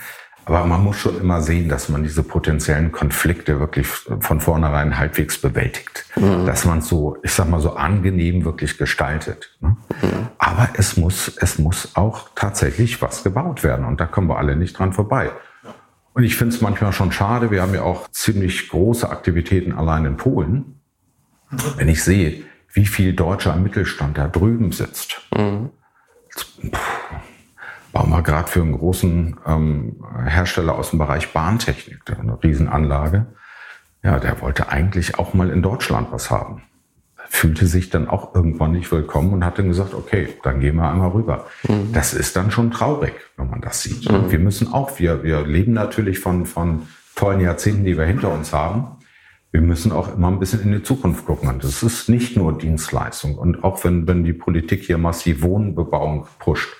Aber 0.45 0.65
man 0.65 0.83
muss 0.83 0.97
schon 0.97 1.19
immer 1.21 1.41
sehen, 1.41 1.69
dass 1.69 1.87
man 1.87 2.03
diese 2.03 2.21
potenziellen 2.21 2.91
Konflikte 2.91 3.61
wirklich 3.61 3.87
von 3.87 4.41
vornherein 4.41 4.97
halbwegs 4.97 5.37
bewältigt. 5.37 6.05
Mhm. 6.17 6.45
Dass 6.45 6.65
man 6.65 6.81
so, 6.81 7.17
ich 7.23 7.31
sag 7.31 7.49
mal, 7.49 7.61
so 7.61 7.75
angenehm 7.75 8.43
wirklich 8.43 8.77
gestaltet. 8.77 9.57
Ne? 9.61 9.77
Mhm. 10.01 10.27
Aber 10.37 10.69
es 10.73 10.97
muss, 10.97 11.31
es 11.37 11.59
muss 11.59 11.91
auch 11.95 12.29
tatsächlich 12.35 13.01
was 13.01 13.23
gebaut 13.23 13.63
werden. 13.63 13.85
Und 13.85 14.01
da 14.01 14.05
kommen 14.05 14.27
wir 14.27 14.37
alle 14.37 14.57
nicht 14.57 14.77
dran 14.77 14.91
vorbei. 14.91 15.31
Und 16.13 16.23
ich 16.23 16.35
finde 16.35 16.53
es 16.53 16.61
manchmal 16.61 16.91
schon 16.91 17.11
schade. 17.11 17.49
Wir 17.49 17.61
haben 17.61 17.73
ja 17.73 17.83
auch 17.83 18.09
ziemlich 18.11 18.67
große 18.69 19.09
Aktivitäten 19.09 19.71
allein 19.71 20.03
in 20.05 20.17
Polen. 20.17 20.81
Mhm. 21.51 21.57
Wenn 21.77 21.87
ich 21.87 22.03
sehe, 22.03 22.43
wie 22.73 22.85
viel 22.85 23.13
deutscher 23.13 23.55
Mittelstand 23.55 24.17
da 24.17 24.27
drüben 24.27 24.73
sitzt. 24.73 25.21
Mhm 25.33 25.69
bauen 27.93 28.09
wir 28.09 28.23
gerade 28.23 28.49
für 28.49 28.61
einen 28.61 28.77
großen 28.77 29.37
ähm, 29.45 30.03
Hersteller 30.25 30.75
aus 30.75 30.89
dem 30.89 30.99
Bereich 30.99 31.31
Bahntechnik, 31.31 32.01
eine 32.19 32.43
Riesenanlage. 32.43 33.27
Ja, 34.03 34.19
der 34.19 34.41
wollte 34.41 34.67
eigentlich 34.69 35.17
auch 35.19 35.33
mal 35.33 35.49
in 35.49 35.61
Deutschland 35.61 36.11
was 36.11 36.29
haben. 36.29 36.63
Fühlte 37.29 37.67
sich 37.67 37.89
dann 37.89 38.09
auch 38.09 38.35
irgendwann 38.35 38.73
nicht 38.73 38.91
willkommen 38.91 39.31
und 39.31 39.45
hat 39.45 39.59
dann 39.59 39.69
gesagt, 39.69 39.93
okay, 39.93 40.27
dann 40.43 40.59
gehen 40.59 40.75
wir 40.75 40.89
einmal 40.89 41.11
rüber. 41.11 41.45
Mhm. 41.67 41.93
Das 41.93 42.13
ist 42.13 42.35
dann 42.35 42.51
schon 42.51 42.71
traurig, 42.71 43.13
wenn 43.37 43.49
man 43.49 43.61
das 43.61 43.83
sieht. 43.83 44.11
Mhm. 44.11 44.29
Wir 44.29 44.39
müssen 44.39 44.73
auch, 44.73 44.99
wir, 44.99 45.23
wir 45.23 45.45
leben 45.45 45.73
natürlich 45.73 46.19
von, 46.19 46.45
von 46.45 46.87
tollen 47.15 47.39
Jahrzehnten, 47.39 47.85
die 47.85 47.97
wir 47.97 48.05
hinter 48.05 48.33
uns 48.33 48.51
haben. 48.53 48.97
wir 49.51 49.61
müssen 49.61 49.91
auch 49.91 50.15
immer 50.15 50.29
ein 50.29 50.39
bisschen 50.39 50.63
in 50.63 50.71
die 50.71 50.83
Zukunft 50.83 51.27
gucken. 51.27 51.47
Und 51.47 51.63
das 51.63 51.83
ist 51.83 52.09
nicht 52.09 52.35
nur 52.35 52.57
Dienstleistung. 52.57 53.37
Und 53.37 53.63
auch 53.63 53.83
wenn, 53.83 54.07
wenn 54.07 54.23
die 54.23 54.33
Politik 54.33 54.81
hier 54.81 54.97
massiv 54.97 55.43
Wohnbebauung 55.43 56.25
pusht, 56.39 56.75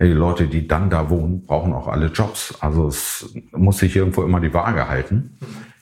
die 0.00 0.06
Leute, 0.08 0.48
die 0.48 0.66
dann 0.66 0.90
da 0.90 1.10
wohnen, 1.10 1.46
brauchen 1.46 1.72
auch 1.72 1.88
alle 1.88 2.06
Jobs. 2.06 2.54
Also 2.60 2.88
es 2.88 3.32
muss 3.52 3.78
sich 3.78 3.96
irgendwo 3.96 4.22
immer 4.22 4.40
die 4.40 4.52
Waage 4.52 4.88
halten. 4.88 5.38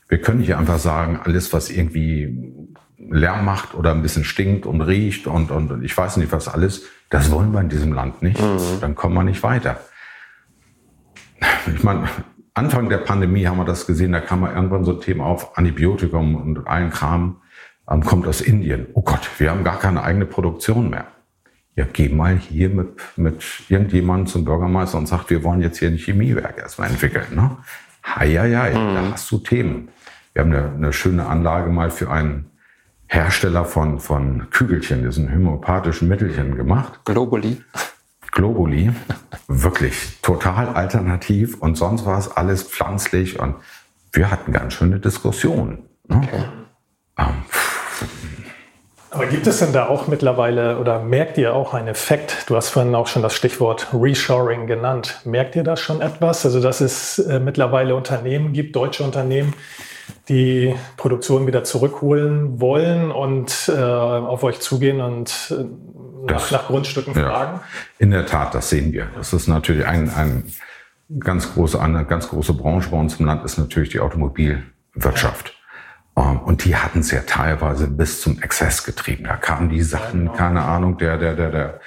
Wir 0.08 0.20
können 0.20 0.40
nicht 0.40 0.54
einfach 0.54 0.78
sagen, 0.78 1.20
alles, 1.22 1.52
was 1.52 1.70
irgendwie 1.70 2.68
Lärm 2.98 3.44
macht 3.44 3.74
oder 3.74 3.92
ein 3.92 4.02
bisschen 4.02 4.24
stinkt 4.24 4.66
und 4.66 4.80
riecht 4.80 5.26
und, 5.26 5.50
und, 5.50 5.70
und 5.70 5.84
ich 5.84 5.96
weiß 5.96 6.18
nicht 6.18 6.32
was 6.32 6.48
alles, 6.48 6.84
das 7.10 7.30
wollen 7.30 7.52
wir 7.52 7.60
in 7.60 7.68
diesem 7.68 7.92
Land 7.92 8.22
nicht. 8.22 8.40
Mhm. 8.40 8.80
Dann 8.80 8.94
kommen 8.94 9.14
wir 9.14 9.24
nicht 9.24 9.42
weiter. 9.42 9.80
Ich 11.74 11.82
meine, 11.82 12.08
Anfang 12.54 12.88
der 12.88 12.98
Pandemie 12.98 13.46
haben 13.46 13.58
wir 13.58 13.64
das 13.64 13.86
gesehen, 13.86 14.12
da 14.12 14.20
kam 14.20 14.40
mal 14.40 14.54
irgendwann 14.54 14.84
so 14.84 14.92
ein 14.92 15.00
Thema 15.00 15.24
auf, 15.24 15.56
Antibiotikum 15.56 16.36
und 16.36 16.66
allen 16.66 16.90
Kram 16.90 17.40
ähm, 17.90 18.02
kommt 18.04 18.26
aus 18.26 18.40
Indien. 18.40 18.86
Oh 18.94 19.02
Gott, 19.02 19.28
wir 19.38 19.50
haben 19.50 19.64
gar 19.64 19.78
keine 19.78 20.02
eigene 20.02 20.26
Produktion 20.26 20.90
mehr. 20.90 21.06
Ja, 21.74 21.86
geh 21.90 22.08
mal 22.10 22.36
hier 22.36 22.68
mit, 22.68 23.00
mit 23.16 23.42
irgendjemandem 23.68 24.26
zum 24.26 24.44
Bürgermeister 24.44 24.98
und 24.98 25.06
sag, 25.06 25.30
wir 25.30 25.42
wollen 25.42 25.62
jetzt 25.62 25.78
hier 25.78 25.88
ein 25.88 25.96
Chemiewerk 25.96 26.58
erstmal 26.58 26.90
entwickeln. 26.90 27.34
Ne? 27.34 27.56
Hei, 28.04 28.28
hei, 28.28 28.54
hei, 28.54 28.70
mhm. 28.70 28.94
da 28.94 29.12
hast 29.12 29.30
du 29.30 29.38
Themen. 29.38 29.88
Wir 30.34 30.42
haben 30.42 30.52
eine, 30.52 30.72
eine 30.72 30.92
schöne 30.92 31.26
Anlage 31.26 31.70
mal 31.70 31.90
für 31.90 32.10
einen 32.10 32.50
Hersteller 33.06 33.64
von, 33.64 34.00
von 34.00 34.50
Kügelchen, 34.50 35.02
diesen 35.02 35.32
homöopathischen 35.32 36.08
Mittelchen 36.08 36.56
gemacht. 36.56 37.00
Globuli. 37.04 37.62
Globuli, 38.32 38.90
wirklich 39.48 40.18
total 40.22 40.68
alternativ 40.70 41.60
und 41.60 41.76
sonst 41.76 42.06
war 42.06 42.18
es 42.18 42.30
alles 42.30 42.62
pflanzlich 42.62 43.38
und 43.38 43.56
wir 44.12 44.30
hatten 44.30 44.52
ganz 44.52 44.72
schöne 44.74 45.00
Diskussionen. 45.00 45.84
Ne? 46.08 46.16
Okay. 46.16 46.44
Ähm, 47.18 47.44
aber 49.12 49.26
gibt 49.26 49.46
es 49.46 49.58
denn 49.58 49.74
da 49.74 49.88
auch 49.88 50.08
mittlerweile 50.08 50.78
oder 50.78 51.02
merkt 51.02 51.36
ihr 51.36 51.54
auch 51.54 51.74
einen 51.74 51.88
Effekt? 51.88 52.44
Du 52.48 52.56
hast 52.56 52.70
vorhin 52.70 52.94
auch 52.94 53.06
schon 53.06 53.22
das 53.22 53.34
Stichwort 53.34 53.88
Reshoring 53.92 54.66
genannt. 54.66 55.20
Merkt 55.24 55.54
ihr 55.54 55.64
da 55.64 55.76
schon 55.76 56.00
etwas? 56.00 56.46
Also, 56.46 56.62
dass 56.62 56.80
es 56.80 57.18
äh, 57.18 57.38
mittlerweile 57.38 57.94
Unternehmen 57.94 58.54
gibt, 58.54 58.74
deutsche 58.74 59.04
Unternehmen, 59.04 59.52
die 60.30 60.74
Produktion 60.96 61.46
wieder 61.46 61.62
zurückholen 61.62 62.58
wollen 62.58 63.10
und 63.10 63.70
äh, 63.74 63.80
auf 63.80 64.44
euch 64.44 64.60
zugehen 64.60 65.02
und 65.02 65.54
äh, 65.58 65.64
nach, 66.32 66.50
nach, 66.50 66.66
Grundstücken 66.68 67.14
ja, 67.14 67.28
fragen? 67.28 67.60
In 67.98 68.12
der 68.12 68.24
Tat, 68.24 68.54
das 68.54 68.70
sehen 68.70 68.92
wir. 68.92 69.08
Das 69.14 69.34
ist 69.34 69.46
natürlich 69.46 69.86
ein, 69.86 70.08
ein 70.08 70.52
ganz 71.18 71.52
große, 71.52 71.78
eine 71.78 72.06
ganz 72.06 72.28
große 72.30 72.54
Branche 72.54 72.88
bei 72.90 72.96
uns 72.96 73.20
im 73.20 73.26
Land 73.26 73.44
ist 73.44 73.58
natürlich 73.58 73.90
die 73.90 74.00
Automobilwirtschaft. 74.00 75.54
Ähm, 76.16 76.40
und 76.40 76.64
die 76.64 76.76
hatten 76.76 77.00
es 77.00 77.10
ja 77.10 77.20
teilweise 77.26 77.88
bis 77.88 78.20
zum 78.20 78.40
Exzess 78.40 78.84
getrieben. 78.84 79.24
Da 79.24 79.36
kamen 79.36 79.68
die 79.68 79.82
Sachen, 79.82 80.32
keine 80.32 80.62
Ahnung, 80.62 80.98
der, 80.98 81.18
der, 81.18 81.34
der, 81.34 81.50
der, 81.50 81.80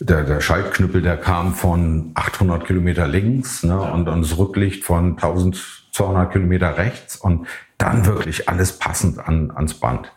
der, 0.00 0.24
der 0.24 0.40
Schaltknüppel, 0.40 1.02
der 1.02 1.16
kam 1.16 1.54
von 1.54 2.12
800 2.14 2.66
Kilometer 2.66 3.06
links 3.06 3.62
ne, 3.62 3.72
ja. 3.72 3.92
und, 3.92 4.08
und 4.08 4.22
das 4.22 4.36
Rücklicht 4.38 4.84
von 4.84 5.12
1200 5.12 6.32
Kilometer 6.32 6.76
rechts 6.76 7.16
und 7.16 7.46
dann 7.78 8.06
wirklich 8.06 8.48
alles 8.48 8.78
passend 8.78 9.18
an, 9.18 9.50
ans 9.54 9.74
Band. 9.74 10.12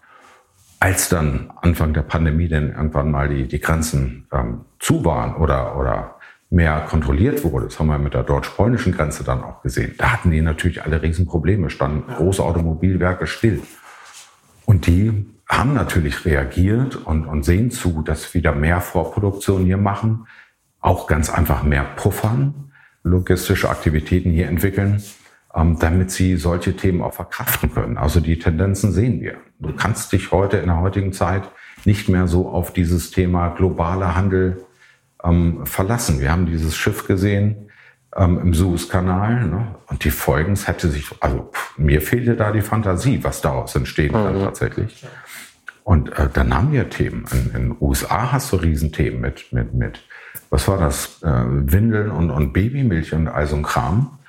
Als 0.81 1.09
dann 1.09 1.51
Anfang 1.61 1.93
der 1.93 2.03
Pandemie 2.03 2.47
denn 2.47 2.71
irgendwann 2.71 3.11
mal 3.11 3.27
die, 3.27 3.47
die 3.47 3.59
Grenzen 3.59 4.27
ähm, 4.31 4.65
zu 4.79 5.03
waren 5.03 5.35
oder, 5.35 5.77
oder 5.77 6.18
mehr 6.49 6.81
kontrolliert 6.81 7.43
wurde, 7.43 7.65
das 7.65 7.79
haben 7.79 7.87
wir 7.87 7.99
mit 7.99 8.13
der 8.13 8.23
deutsch-polnischen 8.23 8.91
Grenze 8.91 9.23
dann 9.23 9.43
auch 9.43 9.61
gesehen, 9.61 9.93
da 9.97 10.13
hatten 10.13 10.31
die 10.31 10.41
natürlich 10.41 10.83
alle 10.83 11.01
Riesenprobleme, 11.01 11.69
standen 11.69 12.11
große 12.11 12.43
Automobilwerke 12.43 13.27
still. 13.27 13.61
Und 14.65 14.87
die 14.87 15.25
haben 15.47 15.73
natürlich 15.73 16.25
reagiert 16.25 16.95
und, 16.95 17.25
und 17.25 17.43
sehen 17.43 17.71
zu, 17.71 18.01
dass 18.01 18.33
wieder 18.33 18.53
mehr 18.53 18.81
Vorproduktion 18.81 19.65
hier 19.65 19.77
machen, 19.77 20.27
auch 20.79 21.07
ganz 21.07 21.29
einfach 21.29 21.63
mehr 21.63 21.83
puffern, 21.83 22.71
logistische 23.03 23.69
Aktivitäten 23.69 24.31
hier 24.31 24.47
entwickeln 24.47 25.01
ähm, 25.55 25.77
damit 25.79 26.11
sie 26.11 26.37
solche 26.37 26.75
Themen 26.75 27.01
auch 27.01 27.13
verkraften 27.13 27.73
können. 27.73 27.97
Also 27.97 28.19
die 28.19 28.39
Tendenzen 28.39 28.91
sehen 28.91 29.21
wir. 29.21 29.37
Du 29.59 29.73
kannst 29.73 30.11
dich 30.11 30.31
heute 30.31 30.57
in 30.57 30.67
der 30.67 30.79
heutigen 30.79 31.13
Zeit 31.13 31.49
nicht 31.85 32.09
mehr 32.09 32.27
so 32.27 32.49
auf 32.49 32.73
dieses 32.73 33.11
Thema 33.11 33.49
globaler 33.49 34.15
Handel 34.15 34.65
ähm, 35.23 35.65
verlassen. 35.65 36.19
Wir 36.19 36.31
haben 36.31 36.45
dieses 36.45 36.75
Schiff 36.75 37.07
gesehen 37.07 37.69
ähm, 38.15 38.39
im 38.39 38.53
Suezkanal 38.53 39.45
ne? 39.45 39.75
und 39.87 40.03
die 40.03 40.11
Folgen, 40.11 40.53
es 40.53 40.67
hätte 40.67 40.89
sich, 40.89 41.09
also 41.19 41.49
pff, 41.51 41.77
mir 41.77 42.01
fehlte 42.01 42.35
da 42.35 42.51
die 42.51 42.61
Fantasie, 42.61 43.23
was 43.23 43.41
daraus 43.41 43.75
entstehen 43.75 44.11
kann 44.11 44.37
mhm. 44.37 44.43
tatsächlich. 44.43 45.05
Und 45.83 46.17
äh, 46.17 46.29
dann 46.31 46.55
haben 46.55 46.71
wir 46.71 46.89
Themen. 46.89 47.25
In 47.31 47.51
den 47.51 47.75
USA 47.79 48.31
hast 48.31 48.51
du 48.51 48.57
Riesenthemen 48.57 49.19
mit, 49.19 49.51
mit, 49.51 49.73
mit, 49.73 50.03
was 50.49 50.67
war 50.67 50.77
das, 50.77 51.21
äh, 51.23 51.27
Windeln 51.27 52.11
und, 52.11 52.29
und 52.29 52.53
Babymilch 52.53 53.13
und 53.13 53.27
all 53.27 53.47
so 53.47 53.55
ein 53.55 53.63
Kram 53.63 54.19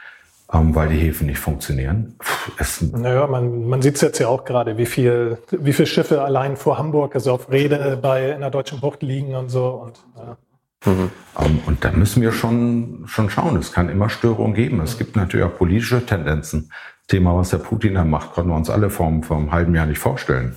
ähm, 0.53 0.75
weil 0.75 0.89
die 0.89 0.99
Häfen 0.99 1.27
nicht 1.27 1.39
funktionieren. 1.39 2.17
Es 2.59 2.83
naja, 2.83 3.27
man, 3.27 3.67
man 3.69 3.83
sieht 3.83 3.97
es 3.97 4.01
jetzt 4.01 4.19
ja 4.19 4.29
auch 4.29 4.45
gerade, 4.45 4.77
wie 4.79 4.87
viel, 4.87 5.39
wie 5.51 5.73
viele 5.73 5.87
Schiffe 5.87 6.23
allein 6.23 6.57
vor 6.57 6.79
Hamburg, 6.79 7.15
also 7.15 7.33
auf 7.33 7.51
Rede 7.51 7.99
bei 8.01 8.31
in 8.31 8.41
der 8.41 8.51
deutschen 8.51 8.81
Bucht 8.81 9.03
liegen 9.03 9.35
und 9.35 9.49
so. 9.49 9.69
Und, 9.69 10.01
ja. 10.17 10.37
Mhm. 10.85 11.11
Um, 11.35 11.47
ähm, 11.47 11.61
und 11.67 11.85
da 11.85 11.93
müssen 11.93 12.23
wir 12.23 12.33
schon, 12.33 13.05
schon 13.07 13.31
schauen. 13.31 13.57
Es 13.57 13.73
kann 13.73 13.89
immer 13.89 14.09
Störungen 14.09 14.55
geben. 14.55 14.81
Es 14.81 14.99
gibt 14.99 15.17
natürlich 15.17 15.47
auch 15.47 15.57
politische 15.57 16.05
Tendenzen. 16.05 16.71
Thema, 17.07 17.37
was 17.37 17.51
der 17.51 17.59
Putin 17.59 17.95
da 17.95 18.05
macht, 18.05 18.33
konnten 18.33 18.51
wir 18.51 18.57
uns 18.57 18.71
alle 18.71 18.89
vor, 18.89 19.13
vor 19.23 19.37
einem 19.37 19.53
halben 19.53 19.75
Jahr 19.75 19.87
nicht 19.87 19.99
vorstellen. 19.99 20.57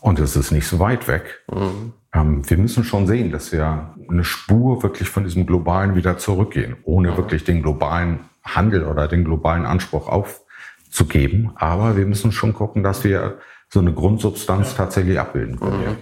Und 0.00 0.18
es 0.18 0.36
ist 0.36 0.50
nicht 0.50 0.66
so 0.66 0.78
weit 0.78 1.06
weg. 1.06 1.42
Mhm. 1.52 1.92
Ähm, 2.14 2.50
wir 2.50 2.58
müssen 2.58 2.84
schon 2.84 3.06
sehen, 3.06 3.30
dass 3.30 3.52
wir 3.52 3.94
eine 4.08 4.24
Spur 4.24 4.82
wirklich 4.82 5.08
von 5.08 5.24
diesem 5.24 5.46
Globalen 5.46 5.94
wieder 5.94 6.18
zurückgehen, 6.18 6.76
ohne 6.84 7.12
mhm. 7.12 7.16
wirklich 7.18 7.44
den 7.44 7.62
globalen 7.62 8.20
Handel 8.42 8.84
oder 8.84 9.06
den 9.06 9.24
globalen 9.24 9.64
Anspruch 9.64 10.08
aufzugeben. 10.08 11.52
Aber 11.54 11.96
wir 11.96 12.06
müssen 12.06 12.32
schon 12.32 12.52
gucken, 12.54 12.82
dass 12.82 13.04
wir 13.04 13.38
so 13.68 13.80
eine 13.80 13.92
Grundsubstanz 13.92 14.74
tatsächlich 14.74 15.18
abbilden 15.18 15.58
können. 15.58 15.80
Mhm. 15.80 15.96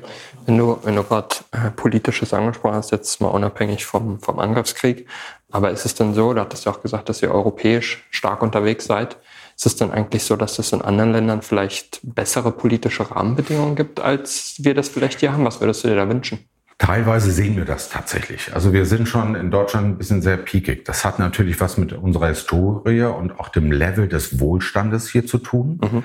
Wenn 0.51 0.59
du, 0.59 0.81
wenn 0.83 0.97
du 0.97 1.05
gerade 1.05 1.37
äh, 1.53 1.71
Politisches 1.71 2.35
angesprochen 2.35 2.75
hast, 2.75 2.91
jetzt 2.91 3.21
mal 3.21 3.29
unabhängig 3.29 3.87
vom, 3.87 4.19
vom 4.19 4.41
Angriffskrieg, 4.41 5.07
aber 5.53 5.71
ist 5.71 5.85
es 5.85 5.95
denn 5.95 6.13
so, 6.13 6.35
da 6.35 6.41
hattest 6.41 6.67
du 6.67 6.71
auch 6.71 6.83
gesagt, 6.83 7.09
dass 7.09 7.23
ihr 7.23 7.31
europäisch 7.31 8.05
stark 8.11 8.43
unterwegs 8.43 8.87
seid, 8.87 9.17
ist 9.57 9.67
es 9.67 9.77
denn 9.77 9.93
eigentlich 9.93 10.25
so, 10.25 10.35
dass 10.35 10.59
es 10.59 10.73
in 10.73 10.83
anderen 10.83 11.13
Ländern 11.13 11.43
vielleicht 11.43 12.01
bessere 12.03 12.51
politische 12.51 13.09
Rahmenbedingungen 13.13 13.77
gibt, 13.77 14.01
als 14.01 14.57
wir 14.59 14.75
das 14.75 14.89
vielleicht 14.89 15.21
hier 15.21 15.33
haben? 15.33 15.45
Was 15.45 15.61
würdest 15.61 15.85
du 15.85 15.89
dir 15.89 15.95
da 15.95 16.09
wünschen? 16.09 16.41
Teilweise 16.79 17.31
sehen 17.31 17.57
wir 17.57 17.65
das 17.65 17.89
tatsächlich. 17.89 18.53
Also 18.53 18.73
wir 18.73 18.87
sind 18.87 19.07
schon 19.07 19.37
in 19.37 19.53
Deutschland 19.53 19.87
ein 19.87 19.99
bisschen 19.99 20.21
sehr 20.21 20.37
piekig. 20.37 20.85
Das 20.85 21.05
hat 21.05 21.21
natürlich 21.21 21.61
was 21.61 21.77
mit 21.77 21.93
unserer 21.93 22.27
Historie 22.27 23.03
und 23.03 23.39
auch 23.39 23.51
dem 23.51 23.71
Level 23.71 24.09
des 24.09 24.41
Wohlstandes 24.41 25.09
hier 25.09 25.25
zu 25.25 25.39
tun. 25.39 25.79
Mhm. 25.81 26.03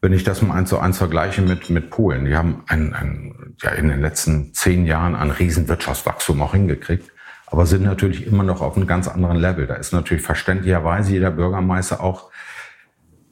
Wenn 0.00 0.12
ich 0.12 0.22
das 0.22 0.42
mal 0.42 0.54
eins 0.54 0.68
zu 0.68 0.78
eins 0.78 0.98
vergleiche 0.98 1.42
mit, 1.42 1.70
mit 1.70 1.90
Polen, 1.90 2.24
die 2.24 2.36
haben 2.36 2.62
ein, 2.68 2.94
ein, 2.94 3.54
ja, 3.62 3.70
in 3.70 3.88
den 3.88 4.00
letzten 4.00 4.54
zehn 4.54 4.86
Jahren 4.86 5.16
ein 5.16 5.30
Riesenwirtschaftswachstum 5.30 6.40
auch 6.40 6.52
hingekriegt, 6.52 7.10
aber 7.46 7.66
sind 7.66 7.82
natürlich 7.82 8.26
immer 8.26 8.44
noch 8.44 8.60
auf 8.60 8.76
einem 8.76 8.86
ganz 8.86 9.08
anderen 9.08 9.36
Level. 9.36 9.66
Da 9.66 9.74
ist 9.74 9.92
natürlich 9.92 10.22
verständlicherweise 10.22 11.12
jeder 11.12 11.32
Bürgermeister 11.32 12.00
auch 12.00 12.30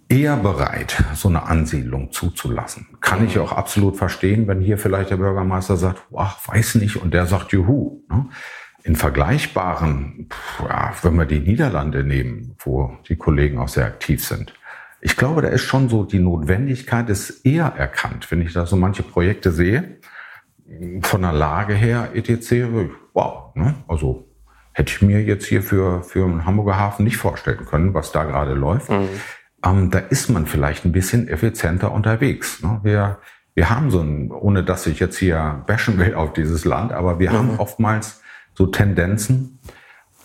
eher 0.09 0.37
bereit, 0.37 1.03
so 1.15 1.29
eine 1.29 1.45
Ansiedlung 1.45 2.13
zuzulassen. 2.13 2.87
Kann 3.01 3.27
ich 3.27 3.39
auch 3.39 3.53
absolut 3.53 3.97
verstehen, 3.97 4.47
wenn 4.47 4.61
hier 4.61 4.79
vielleicht 4.79 5.11
der 5.11 5.17
Bürgermeister 5.17 5.77
sagt, 5.77 6.03
ach, 6.17 6.39
weiß 6.47 6.77
nicht, 6.77 6.97
und 6.97 7.13
der 7.13 7.27
sagt, 7.27 7.53
juhu. 7.53 8.03
Ne? 8.09 8.27
In 8.85 8.95
vergleichbaren, 8.95 10.29
ja, 10.61 10.93
wenn 11.03 11.17
wir 11.17 11.25
die 11.25 11.41
Niederlande 11.41 12.05
nehmen, 12.05 12.55
wo 12.61 12.97
die 13.09 13.17
Kollegen 13.17 13.59
auch 13.59 13.69
sehr 13.69 13.85
aktiv 13.85 14.25
sind, 14.25 14.55
ich 15.07 15.17
glaube, 15.17 15.41
da 15.41 15.49
ist 15.49 15.63
schon 15.63 15.89
so 15.89 16.05
die 16.05 16.19
Notwendigkeit 16.19 17.09
ist 17.09 17.47
eher 17.47 17.67
erkannt, 17.67 18.31
wenn 18.31 18.43
ich 18.43 18.53
da 18.53 18.67
so 18.67 18.77
manche 18.77 19.03
Projekte 19.03 19.53
sehe, 19.53 19.99
von 21.03 21.23
der 21.23 21.33
Lage 21.33 21.75
her, 21.75 22.11
etc., 22.15 22.91
wow, 23.15 23.55
ne? 23.55 23.75
also 23.89 24.29
hätte 24.73 24.93
ich 24.93 25.03
mir 25.03 25.23
jetzt 25.23 25.47
hier 25.47 25.63
für, 25.63 26.03
für 26.03 26.25
einen 26.25 26.45
Hamburger 26.45 26.79
Hafen 26.79 27.05
nicht 27.05 27.17
vorstellen 27.17 27.65
können, 27.65 27.95
was 27.95 28.13
da 28.13 28.25
gerade 28.25 28.55
läuft. 28.55 28.91
Mhm 28.91 29.09
ähm, 29.67 29.91
da 29.91 29.99
ist 29.99 30.29
man 30.29 30.47
vielleicht 30.47 30.85
ein 30.85 30.93
bisschen 30.93 31.29
effizienter 31.29 31.93
unterwegs. 31.93 32.63
Ne? 32.63 32.81
Wir, 32.83 33.19
wir 33.55 33.71
haben 33.71 33.91
so 33.91 34.01
ein, 34.01 34.31
ohne 34.31 34.63
dass 34.63 34.87
ich 34.87 35.01
jetzt 35.01 35.19
hier 35.19 35.65
bashen 35.67 35.99
will 35.99 36.15
auf 36.15 36.33
dieses 36.33 36.65
Land, 36.65 36.93
aber 36.93 37.19
wir 37.19 37.31
mhm. 37.31 37.35
haben 37.35 37.59
oftmals 37.59 38.23
so 38.55 38.67
Tendenzen, 38.67 39.59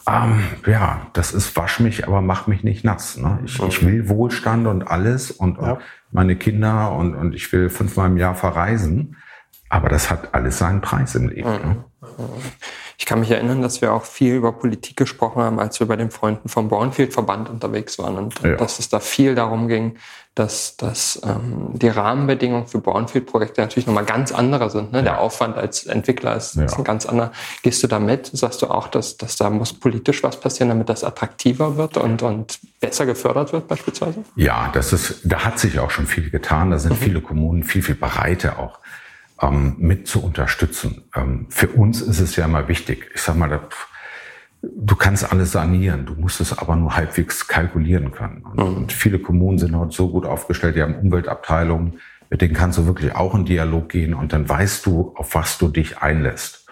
ähm, 0.07 0.43
ja, 0.65 1.07
das 1.13 1.33
ist 1.33 1.55
wasch 1.55 1.79
mich, 1.79 2.07
aber 2.07 2.21
mach 2.21 2.47
mich 2.47 2.63
nicht 2.63 2.83
nass. 2.83 3.17
Ne? 3.17 3.39
Ich, 3.45 3.61
ich 3.61 3.85
will 3.85 4.09
Wohlstand 4.09 4.67
und 4.67 4.83
alles 4.83 5.31
und, 5.31 5.57
ja. 5.57 5.73
und 5.73 5.81
meine 6.11 6.35
Kinder 6.35 6.91
und, 6.93 7.15
und 7.15 7.33
ich 7.33 7.51
will 7.51 7.69
fünfmal 7.69 8.09
im 8.09 8.17
Jahr 8.17 8.35
verreisen. 8.35 9.17
Aber 9.69 9.87
das 9.87 10.09
hat 10.09 10.33
alles 10.33 10.57
seinen 10.57 10.81
Preis 10.81 11.15
im 11.15 11.29
Leben. 11.29 11.49
Ne? 11.49 11.85
Mhm. 12.01 12.17
Ich 12.97 13.05
kann 13.05 13.19
mich 13.19 13.31
erinnern, 13.31 13.61
dass 13.61 13.81
wir 13.81 13.93
auch 13.93 14.03
viel 14.03 14.35
über 14.35 14.51
Politik 14.51 14.95
gesprochen 14.95 15.41
haben, 15.41 15.59
als 15.59 15.79
wir 15.79 15.87
bei 15.87 15.95
den 15.95 16.11
Freunden 16.11 16.49
vom 16.49 16.67
Brownfield-Verband 16.67 17.49
unterwegs 17.49 17.97
waren 17.97 18.15
und 18.17 18.39
ja. 18.43 18.55
dass 18.57 18.79
es 18.79 18.89
da 18.89 18.99
viel 18.99 19.33
darum 19.33 19.67
ging, 19.67 19.97
dass, 20.35 20.77
dass 20.77 21.21
ähm, 21.25 21.71
die 21.73 21.89
Rahmenbedingungen 21.89 22.65
für 22.65 22.79
Brownfield-Projekte 22.79 23.59
natürlich 23.59 23.85
nochmal 23.85 24.05
ganz 24.05 24.31
andere 24.31 24.69
sind. 24.69 24.93
Ne? 24.93 24.99
Ja. 24.99 25.03
Der 25.03 25.19
Aufwand 25.19 25.57
als 25.57 25.85
Entwickler 25.85 26.37
ist, 26.37 26.55
ja. 26.55 26.63
ist, 26.63 26.77
ein 26.77 26.85
ganz 26.85 27.05
anderer. 27.05 27.33
Gehst 27.63 27.83
du 27.83 27.87
da 27.87 27.99
mit? 27.99 28.27
Sagst 28.27 28.61
du 28.61 28.67
auch, 28.67 28.87
dass, 28.87 29.17
dass 29.17 29.35
da 29.35 29.49
muss 29.49 29.73
politisch 29.73 30.23
was 30.23 30.39
passieren, 30.39 30.69
damit 30.69 30.87
das 30.87 31.03
attraktiver 31.03 31.75
wird 31.75 31.97
und, 31.97 32.21
und 32.23 32.59
besser 32.79 33.05
gefördert 33.05 33.51
wird 33.51 33.67
beispielsweise? 33.67 34.23
Ja, 34.37 34.69
das 34.73 34.93
ist, 34.93 35.19
da 35.25 35.43
hat 35.43 35.59
sich 35.59 35.79
auch 35.79 35.91
schon 35.91 36.07
viel 36.07 36.29
getan. 36.29 36.71
Da 36.71 36.79
sind 36.79 36.93
mhm. 36.93 37.03
viele 37.03 37.21
Kommunen 37.21 37.63
viel, 37.63 37.83
viel 37.83 37.95
bereiter 37.95 38.57
auch 38.57 38.79
ähm, 39.41 39.75
mit 39.79 40.07
zu 40.07 40.23
unterstützen. 40.23 41.03
Ähm, 41.13 41.47
für 41.49 41.67
uns 41.67 42.01
ist 42.01 42.21
es 42.21 42.37
ja 42.37 42.45
immer 42.45 42.69
wichtig. 42.69 43.09
Ich 43.13 43.21
sag 43.21 43.35
mal, 43.35 43.49
da, 43.49 43.59
du 44.61 44.95
kannst 44.95 45.31
alles 45.31 45.51
sanieren, 45.51 46.05
du 46.05 46.13
musst 46.13 46.39
es 46.39 46.57
aber 46.57 46.75
nur 46.75 46.95
halbwegs 46.95 47.47
kalkulieren 47.47 48.11
können. 48.11 48.43
Und, 48.43 48.57
mhm. 48.57 48.77
und, 48.77 48.91
viele 48.93 49.19
Kommunen 49.19 49.57
sind 49.57 49.75
heute 49.75 49.95
so 49.95 50.09
gut 50.09 50.25
aufgestellt, 50.25 50.75
die 50.75 50.81
haben 50.81 50.95
Umweltabteilungen, 50.95 51.99
mit 52.29 52.41
denen 52.41 52.53
kannst 52.53 52.77
du 52.77 52.85
wirklich 52.85 53.15
auch 53.15 53.35
in 53.35 53.45
Dialog 53.45 53.89
gehen 53.89 54.13
und 54.13 54.33
dann 54.33 54.47
weißt 54.47 54.85
du, 54.85 55.13
auf 55.15 55.35
was 55.35 55.57
du 55.57 55.67
dich 55.67 55.97
einlässt. 55.99 56.65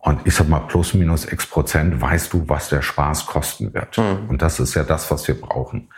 Und 0.00 0.20
ich 0.26 0.34
sag 0.34 0.48
mal, 0.48 0.60
plus 0.60 0.94
minus 0.94 1.30
x 1.30 1.46
Prozent 1.46 2.00
weißt 2.00 2.32
du, 2.32 2.48
was 2.48 2.68
der 2.68 2.82
Spaß 2.82 3.26
kosten 3.26 3.74
wird. 3.74 3.98
Mhm. 3.98 4.28
Und 4.28 4.42
das 4.42 4.60
ist 4.60 4.74
ja 4.74 4.84
das, 4.84 5.10
was 5.10 5.26
wir 5.28 5.40
brauchen. 5.40 5.88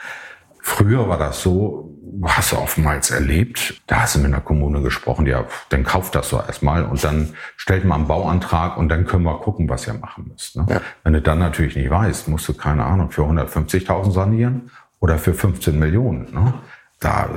Früher 0.62 1.08
war 1.08 1.18
das 1.18 1.42
so, 1.42 1.90
hast 2.24 2.52
du 2.52 2.56
oftmals 2.56 3.10
erlebt, 3.10 3.80
da 3.86 4.02
hast 4.02 4.14
du 4.14 4.18
mit 4.20 4.28
einer 4.28 4.40
Kommune 4.40 4.82
gesprochen, 4.82 5.26
ja, 5.26 5.44
dann 5.70 5.84
kauft 5.84 6.14
das 6.14 6.28
so 6.28 6.36
erstmal 6.36 6.84
und 6.84 7.02
dann 7.02 7.34
stellt 7.56 7.84
man 7.84 8.00
einen 8.00 8.08
Bauantrag 8.08 8.76
und 8.76 8.88
dann 8.88 9.06
können 9.06 9.24
wir 9.24 9.38
gucken, 9.38 9.68
was 9.68 9.86
ihr 9.86 9.94
machen 9.94 10.28
müsst. 10.30 10.56
Ne? 10.56 10.66
Ja. 10.68 10.80
Wenn 11.04 11.12
du 11.14 11.22
dann 11.22 11.38
natürlich 11.38 11.76
nicht 11.76 11.90
weißt, 11.90 12.28
musst 12.28 12.48
du, 12.48 12.54
keine 12.54 12.84
Ahnung, 12.84 13.10
für 13.10 13.22
150.000 13.22 14.12
sanieren 14.12 14.70
oder 14.98 15.18
für 15.18 15.34
15 15.34 15.78
Millionen. 15.78 16.32
Ne? 16.32 16.54
Da 16.98 17.30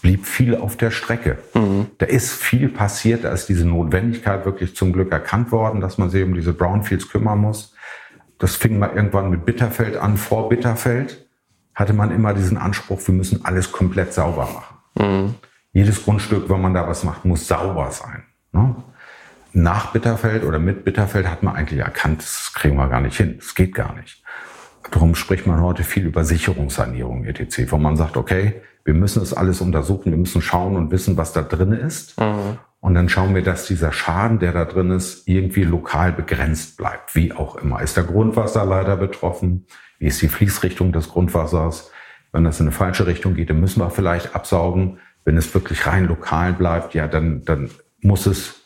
blieb 0.00 0.24
viel 0.24 0.56
auf 0.56 0.76
der 0.76 0.90
Strecke. 0.90 1.38
Mhm. 1.54 1.88
Da 1.98 2.06
ist 2.06 2.32
viel 2.32 2.70
passiert, 2.70 3.24
da 3.24 3.32
ist 3.32 3.48
diese 3.48 3.66
Notwendigkeit 3.66 4.46
wirklich 4.46 4.74
zum 4.74 4.92
Glück 4.92 5.12
erkannt 5.12 5.52
worden, 5.52 5.80
dass 5.80 5.98
man 5.98 6.08
sich 6.08 6.24
um 6.24 6.34
diese 6.34 6.54
Brownfields 6.54 7.10
kümmern 7.10 7.38
muss. 7.38 7.74
Das 8.38 8.56
fing 8.56 8.78
mal 8.78 8.90
irgendwann 8.94 9.30
mit 9.30 9.44
Bitterfeld 9.44 9.96
an, 9.96 10.16
vor 10.16 10.48
Bitterfeld 10.48 11.26
hatte 11.74 11.92
man 11.92 12.10
immer 12.10 12.34
diesen 12.34 12.58
Anspruch, 12.58 13.00
wir 13.06 13.14
müssen 13.14 13.44
alles 13.44 13.72
komplett 13.72 14.12
sauber 14.12 14.48
machen. 14.52 14.76
Mhm. 14.98 15.34
Jedes 15.72 16.04
Grundstück, 16.04 16.50
wenn 16.50 16.60
man 16.60 16.74
da 16.74 16.86
was 16.86 17.02
macht, 17.04 17.24
muss 17.24 17.48
sauber 17.48 17.90
sein. 17.90 18.24
Ne? 18.52 18.76
Nach 19.54 19.92
Bitterfeld 19.92 20.44
oder 20.44 20.58
mit 20.58 20.84
Bitterfeld 20.84 21.26
hat 21.28 21.42
man 21.42 21.56
eigentlich 21.56 21.80
erkannt, 21.80 22.22
das 22.22 22.52
kriegen 22.54 22.76
wir 22.76 22.88
gar 22.88 23.00
nicht 23.00 23.16
hin, 23.16 23.36
das 23.38 23.54
geht 23.54 23.74
gar 23.74 23.94
nicht. 23.94 24.22
Darum 24.90 25.14
spricht 25.14 25.46
man 25.46 25.60
heute 25.60 25.84
viel 25.84 26.06
über 26.06 26.24
Sicherungssanierung 26.24 27.24
etc., 27.24 27.70
wo 27.70 27.78
man 27.78 27.96
sagt, 27.96 28.16
okay, 28.16 28.62
wir 28.84 28.94
müssen 28.94 29.20
das 29.20 29.32
alles 29.32 29.60
untersuchen, 29.60 30.10
wir 30.10 30.18
müssen 30.18 30.42
schauen 30.42 30.76
und 30.76 30.90
wissen, 30.90 31.16
was 31.16 31.32
da 31.32 31.42
drin 31.42 31.72
ist. 31.72 32.18
Mhm. 32.20 32.58
Und 32.82 32.94
dann 32.94 33.08
schauen 33.08 33.32
wir, 33.32 33.42
dass 33.42 33.66
dieser 33.66 33.92
Schaden, 33.92 34.40
der 34.40 34.50
da 34.50 34.64
drin 34.64 34.90
ist, 34.90 35.28
irgendwie 35.28 35.62
lokal 35.62 36.12
begrenzt 36.12 36.76
bleibt, 36.76 37.14
wie 37.14 37.32
auch 37.32 37.54
immer. 37.54 37.80
Ist 37.80 37.96
der 37.96 38.02
Grundwasserleiter 38.02 38.96
betroffen? 38.96 39.66
Wie 40.00 40.06
ist 40.06 40.20
die 40.20 40.26
Fließrichtung 40.26 40.90
des 40.90 41.08
Grundwassers? 41.08 41.92
Wenn 42.32 42.42
das 42.42 42.58
in 42.58 42.66
eine 42.66 42.74
falsche 42.74 43.06
Richtung 43.06 43.34
geht, 43.34 43.50
dann 43.50 43.60
müssen 43.60 43.80
wir 43.80 43.90
vielleicht 43.90 44.34
absaugen. 44.34 44.98
Wenn 45.24 45.36
es 45.36 45.54
wirklich 45.54 45.86
rein 45.86 46.08
lokal 46.08 46.54
bleibt, 46.54 46.94
ja, 46.94 47.06
dann, 47.06 47.44
dann 47.44 47.70
muss 48.00 48.26
es 48.26 48.62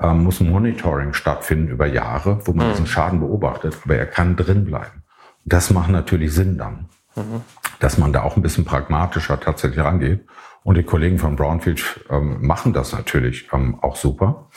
ähm, 0.00 0.24
muss 0.24 0.40
ein 0.40 0.48
Monitoring 0.48 1.12
stattfinden 1.12 1.68
über 1.68 1.84
Jahre, 1.84 2.40
wo 2.46 2.54
man 2.54 2.68
mhm. 2.68 2.70
diesen 2.70 2.86
Schaden 2.86 3.20
beobachtet, 3.20 3.76
aber 3.84 3.96
er 3.96 4.06
kann 4.06 4.34
drin 4.34 4.64
bleiben. 4.64 5.02
Das 5.44 5.70
macht 5.70 5.90
natürlich 5.90 6.32
Sinn 6.32 6.56
dann, 6.56 6.88
mhm. 7.16 7.42
dass 7.80 7.98
man 7.98 8.14
da 8.14 8.22
auch 8.22 8.36
ein 8.36 8.42
bisschen 8.42 8.64
pragmatischer 8.64 9.38
tatsächlich 9.38 9.84
rangeht. 9.84 10.24
Und 10.64 10.76
die 10.76 10.82
Kollegen 10.82 11.18
von 11.18 11.36
Brownfield 11.36 12.06
ähm, 12.10 12.38
machen 12.46 12.72
das 12.72 12.92
natürlich 12.92 13.48
ähm, 13.52 13.78
auch 13.82 13.96
super 13.96 14.48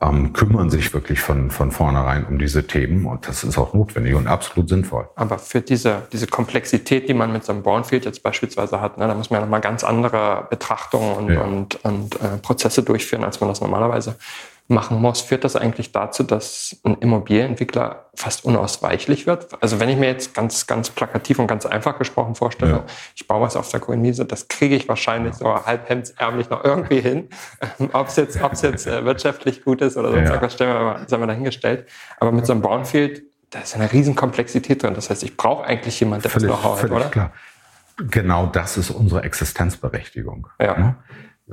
ähm, 0.00 0.32
kümmern 0.32 0.70
sich 0.70 0.94
wirklich 0.94 1.20
von, 1.20 1.50
von 1.50 1.70
vornherein 1.72 2.24
um 2.26 2.38
diese 2.38 2.66
Themen 2.66 3.06
und 3.06 3.26
das 3.26 3.42
ist 3.42 3.58
auch 3.58 3.74
notwendig 3.74 4.14
und 4.14 4.26
absolut 4.26 4.68
sinnvoll. 4.68 5.08
Aber 5.16 5.38
für 5.38 5.60
diese, 5.60 6.02
diese 6.12 6.26
Komplexität, 6.26 7.08
die 7.08 7.14
man 7.14 7.32
mit 7.32 7.44
so 7.44 7.52
einem 7.52 7.62
Brownfield 7.62 8.04
jetzt 8.04 8.22
beispielsweise 8.22 8.80
hat, 8.80 8.98
ne, 8.98 9.08
da 9.08 9.14
muss 9.14 9.30
man 9.30 9.40
ja 9.40 9.46
nochmal 9.46 9.60
ganz 9.60 9.82
andere 9.82 10.46
Betrachtungen 10.50 11.16
und, 11.16 11.32
ja. 11.32 11.40
und, 11.42 11.84
und 11.84 12.14
äh, 12.16 12.38
Prozesse 12.40 12.82
durchführen, 12.82 13.24
als 13.24 13.40
man 13.40 13.48
das 13.48 13.60
normalerweise 13.60 14.16
machen 14.70 15.00
muss, 15.00 15.22
führt 15.22 15.44
das 15.44 15.56
eigentlich 15.56 15.92
dazu, 15.92 16.22
dass 16.22 16.78
ein 16.84 16.98
Immobilienentwickler 16.98 18.10
fast 18.14 18.44
unausweichlich 18.44 19.26
wird? 19.26 19.48
Also 19.62 19.80
wenn 19.80 19.88
ich 19.88 19.96
mir 19.96 20.08
jetzt 20.08 20.34
ganz, 20.34 20.66
ganz 20.66 20.90
plakativ 20.90 21.38
und 21.38 21.46
ganz 21.46 21.64
einfach 21.64 21.98
gesprochen 21.98 22.34
vorstelle, 22.34 22.72
ja. 22.72 22.84
ich 23.16 23.26
baue 23.26 23.40
was 23.40 23.56
auf 23.56 23.70
der 23.70 23.80
grünen 23.80 24.02
Wiese, 24.02 24.26
das 24.26 24.48
kriege 24.48 24.76
ich 24.76 24.86
wahrscheinlich 24.86 25.34
so 25.36 25.46
halbhemdsärmlich 25.64 26.50
noch 26.50 26.64
irgendwie 26.64 27.00
hin. 27.00 27.30
ob 27.94 28.08
es 28.08 28.16
jetzt, 28.16 28.42
ob's 28.42 28.60
jetzt 28.60 28.86
äh, 28.86 29.06
wirtschaftlich 29.06 29.64
gut 29.64 29.80
ist 29.80 29.96
oder 29.96 30.10
sonst 30.10 30.24
ja. 30.24 30.34
irgendwas, 30.34 30.52
stellen 30.52 30.74
wir 30.74 30.80
mal, 30.80 31.08
sagen 31.08 31.22
wir 31.22 31.26
dahingestellt. 31.28 31.88
Aber 32.20 32.30
mit 32.30 32.44
so 32.44 32.52
einem 32.52 32.60
Brownfield, 32.60 33.22
da 33.48 33.60
ist 33.60 33.74
eine 33.74 33.90
riesen 33.90 34.14
Komplexität 34.14 34.82
drin. 34.82 34.92
Das 34.92 35.08
heißt, 35.08 35.22
ich 35.22 35.38
brauche 35.38 35.64
eigentlich 35.64 35.98
jemanden, 35.98 36.22
der 36.22 36.30
völlig, 36.30 36.50
das 36.50 36.60
Know-how 36.60 36.82
hat, 36.82 36.90
oder? 36.90 37.08
Klar. 37.08 37.32
Genau 37.96 38.46
das 38.46 38.76
ist 38.76 38.90
unsere 38.90 39.22
Existenzberechtigung. 39.22 40.46
Ja. 40.60 40.76
Ne? 40.76 40.96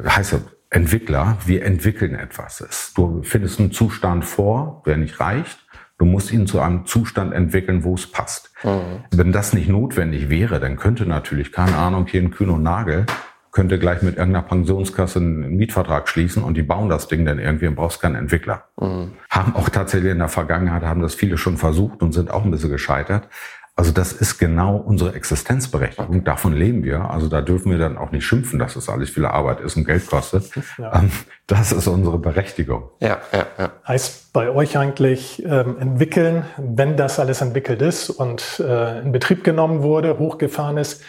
Heißt 0.06 0.34
ja, 0.34 0.40
Entwickler, 0.76 1.38
wir 1.46 1.64
entwickeln 1.64 2.16
etwas. 2.16 2.92
Du 2.96 3.24
findest 3.24 3.62
einen 3.62 3.72
Zustand 3.72 4.26
vor, 4.26 4.84
der 4.86 4.98
nicht 4.98 5.22
reicht. 5.22 5.66
Du 5.98 6.04
musst 6.04 6.34
ihn 6.34 6.48
zu 6.48 6.60
einem 6.60 6.86
Zustand 6.86 7.34
entwickeln, 7.34 7.86
wo 7.86 7.94
es 7.94 8.12
passt. 8.12 8.52
Mhm. 8.62 9.06
Wenn 9.12 9.32
das 9.32 9.54
nicht 9.54 9.70
notwendig 9.70 10.30
wäre, 10.30 10.60
dann 10.60 10.76
könnte 10.76 11.06
natürlich, 11.06 11.54
keine 11.54 11.78
Ahnung, 11.78 12.08
hier 12.08 12.22
ein 12.22 12.32
Kühn 12.32 12.50
und 12.50 12.62
Nagel, 12.62 13.06
könnte 13.54 13.80
gleich 13.80 14.02
mit 14.02 14.18
irgendeiner 14.18 14.46
Pensionskasse 14.46 15.20
einen 15.20 15.56
Mietvertrag 15.56 16.10
schließen 16.10 16.44
und 16.44 16.58
die 16.58 16.62
bauen 16.62 16.90
das 16.90 17.08
Ding 17.08 17.24
dann 17.24 17.40
irgendwie 17.40 17.68
und 17.68 17.76
brauchst 17.76 18.02
keinen 18.02 18.16
Entwickler. 18.16 18.66
Mhm. 18.78 19.14
Haben 19.30 19.56
auch 19.56 19.70
tatsächlich 19.70 20.12
in 20.12 20.20
der 20.20 20.28
Vergangenheit, 20.28 20.84
haben 20.84 21.02
das 21.02 21.16
viele 21.16 21.38
schon 21.38 21.56
versucht 21.56 22.02
und 22.02 22.12
sind 22.12 22.32
auch 22.32 22.44
ein 22.44 22.52
bisschen 22.52 22.70
gescheitert. 22.70 23.30
Also 23.78 23.92
das 23.92 24.14
ist 24.14 24.38
genau 24.38 24.78
unsere 24.78 25.16
Existenzberechtigung. 25.16 26.24
Davon 26.24 26.54
leben 26.54 26.86
wir. 26.86 27.10
Also 27.10 27.28
da 27.28 27.42
dürfen 27.42 27.72
wir 27.72 27.78
dann 27.78 27.98
auch 27.98 28.12
nicht 28.12 28.26
schimpfen, 28.26 28.58
dass 28.58 28.76
das 28.76 28.88
alles 28.88 29.10
viel 29.10 29.26
Arbeit 29.26 29.60
ist 29.60 29.76
und 29.76 29.84
Geld 29.84 30.08
kostet. 30.08 30.50
Ja. 30.78 30.96
Ähm, 30.96 31.12
das 31.48 31.74
ist 31.74 31.88
unsere 31.88 32.18
Berechtigung. 32.18 32.90
Ja, 33.02 33.18
ja, 33.34 33.46
ja. 33.58 33.72
Heißt 33.86 34.32
bei 34.32 34.50
euch 34.50 34.78
eigentlich 34.78 35.44
ähm, 35.46 35.78
entwickeln, 35.78 36.46
wenn 36.58 36.96
das 36.96 37.20
alles 37.20 37.42
entwickelt 37.42 37.82
ist 37.82 38.10
und 38.10 38.62
äh, 38.62 39.02
in 39.02 39.12
Betrieb 39.12 39.44
genommen 39.44 39.84
wurde, 39.84 40.20
hochgefahren 40.20 40.78
ist, 40.78 41.04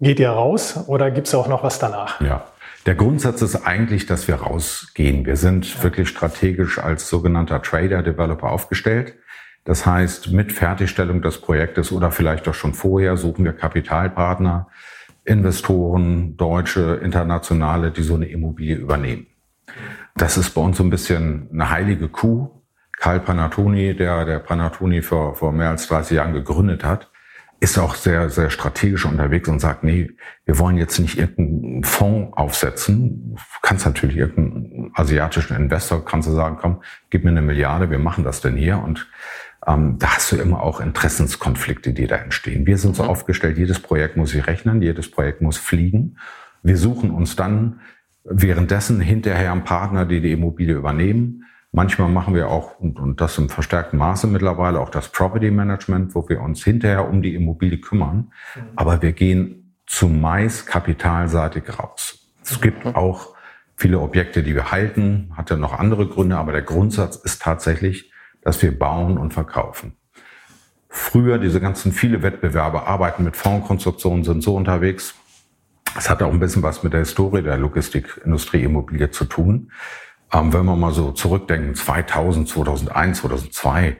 geht 0.00 0.18
ihr 0.18 0.30
raus 0.30 0.84
oder 0.88 1.12
gibt 1.12 1.28
es 1.28 1.34
auch 1.34 1.46
noch 1.46 1.62
was 1.62 1.78
danach? 1.78 2.20
Ja. 2.20 2.44
Der 2.86 2.94
Grundsatz 2.94 3.42
ist 3.42 3.66
eigentlich, 3.66 4.06
dass 4.06 4.28
wir 4.28 4.36
rausgehen. 4.36 5.26
Wir 5.26 5.36
sind 5.36 5.76
ja. 5.76 5.82
wirklich 5.82 6.08
strategisch 6.08 6.78
als 6.78 7.08
sogenannter 7.08 7.62
Trader, 7.62 8.02
Developer 8.02 8.50
aufgestellt. 8.50 9.14
Das 9.68 9.84
heißt, 9.84 10.32
mit 10.32 10.50
Fertigstellung 10.50 11.20
des 11.20 11.42
Projektes 11.42 11.92
oder 11.92 12.10
vielleicht 12.10 12.48
auch 12.48 12.54
schon 12.54 12.72
vorher 12.72 13.18
suchen 13.18 13.44
wir 13.44 13.52
Kapitalpartner, 13.52 14.68
Investoren, 15.26 16.38
deutsche, 16.38 16.98
internationale, 17.02 17.90
die 17.90 18.02
so 18.02 18.14
eine 18.14 18.30
Immobilie 18.30 18.76
übernehmen. 18.76 19.26
Das 20.16 20.38
ist 20.38 20.54
bei 20.54 20.62
uns 20.62 20.78
so 20.78 20.84
ein 20.84 20.88
bisschen 20.88 21.50
eine 21.52 21.68
heilige 21.68 22.08
Kuh. 22.08 22.62
Karl 22.92 23.20
Panatoni, 23.20 23.94
der 23.94 24.24
der 24.24 24.38
Panatoni 24.38 25.02
vor, 25.02 25.34
vor 25.34 25.52
mehr 25.52 25.68
als 25.68 25.86
30 25.86 26.16
Jahren 26.16 26.32
gegründet 26.32 26.82
hat, 26.82 27.10
ist 27.60 27.76
auch 27.76 27.94
sehr, 27.94 28.30
sehr 28.30 28.48
strategisch 28.48 29.04
unterwegs 29.04 29.50
und 29.50 29.58
sagt, 29.58 29.84
nee, 29.84 30.12
wir 30.46 30.58
wollen 30.58 30.78
jetzt 30.78 30.98
nicht 30.98 31.18
irgendeinen 31.18 31.84
Fonds 31.84 32.34
aufsetzen. 32.38 33.36
Kannst 33.60 33.84
natürlich 33.84 34.16
irgendeinen 34.16 34.92
asiatischen 34.94 35.56
Investor, 35.56 36.02
kannst 36.04 36.26
du 36.26 36.32
sagen, 36.32 36.56
komm, 36.58 36.82
gib 37.10 37.24
mir 37.24 37.30
eine 37.30 37.42
Milliarde, 37.42 37.90
wir 37.90 37.98
machen 37.98 38.24
das 38.24 38.40
denn 38.40 38.56
hier. 38.56 38.78
Und 38.78 39.10
ähm, 39.68 39.96
da 39.98 40.16
hast 40.16 40.32
du 40.32 40.36
immer 40.36 40.62
auch 40.62 40.80
Interessenskonflikte, 40.80 41.92
die 41.92 42.06
da 42.06 42.16
entstehen. 42.16 42.66
Wir 42.66 42.78
sind 42.78 42.96
so 42.96 43.02
mhm. 43.02 43.10
aufgestellt, 43.10 43.58
jedes 43.58 43.80
Projekt 43.80 44.16
muss 44.16 44.30
sich 44.30 44.46
rechnen, 44.46 44.80
jedes 44.80 45.10
Projekt 45.10 45.42
muss 45.42 45.58
fliegen. 45.58 46.16
Wir 46.62 46.76
suchen 46.76 47.10
uns 47.10 47.36
dann 47.36 47.80
währenddessen 48.24 49.00
hinterher 49.00 49.52
einen 49.52 49.64
Partner, 49.64 50.06
die 50.06 50.20
die 50.20 50.32
Immobilie 50.32 50.74
übernehmen. 50.74 51.44
Manchmal 51.70 52.08
machen 52.08 52.34
wir 52.34 52.48
auch, 52.48 52.80
und, 52.80 52.98
und 52.98 53.20
das 53.20 53.36
im 53.36 53.50
verstärkten 53.50 53.98
Maße 53.98 54.26
mittlerweile, 54.26 54.80
auch 54.80 54.88
das 54.88 55.10
Property 55.10 55.50
Management, 55.50 56.14
wo 56.14 56.26
wir 56.28 56.40
uns 56.40 56.64
hinterher 56.64 57.08
um 57.08 57.20
die 57.20 57.34
Immobilie 57.34 57.78
kümmern. 57.78 58.32
Mhm. 58.54 58.62
Aber 58.76 59.02
wir 59.02 59.12
gehen 59.12 59.76
zumeist 59.86 60.66
kapitalseitig 60.66 61.78
raus. 61.78 62.30
Es 62.42 62.60
gibt 62.60 62.86
mhm. 62.86 62.94
auch 62.94 63.34
viele 63.76 64.00
Objekte, 64.00 64.42
die 64.42 64.54
wir 64.54 64.72
halten, 64.72 65.30
hat 65.36 65.50
ja 65.50 65.56
noch 65.56 65.78
andere 65.78 66.08
Gründe, 66.08 66.36
aber 66.36 66.52
der 66.52 66.62
Grundsatz 66.62 67.16
ist 67.16 67.42
tatsächlich, 67.42 68.10
dass 68.48 68.62
wir 68.62 68.78
bauen 68.78 69.18
und 69.18 69.34
verkaufen. 69.34 69.92
Früher, 70.88 71.36
diese 71.36 71.60
ganzen 71.60 71.92
viele 71.92 72.22
Wettbewerbe 72.22 72.86
arbeiten 72.86 73.22
mit 73.22 73.36
Fondskonstruktionen, 73.36 74.24
sind 74.24 74.42
so 74.42 74.56
unterwegs. 74.56 75.14
Es 75.98 76.08
hat 76.08 76.22
auch 76.22 76.32
ein 76.32 76.40
bisschen 76.40 76.62
was 76.62 76.82
mit 76.82 76.94
der 76.94 77.00
Historie 77.00 77.42
der 77.42 77.58
Logistikindustrie 77.58 78.62
Immobilie 78.62 79.10
zu 79.10 79.26
tun. 79.26 79.70
Ähm, 80.32 80.50
wenn 80.54 80.64
wir 80.64 80.76
mal 80.76 80.92
so 80.92 81.12
zurückdenken, 81.12 81.74
2000, 81.74 82.48
2001, 82.48 83.18
2002, 83.18 83.98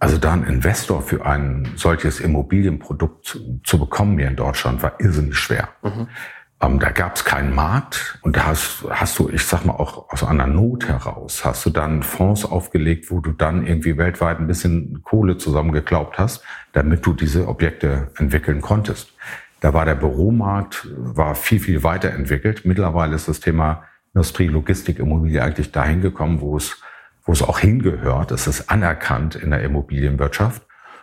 also 0.00 0.18
da 0.18 0.32
einen 0.32 0.46
Investor 0.46 1.00
für 1.00 1.24
ein 1.24 1.68
solches 1.76 2.18
Immobilienprodukt 2.18 3.24
zu, 3.24 3.60
zu 3.62 3.78
bekommen 3.78 4.18
hier 4.18 4.26
in 4.26 4.34
Deutschland 4.34 4.82
war 4.82 4.98
irrsinnig 4.98 5.36
schwer. 5.36 5.68
Mhm. 5.84 6.08
Ähm, 6.62 6.78
da 6.78 6.90
gab 6.90 7.16
es 7.16 7.24
keinen 7.24 7.54
Markt 7.54 8.18
und 8.22 8.36
da 8.36 8.46
hast, 8.46 8.84
hast 8.88 9.18
du, 9.18 9.28
ich 9.28 9.44
sag 9.44 9.64
mal 9.66 9.74
auch 9.74 10.10
aus 10.10 10.24
einer 10.24 10.46
Not 10.46 10.88
heraus, 10.88 11.44
hast 11.44 11.66
du 11.66 11.70
dann 11.70 12.02
Fonds 12.02 12.46
aufgelegt, 12.46 13.10
wo 13.10 13.20
du 13.20 13.32
dann 13.32 13.66
irgendwie 13.66 13.98
weltweit 13.98 14.38
ein 14.38 14.46
bisschen 14.46 15.02
Kohle 15.02 15.36
zusammengeklaubt 15.36 16.18
hast, 16.18 16.42
damit 16.72 17.04
du 17.04 17.12
diese 17.12 17.46
Objekte 17.46 18.10
entwickeln 18.16 18.62
konntest. 18.62 19.12
Da 19.60 19.74
war 19.74 19.84
der 19.84 19.96
Büromarkt 19.96 20.88
war 20.96 21.34
viel, 21.34 21.60
viel 21.60 21.82
weiterentwickelt. 21.82 22.64
Mittlerweile 22.64 23.16
ist 23.16 23.28
das 23.28 23.40
Thema 23.40 23.84
Industrie, 24.14 24.48
Logistik, 24.48 24.98
Immobilie 24.98 25.42
eigentlich 25.42 25.72
dahin 25.72 26.00
gekommen, 26.00 26.40
wo 26.40 26.56
es, 26.56 26.80
wo 27.24 27.32
es 27.32 27.42
auch 27.42 27.58
hingehört. 27.58 28.30
Es 28.30 28.46
ist 28.46 28.70
anerkannt 28.70 29.34
in 29.34 29.50
der 29.50 29.62
Immobilienwirtschaft. 29.62 30.62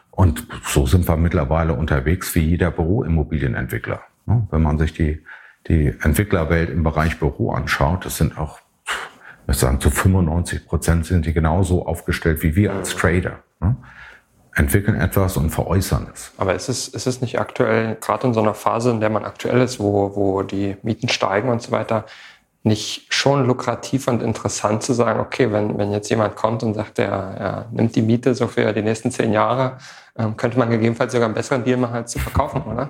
Und 0.09 0.47
so 0.63 0.85
sind 0.87 1.07
wir 1.07 1.17
mittlerweile 1.17 1.73
unterwegs 1.73 2.33
wie 2.35 2.39
jeder 2.39 2.71
Büroimmobilienentwickler. 2.71 4.01
Wenn 4.25 4.61
man 4.61 4.77
sich 4.77 4.93
die, 4.93 5.23
die 5.67 5.93
Entwicklerwelt 6.01 6.69
im 6.69 6.83
Bereich 6.83 7.19
Büro 7.19 7.51
anschaut, 7.51 8.05
das 8.05 8.17
sind 8.17 8.37
auch, 8.37 8.59
ich 8.85 9.47
würde 9.47 9.59
sagen, 9.59 9.79
zu 9.79 9.89
95 9.89 10.65
Prozent 10.65 11.05
sind 11.05 11.25
die 11.25 11.33
genauso 11.33 11.85
aufgestellt 11.85 12.43
wie 12.43 12.55
wir 12.55 12.73
als 12.73 12.95
Trader 12.95 13.43
entwickeln 14.55 14.99
etwas 14.99 15.37
und 15.37 15.49
veräußern 15.49 16.07
es. 16.13 16.31
Aber 16.37 16.53
ist 16.53 16.69
es, 16.69 16.87
ist 16.87 17.07
es 17.07 17.21
nicht 17.21 17.39
aktuell, 17.39 17.95
gerade 17.99 18.27
in 18.27 18.33
so 18.33 18.41
einer 18.41 18.53
Phase, 18.53 18.91
in 18.91 18.99
der 18.99 19.09
man 19.09 19.25
aktuell 19.25 19.61
ist, 19.61 19.79
wo, 19.79 20.15
wo 20.15 20.43
die 20.43 20.77
Mieten 20.83 21.09
steigen 21.09 21.49
und 21.49 21.61
so 21.61 21.71
weiter, 21.71 22.05
nicht 22.63 23.13
schon 23.13 23.45
lukrativ 23.45 24.07
und 24.07 24.23
interessant 24.23 24.83
zu 24.83 24.93
sagen, 24.93 25.19
okay, 25.19 25.51
wenn, 25.51 25.77
wenn 25.77 25.91
jetzt 25.91 26.09
jemand 26.09 26.35
kommt 26.37 26.63
und 26.63 26.73
sagt, 26.73 26.97
er, 26.97 27.09
er 27.09 27.65
nimmt 27.71 27.95
die 27.95 28.01
Miete 28.01 28.33
so 28.35 28.47
für 28.47 28.71
die 28.71 28.81
nächsten 28.81 29.11
zehn 29.11 29.33
Jahre, 29.33 29.77
ähm, 30.17 30.37
könnte 30.37 30.57
man 30.57 30.69
gegebenenfalls 30.69 31.11
sogar 31.11 31.25
einen 31.25 31.35
besseren 31.35 31.65
Deal 31.65 31.77
machen, 31.77 31.95
als 31.95 32.11
zu 32.11 32.19
verkaufen, 32.19 32.61
oder? 32.61 32.89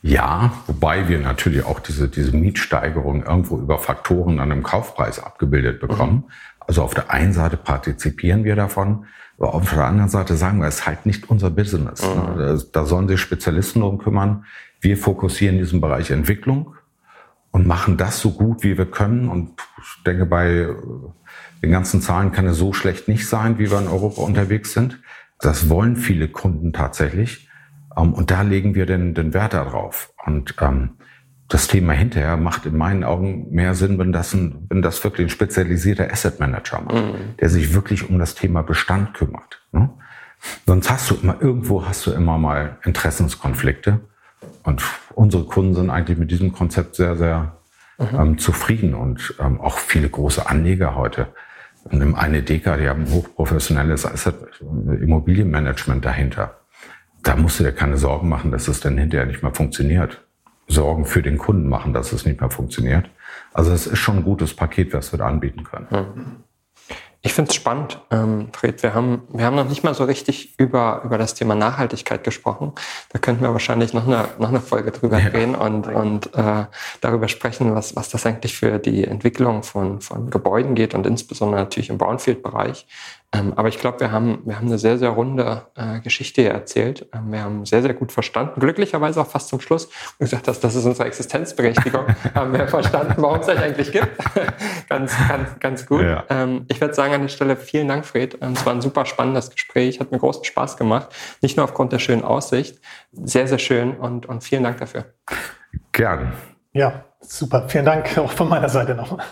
Ja, 0.00 0.52
wobei 0.66 1.08
wir 1.08 1.18
natürlich 1.18 1.64
auch 1.64 1.78
diese, 1.78 2.08
diese 2.08 2.34
Mietsteigerung 2.34 3.24
irgendwo 3.24 3.58
über 3.58 3.78
Faktoren 3.78 4.40
an 4.40 4.50
einem 4.50 4.62
Kaufpreis 4.62 5.22
abgebildet 5.22 5.80
bekommen. 5.80 6.24
Mhm. 6.26 6.32
Also 6.60 6.82
auf 6.82 6.94
der 6.94 7.10
einen 7.10 7.34
Seite 7.34 7.56
partizipieren 7.56 8.44
wir 8.44 8.56
davon, 8.56 9.06
aber 9.38 9.54
auf 9.54 9.70
der 9.70 9.84
anderen 9.84 10.08
Seite 10.08 10.36
sagen 10.36 10.60
wir, 10.60 10.68
es 10.68 10.76
ist 10.76 10.86
halt 10.86 11.04
nicht 11.04 11.28
unser 11.28 11.50
Business. 11.50 12.02
Mhm. 12.02 12.38
Da, 12.38 12.58
da 12.72 12.84
sollen 12.86 13.08
sich 13.08 13.20
Spezialisten 13.20 13.80
drum 13.80 13.98
kümmern. 13.98 14.46
Wir 14.80 14.96
fokussieren 14.96 15.56
in 15.56 15.62
diesem 15.62 15.80
Bereich 15.80 16.10
Entwicklung 16.10 16.74
und 17.52 17.66
machen 17.66 17.96
das 17.96 18.18
so 18.18 18.32
gut, 18.32 18.64
wie 18.64 18.76
wir 18.76 18.86
können. 18.86 19.28
Und 19.28 19.52
ich 19.78 20.02
denke, 20.04 20.26
bei 20.26 20.48
äh, 20.48 20.74
den 21.62 21.70
ganzen 21.70 22.00
Zahlen 22.00 22.32
kann 22.32 22.46
es 22.46 22.56
so 22.56 22.72
schlecht 22.72 23.06
nicht 23.08 23.28
sein, 23.28 23.58
wie 23.58 23.70
wir 23.70 23.78
in 23.78 23.88
Europa 23.88 24.22
unterwegs 24.22 24.72
sind. 24.72 25.00
Das 25.38 25.68
wollen 25.68 25.96
viele 25.96 26.28
Kunden 26.28 26.72
tatsächlich. 26.72 27.48
Ähm, 27.96 28.14
und 28.14 28.30
da 28.30 28.42
legen 28.42 28.74
wir 28.74 28.86
den, 28.86 29.14
den 29.14 29.34
Wert 29.34 29.52
darauf. 29.52 30.12
Und 30.24 30.54
ähm, 30.60 30.96
das 31.48 31.68
Thema 31.68 31.92
hinterher 31.92 32.38
macht 32.38 32.64
in 32.64 32.76
meinen 32.76 33.04
Augen 33.04 33.50
mehr 33.50 33.74
Sinn, 33.74 33.98
wenn 33.98 34.12
das, 34.12 34.32
ein, 34.32 34.66
wenn 34.70 34.80
das 34.80 35.04
wirklich 35.04 35.26
ein 35.26 35.30
spezialisierter 35.30 36.10
Asset 36.10 36.40
Manager 36.40 36.80
macht, 36.80 36.94
mhm. 36.94 37.36
der 37.38 37.50
sich 37.50 37.74
wirklich 37.74 38.08
um 38.08 38.18
das 38.18 38.34
Thema 38.34 38.62
Bestand 38.62 39.12
kümmert. 39.12 39.62
Ne? 39.72 39.90
Sonst 40.66 40.90
hast 40.90 41.10
du 41.10 41.16
immer, 41.22 41.36
irgendwo 41.40 41.86
hast 41.86 42.06
du 42.06 42.12
immer 42.12 42.38
mal 42.38 42.78
Interessenskonflikte. 42.84 44.00
Und 44.62 44.82
unsere 45.14 45.44
Kunden 45.44 45.74
sind 45.74 45.90
eigentlich 45.90 46.18
mit 46.18 46.30
diesem 46.30 46.52
Konzept 46.52 46.96
sehr, 46.96 47.16
sehr 47.16 47.56
mhm. 47.98 48.18
ähm, 48.18 48.38
zufrieden 48.38 48.94
und 48.94 49.34
ähm, 49.40 49.60
auch 49.60 49.78
viele 49.78 50.08
große 50.08 50.48
Anleger 50.48 50.94
heute. 50.94 51.28
Und 51.84 52.00
im 52.00 52.14
eine 52.14 52.42
Deka, 52.42 52.76
die 52.76 52.88
haben 52.88 53.04
ein 53.04 53.12
hochprofessionelles 53.12 54.06
Asset 54.06 54.36
Immobilienmanagement 54.60 56.04
dahinter. 56.04 56.58
Da 57.22 57.36
musst 57.36 57.58
du 57.58 57.64
dir 57.64 57.72
keine 57.72 57.96
Sorgen 57.96 58.28
machen, 58.28 58.52
dass 58.52 58.68
es 58.68 58.80
dann 58.80 58.98
hinterher 58.98 59.26
nicht 59.26 59.42
mehr 59.42 59.54
funktioniert. 59.54 60.24
Sorgen 60.68 61.04
für 61.04 61.22
den 61.22 61.38
Kunden 61.38 61.68
machen, 61.68 61.92
dass 61.92 62.12
es 62.12 62.24
nicht 62.24 62.40
mehr 62.40 62.50
funktioniert. 62.50 63.10
Also 63.52 63.72
es 63.72 63.86
ist 63.86 63.98
schon 63.98 64.18
ein 64.18 64.24
gutes 64.24 64.54
Paket, 64.54 64.92
was 64.94 65.12
wir 65.12 65.18
da 65.18 65.26
anbieten 65.26 65.64
können. 65.64 65.86
Mhm. 65.90 66.44
Ich 67.24 67.34
finde 67.34 67.50
es 67.50 67.54
spannend, 67.54 68.00
ähm, 68.10 68.48
Fred. 68.52 68.82
Wir 68.82 68.94
haben, 68.94 69.22
wir 69.32 69.44
haben 69.44 69.54
noch 69.54 69.68
nicht 69.68 69.84
mal 69.84 69.94
so 69.94 70.02
richtig 70.02 70.58
über, 70.58 71.02
über 71.04 71.18
das 71.18 71.34
Thema 71.34 71.54
Nachhaltigkeit 71.54 72.24
gesprochen. 72.24 72.72
Da 73.10 73.20
könnten 73.20 73.42
wir 73.42 73.52
wahrscheinlich 73.52 73.94
noch 73.94 74.08
eine, 74.08 74.26
noch 74.38 74.48
eine 74.48 74.60
Folge 74.60 74.90
drüber 74.90 75.20
ja. 75.20 75.30
drehen 75.30 75.54
und, 75.54 75.86
und 75.86 76.34
äh, 76.34 76.64
darüber 77.00 77.28
sprechen, 77.28 77.76
was, 77.76 77.94
was 77.94 78.08
das 78.08 78.26
eigentlich 78.26 78.56
für 78.56 78.80
die 78.80 79.04
Entwicklung 79.04 79.62
von, 79.62 80.00
von 80.00 80.30
Gebäuden 80.30 80.74
geht 80.74 80.94
und 80.94 81.06
insbesondere 81.06 81.60
natürlich 81.60 81.90
im 81.90 81.98
Brownfield-Bereich. 81.98 82.88
Ähm, 83.34 83.54
aber 83.56 83.68
ich 83.68 83.78
glaube, 83.78 84.00
wir 84.00 84.12
haben, 84.12 84.42
wir 84.44 84.56
haben 84.56 84.66
eine 84.66 84.78
sehr, 84.78 84.98
sehr 84.98 85.08
runde 85.08 85.62
äh, 85.74 86.00
Geschichte 86.00 86.46
erzählt. 86.46 87.08
Ähm, 87.14 87.32
wir 87.32 87.42
haben 87.42 87.64
sehr, 87.64 87.80
sehr 87.80 87.94
gut 87.94 88.12
verstanden, 88.12 88.60
glücklicherweise 88.60 89.20
auch 89.20 89.26
fast 89.26 89.48
zum 89.48 89.60
Schluss, 89.60 89.86
und 89.86 90.18
gesagt, 90.18 90.48
dass 90.48 90.60
das 90.60 90.74
ist 90.74 90.84
unsere 90.84 91.08
Existenzberechtigung, 91.08 92.04
haben 92.34 92.52
wir 92.52 92.68
verstanden, 92.68 93.14
warum 93.16 93.40
es 93.40 93.48
euch 93.48 93.58
eigentlich 93.58 93.90
gibt. 93.90 94.10
ganz, 94.88 95.14
ganz, 95.28 95.60
ganz 95.60 95.86
gut. 95.86 96.02
Ja. 96.02 96.24
Ähm, 96.28 96.66
ich 96.68 96.80
würde 96.80 96.92
sagen 96.92 97.14
an 97.14 97.22
der 97.22 97.28
Stelle 97.28 97.56
vielen 97.56 97.88
Dank, 97.88 98.04
Fred. 98.04 98.36
Ähm, 98.42 98.52
es 98.52 98.66
war 98.66 98.74
ein 98.74 98.82
super 98.82 99.06
spannendes 99.06 99.50
Gespräch, 99.50 99.98
hat 99.98 100.12
mir 100.12 100.18
großen 100.18 100.44
Spaß 100.44 100.76
gemacht. 100.76 101.08
Nicht 101.40 101.56
nur 101.56 101.64
aufgrund 101.64 101.92
der 101.92 102.00
schönen 102.00 102.24
Aussicht. 102.24 102.80
Sehr, 103.12 103.48
sehr 103.48 103.58
schön 103.58 103.96
und, 103.96 104.26
und 104.26 104.44
vielen 104.44 104.62
Dank 104.62 104.78
dafür. 104.78 105.06
Gern. 105.92 106.34
Ja, 106.74 107.04
super. 107.20 107.66
Vielen 107.68 107.86
Dank 107.86 108.18
auch 108.18 108.30
von 108.30 108.48
meiner 108.48 108.68
Seite 108.68 108.94
nochmal 108.94 109.24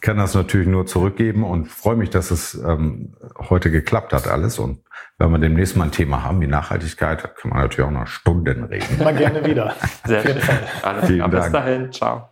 kann 0.00 0.18
das 0.18 0.34
natürlich 0.34 0.68
nur 0.68 0.86
zurückgeben 0.86 1.44
und 1.44 1.66
freue 1.68 1.96
mich, 1.96 2.10
dass 2.10 2.30
es 2.30 2.54
ähm, 2.54 3.14
heute 3.48 3.70
geklappt 3.70 4.12
hat 4.12 4.28
alles. 4.28 4.58
Und 4.58 4.80
wenn 5.18 5.30
wir 5.30 5.38
demnächst 5.38 5.76
mal 5.76 5.84
ein 5.84 5.92
Thema 5.92 6.22
haben 6.22 6.40
wie 6.40 6.46
Nachhaltigkeit, 6.46 7.36
kann 7.36 7.50
man 7.50 7.60
natürlich 7.60 7.86
auch 7.86 7.92
noch 7.92 8.06
Stunden 8.06 8.64
reden. 8.64 9.02
Mal 9.02 9.14
gerne 9.14 9.44
wieder. 9.44 9.74
Sehr 10.04 10.22
schön. 10.22 10.36
Alles 10.82 11.06
Vielen 11.06 11.18
Dank. 11.20 11.32
Bis 11.32 11.52
dahin. 11.52 11.92
Ciao. 11.92 12.30